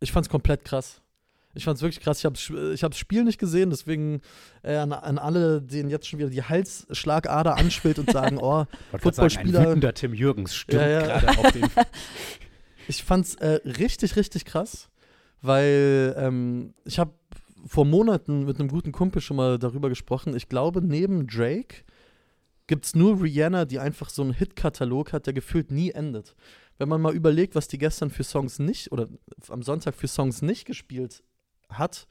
ich 0.00 0.12
fand's 0.12 0.30
komplett 0.30 0.64
krass. 0.64 1.02
Ich 1.54 1.64
fand's 1.64 1.82
wirklich 1.82 2.00
krass. 2.00 2.18
Ich 2.18 2.24
habe 2.24 2.36
ich 2.72 2.84
hab 2.84 2.92
das 2.92 2.98
Spiel 2.98 3.24
nicht 3.24 3.38
gesehen, 3.38 3.70
deswegen 3.70 4.20
äh, 4.62 4.76
an, 4.76 4.92
an 4.92 5.18
alle, 5.18 5.60
denen 5.60 5.90
jetzt 5.90 6.06
schon 6.06 6.20
wieder 6.20 6.30
die 6.30 6.42
Halsschlagader 6.42 7.56
anschwillt 7.56 7.98
und 7.98 8.10
sagen, 8.10 8.38
oh, 8.40 8.66
sagen, 9.10 9.36
ein 9.36 9.52
wütender 9.52 9.92
Tim 9.94 10.14
Jürgens 10.14 10.54
stürmt 10.54 10.82
Ja, 10.82 10.88
ja. 10.88 11.18
gerade 11.20 11.38
auf 11.38 11.52
den. 11.52 11.66
Ich 12.88 13.04
fand's 13.04 13.36
äh, 13.36 13.60
richtig, 13.64 14.16
richtig 14.16 14.44
krass, 14.44 14.88
weil 15.42 16.12
ähm, 16.18 16.74
ich 16.84 16.98
habe 16.98 17.12
vor 17.64 17.84
Monaten 17.84 18.46
mit 18.46 18.58
einem 18.58 18.68
guten 18.68 18.90
Kumpel 18.90 19.22
schon 19.22 19.36
mal 19.36 19.60
darüber 19.60 19.88
gesprochen. 19.88 20.34
Ich 20.34 20.48
glaube, 20.48 20.82
neben 20.82 21.28
Drake 21.28 21.84
gibt's 22.66 22.96
nur 22.96 23.22
Rihanna, 23.22 23.64
die 23.64 23.78
einfach 23.78 24.10
so 24.10 24.22
einen 24.22 24.32
Hit-Katalog 24.32 25.12
hat, 25.12 25.26
der 25.26 25.34
gefühlt 25.34 25.70
nie 25.70 25.92
endet. 25.92 26.34
Wenn 26.78 26.88
man 26.88 27.00
mal 27.00 27.14
überlegt, 27.14 27.54
was 27.54 27.68
die 27.68 27.78
gestern 27.78 28.10
für 28.10 28.24
Songs 28.24 28.58
nicht 28.58 28.90
oder 28.90 29.08
am 29.50 29.62
Sonntag 29.62 29.94
für 29.94 30.08
Songs 30.08 30.42
nicht 30.42 30.64
gespielt 30.64 31.22
hat, 31.72 32.06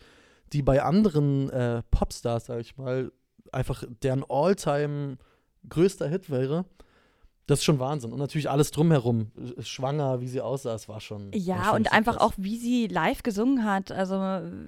die 0.53 0.61
bei 0.61 0.81
anderen 0.83 1.49
äh, 1.49 1.83
Popstars, 1.91 2.45
sag 2.47 2.59
ich 2.61 2.77
mal, 2.77 3.11
einfach 3.51 3.83
deren 4.03 4.23
All-Time 4.29 5.17
größter 5.67 6.07
Hit 6.07 6.29
wäre, 6.29 6.65
das 7.47 7.59
ist 7.59 7.65
schon 7.65 7.79
Wahnsinn. 7.79 8.11
Und 8.11 8.19
natürlich 8.19 8.47
alles 8.49 8.69
drumherum. 8.69 9.31
Sch- 9.35 9.63
Schwanger, 9.65 10.21
wie 10.21 10.27
sie 10.27 10.39
aussah, 10.39 10.75
es 10.75 10.87
war 10.87 10.99
schon. 11.01 11.31
war 11.31 11.39
Ja, 11.39 11.63
schon 11.65 11.75
und 11.77 11.91
einfach 11.91 12.17
krass. 12.17 12.21
auch, 12.23 12.33
wie 12.37 12.57
sie 12.57 12.85
live 12.87 13.23
gesungen 13.23 13.63
hat. 13.65 13.91
Also, 13.91 14.15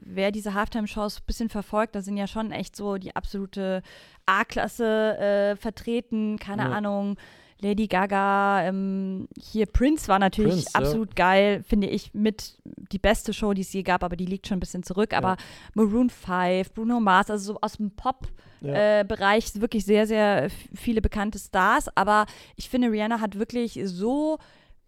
wer 0.03 0.31
diese 0.31 0.55
Halftime-Shows 0.55 1.19
ein 1.19 1.25
bisschen 1.27 1.49
verfolgt, 1.49 1.93
da 1.93 2.01
sind 2.01 2.17
ja 2.17 2.25
schon 2.25 2.51
echt 2.51 2.75
so 2.75 2.97
die 2.97 3.15
absolute 3.15 3.83
A-Klasse 4.25 5.17
äh, 5.19 5.55
vertreten. 5.57 6.37
Keine 6.39 6.63
Ja. 6.63 6.69
Ahnung. 6.71 7.17
Lady 7.61 7.87
Gaga, 7.87 8.63
ähm, 8.63 9.27
hier 9.39 9.65
Prince 9.67 10.07
war 10.07 10.19
natürlich 10.19 10.53
Prince, 10.65 10.69
ja. 10.73 10.79
absolut 10.79 11.15
geil, 11.15 11.63
finde 11.67 11.87
ich, 11.87 12.13
mit 12.13 12.57
die 12.91 12.99
beste 12.99 13.33
Show, 13.33 13.53
die 13.53 13.61
es 13.61 13.71
je 13.71 13.83
gab, 13.83 14.03
aber 14.03 14.15
die 14.15 14.25
liegt 14.25 14.47
schon 14.47 14.57
ein 14.57 14.59
bisschen 14.61 14.83
zurück. 14.83 15.13
Aber 15.13 15.37
Maroon 15.75 16.09
5, 16.09 16.73
Bruno 16.73 16.99
Mars, 16.99 17.29
also 17.29 17.53
so 17.53 17.59
aus 17.61 17.73
dem 17.77 17.91
Ja. 17.91 17.93
Pop-Bereich 18.03 19.59
wirklich 19.61 19.85
sehr, 19.85 20.07
sehr 20.07 20.49
viele 20.73 21.01
bekannte 21.01 21.39
Stars. 21.39 21.89
Aber 21.95 22.25
ich 22.55 22.69
finde, 22.69 22.91
Rihanna 22.91 23.19
hat 23.19 23.37
wirklich 23.37 23.79
so 23.85 24.37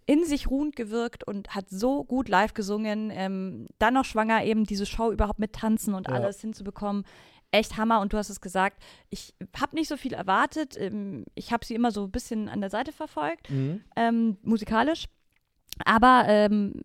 in 0.05 0.25
sich 0.25 0.49
ruhend 0.49 0.75
gewirkt 0.75 1.25
und 1.25 1.55
hat 1.55 1.69
so 1.69 2.03
gut 2.03 2.27
live 2.27 2.53
gesungen. 2.53 3.09
Ähm, 3.13 3.67
dann 3.79 3.93
noch 3.93 4.03
schwanger, 4.05 4.43
eben 4.43 4.65
diese 4.65 4.85
Show 4.85 5.11
überhaupt 5.11 5.39
mit 5.39 5.53
Tanzen 5.53 5.93
und 5.93 6.07
Ja. 6.09 6.15
alles 6.15 6.41
hinzubekommen. 6.41 7.05
Echt 7.53 7.77
Hammer. 7.77 8.01
Und 8.01 8.11
du 8.13 8.17
hast 8.17 8.29
es 8.29 8.41
gesagt, 8.41 8.81
ich 9.09 9.33
habe 9.57 9.75
nicht 9.75 9.87
so 9.87 9.95
viel 9.95 10.13
erwartet. 10.13 10.75
Ähm, 10.77 11.23
ich 11.35 11.53
habe 11.53 11.63
sie 11.65 11.75
immer 11.75 11.91
so 11.91 12.03
ein 12.05 12.11
bisschen 12.11 12.49
an 12.49 12.59
der 12.61 12.69
Seite 12.69 12.91
verfolgt, 12.91 13.49
Mhm. 13.49 13.81
ähm, 13.95 14.37
musikalisch. 14.41 15.05
Aber 15.85 16.25
ähm, 16.27 16.81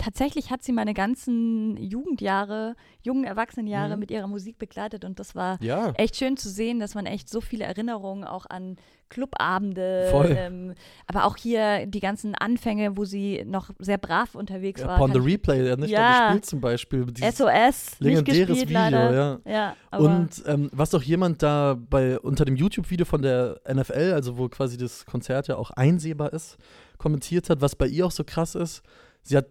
tatsächlich 0.00 0.50
hat 0.50 0.62
sie 0.62 0.72
meine 0.72 0.94
ganzen 0.94 1.76
Jugendjahre, 1.76 2.74
jungen 3.02 3.24
Erwachsenenjahre 3.24 3.94
Mhm. 3.94 4.00
mit 4.00 4.10
ihrer 4.10 4.26
Musik 4.26 4.58
begleitet. 4.58 5.04
Und 5.04 5.18
das 5.20 5.34
war 5.34 5.58
Ja, 5.62 5.92
echt 5.96 6.16
schön 6.16 6.36
zu 6.36 6.48
sehen, 6.48 6.80
dass 6.80 6.94
man 6.94 7.06
echt 7.06 7.28
so 7.28 7.40
viele 7.40 7.64
Erinnerungen 7.64 8.24
auch 8.24 8.46
an 8.48 8.76
Clubabende, 9.08 10.36
ähm, 10.36 10.74
aber 11.06 11.24
auch 11.24 11.36
hier 11.36 11.86
die 11.86 12.00
ganzen 12.00 12.34
Anfänge, 12.34 12.96
wo 12.96 13.04
sie 13.04 13.44
noch 13.44 13.70
sehr 13.78 13.98
brav 13.98 14.34
unterwegs 14.34 14.80
ja 14.80 14.86
war. 14.86 14.96
Upon 14.96 15.12
the 15.12 15.18
Replay, 15.18 15.62
der 15.62 15.72
hat 15.72 15.78
nicht 15.80 15.90
Ja. 15.90 16.28
gespielt 16.28 16.46
zum 16.46 16.60
Beispiel. 16.60 17.06
SOS, 17.20 17.98
legendäres 18.00 18.46
gespielt 18.48 18.68
Video, 18.68 18.78
leider. 18.80 19.12
ja. 19.44 19.74
Ja, 19.92 19.98
Und 19.98 20.42
ähm, 20.46 20.70
was 20.72 20.90
doch 20.90 21.02
jemand 21.02 21.42
da 21.42 21.76
bei 21.88 22.18
unter 22.20 22.44
dem 22.44 22.56
YouTube-Video 22.56 23.04
von 23.04 23.22
der 23.22 23.60
NFL, 23.68 24.12
also 24.14 24.38
wo 24.38 24.48
quasi 24.48 24.76
das 24.76 25.04
Konzert 25.06 25.48
ja 25.48 25.56
auch 25.56 25.70
einsehbar 25.72 26.32
ist, 26.32 26.56
kommentiert 26.98 27.50
hat, 27.50 27.60
was 27.60 27.74
bei 27.76 27.86
ihr 27.86 28.06
auch 28.06 28.10
so 28.12 28.24
krass 28.24 28.54
ist. 28.54 28.82
Sie 29.22 29.36
hat 29.36 29.46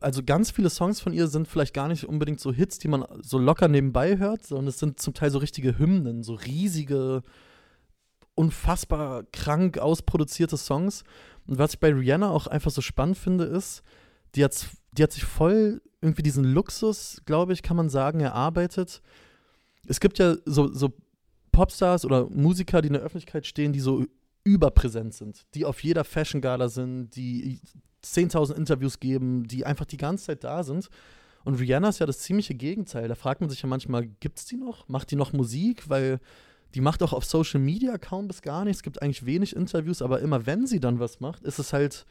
also 0.00 0.22
ganz 0.22 0.50
viele 0.50 0.70
Songs 0.70 1.00
von 1.00 1.12
ihr 1.12 1.26
sind 1.28 1.48
vielleicht 1.48 1.74
gar 1.74 1.88
nicht 1.88 2.04
unbedingt 2.04 2.40
so 2.40 2.52
Hits, 2.52 2.78
die 2.78 2.88
man 2.88 3.04
so 3.20 3.38
locker 3.38 3.68
nebenbei 3.68 4.18
hört, 4.18 4.44
sondern 4.44 4.68
es 4.68 4.78
sind 4.78 5.00
zum 5.00 5.14
Teil 5.14 5.30
so 5.30 5.38
richtige 5.38 5.78
Hymnen, 5.78 6.22
so 6.22 6.34
riesige, 6.34 7.22
unfassbar 8.34 9.24
krank 9.32 9.78
ausproduzierte 9.78 10.56
Songs. 10.56 11.04
Und 11.46 11.58
was 11.58 11.74
ich 11.74 11.80
bei 11.80 11.92
Rihanna 11.92 12.30
auch 12.30 12.46
einfach 12.46 12.70
so 12.70 12.80
spannend 12.80 13.18
finde, 13.18 13.44
ist, 13.44 13.82
die 14.34 14.44
hat, 14.44 14.66
die 14.92 15.02
hat 15.02 15.12
sich 15.12 15.24
voll 15.24 15.82
irgendwie 16.00 16.22
diesen 16.22 16.44
Luxus, 16.44 17.20
glaube 17.26 17.52
ich, 17.52 17.62
kann 17.62 17.76
man 17.76 17.90
sagen, 17.90 18.20
erarbeitet. 18.20 19.02
Es 19.86 20.00
gibt 20.00 20.18
ja 20.18 20.36
so, 20.44 20.72
so 20.72 20.94
Popstars 21.52 22.04
oder 22.04 22.28
Musiker, 22.30 22.80
die 22.80 22.88
in 22.88 22.94
der 22.94 23.02
Öffentlichkeit 23.02 23.46
stehen, 23.46 23.72
die 23.72 23.80
so 23.80 24.06
überpräsent 24.50 25.14
sind, 25.14 25.46
die 25.54 25.64
auf 25.64 25.82
jeder 25.82 26.02
Fashion 26.04 26.40
Gala 26.40 26.68
sind, 26.68 27.14
die 27.14 27.60
10.000 28.04 28.54
Interviews 28.54 28.98
geben, 28.98 29.44
die 29.44 29.64
einfach 29.64 29.84
die 29.84 29.96
ganze 29.96 30.26
Zeit 30.26 30.44
da 30.44 30.64
sind. 30.64 30.88
Und 31.44 31.54
Rihanna 31.54 31.88
ist 31.88 32.00
ja 32.00 32.06
das 32.06 32.18
ziemliche 32.18 32.54
Gegenteil. 32.54 33.08
Da 33.08 33.14
fragt 33.14 33.40
man 33.40 33.48
sich 33.48 33.62
ja 33.62 33.68
manchmal, 33.68 34.06
gibt 34.06 34.38
es 34.38 34.46
die 34.46 34.56
noch? 34.56 34.88
Macht 34.88 35.10
die 35.10 35.16
noch 35.16 35.32
Musik? 35.32 35.88
Weil 35.88 36.18
die 36.74 36.80
macht 36.80 37.02
auch 37.02 37.12
auf 37.12 37.24
Social 37.24 37.60
Media 37.60 37.96
kaum 37.96 38.26
bis 38.26 38.42
gar 38.42 38.64
nichts. 38.64 38.78
Es 38.78 38.82
gibt 38.82 39.00
eigentlich 39.02 39.24
wenig 39.24 39.54
Interviews, 39.54 40.02
aber 40.02 40.20
immer 40.20 40.46
wenn 40.46 40.66
sie 40.66 40.80
dann 40.80 40.98
was 40.98 41.20
macht, 41.20 41.44
ist 41.44 41.58
es 41.58 41.72
halt 41.72 42.06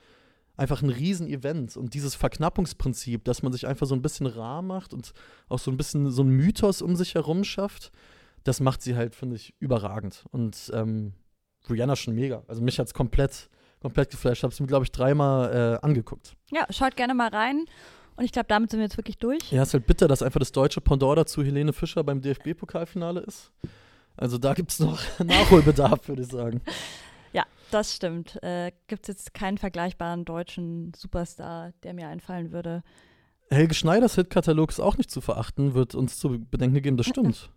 einfach 0.56 0.82
ein 0.82 0.89
Riesen-Event. 0.89 1.78
Und 1.78 1.93
dieses 1.93 2.15
Verknappungsprinzip, 2.15 3.23
dass 3.25 3.43
man 3.43 3.52
sich 3.52 3.67
einfach 3.67 3.86
so 3.86 3.95
ein 3.95 4.02
bisschen 4.02 4.28
rar 4.28 4.62
macht 4.62 4.93
und 4.93 5.13
auch 5.49 5.60
so 5.60 5.71
ein 5.71 5.78
bisschen 5.78 6.10
so 6.10 6.23
ein 6.23 6.30
Mythos 6.30 6.82
um 6.82 6.95
sich 6.95 7.15
herum 7.15 7.43
schafft, 7.43 7.91
das 8.43 8.60
macht 8.60 8.82
sie 8.82 8.95
halt, 8.95 9.15
finde 9.15 9.36
ich, 9.36 9.54
überragend. 9.60 10.25
Und 10.32 10.71
ähm, 10.73 11.13
Rihanna 11.69 11.95
schon 11.95 12.15
mega. 12.15 12.43
Also 12.48 12.62
mich 12.62 12.80
hat 12.80 12.88
es 12.88 12.93
komplett, 12.93 13.50
komplett 13.82 14.12
geflasht. 14.12 14.39
Ich 14.39 14.43
habe 14.43 14.54
es 14.54 14.60
mir, 14.60 14.67
glaube 14.67 14.86
ich, 14.86 14.91
dreimal 14.91 15.80
äh, 15.82 15.86
angeguckt. 15.86 16.36
Ja, 16.52 16.65
schaut 16.69 16.95
gerne 16.95 17.13
mal 17.13 17.30
rein. 17.30 17.65
Und 18.15 18.26
ich 18.26 18.32
glaube, 18.32 18.48
damit 18.50 18.69
sind 18.69 18.80
wir 18.80 18.86
jetzt 18.86 18.98
wirklich 18.98 19.17
durch. 19.17 19.52
Ja, 19.52 19.63
ist 19.63 19.74
halt 19.74 19.88
bitter, 19.88 20.08
dass 20.08 20.22
einfach 20.22 20.39
das 20.39 20.52
deutsche 20.52 20.82
Pendant 20.82 21.17
dazu 21.17 21.41
Helene 21.41 21.72
Fischer 21.72 22.04
beim 22.04 22.22
DFB-Pokalfinale 22.22 23.22
ist. 23.22 23.52
Also 24.17 24.38
da 24.38 24.54
gibt 24.54 24.72
es 24.72 24.80
noch 24.80 25.00
Nachholbedarf, 25.24 26.08
würde 26.08 26.24
ich 26.24 26.30
sagen. 26.30 26.62
Ja, 27.32 27.43
das 27.69 27.95
stimmt. 27.95 28.41
Äh, 28.41 28.72
gibt 28.88 29.04
es 29.04 29.08
jetzt 29.08 29.34
keinen 29.36 29.60
vergleichbaren 29.60 30.26
deutschen 30.26 30.91
Superstar, 30.95 31.74
der 31.84 31.93
mir 31.93 32.08
einfallen 32.08 32.52
würde. 32.52 32.82
Helge 33.52 33.76
Schneiders 33.76 34.15
Hitkatalog 34.15 34.72
ist 34.72 34.80
auch 34.80 34.98
nicht 34.98 35.12
zu 35.12 35.22
verachten, 35.22 35.76
wird 35.76 35.93
uns 35.93 36.17
zu 36.17 36.39
bedenken 36.39 36.82
geben, 36.82 36.98
das 36.98 37.06
stimmt. 37.06 37.52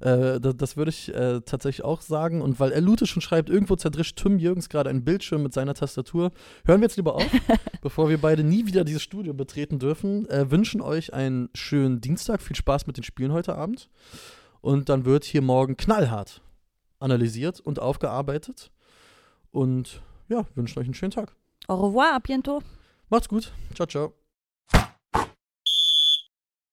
Äh, 0.00 0.40
das, 0.40 0.56
das 0.56 0.76
würde 0.76 0.90
ich 0.90 1.14
äh, 1.14 1.40
tatsächlich 1.42 1.84
auch 1.84 2.00
sagen. 2.00 2.42
Und 2.42 2.58
weil 2.60 2.72
Elute 2.72 3.06
schon 3.06 3.22
schreibt, 3.22 3.50
irgendwo 3.50 3.76
zerdrischt 3.76 4.18
Tim 4.18 4.38
Jürgens 4.38 4.68
gerade 4.68 4.90
einen 4.90 5.04
Bildschirm 5.04 5.42
mit 5.42 5.52
seiner 5.52 5.74
Tastatur. 5.74 6.32
Hören 6.64 6.80
wir 6.80 6.86
jetzt 6.86 6.96
lieber 6.96 7.14
auf, 7.14 7.30
bevor 7.82 8.08
wir 8.08 8.18
beide 8.18 8.42
nie 8.42 8.66
wieder 8.66 8.84
dieses 8.84 9.02
Studio 9.02 9.34
betreten 9.34 9.78
dürfen. 9.78 10.28
Äh, 10.28 10.50
wünschen 10.50 10.80
euch 10.80 11.12
einen 11.14 11.50
schönen 11.54 12.00
Dienstag. 12.00 12.42
Viel 12.42 12.56
Spaß 12.56 12.86
mit 12.86 12.96
den 12.96 13.04
Spielen 13.04 13.32
heute 13.32 13.54
Abend. 13.54 13.88
Und 14.60 14.88
dann 14.88 15.04
wird 15.04 15.24
hier 15.24 15.42
morgen 15.42 15.76
knallhart 15.76 16.42
analysiert 16.98 17.60
und 17.60 17.78
aufgearbeitet. 17.78 18.70
Und 19.50 20.02
ja, 20.28 20.44
wünschen 20.54 20.78
euch 20.78 20.86
einen 20.86 20.94
schönen 20.94 21.12
Tag. 21.12 21.34
Au 21.66 21.86
revoir, 21.86 22.14
a 22.14 22.18
bientôt. 22.18 22.62
Macht's 23.08 23.28
gut. 23.28 23.52
Ciao, 23.74 23.86
ciao. 23.86 24.19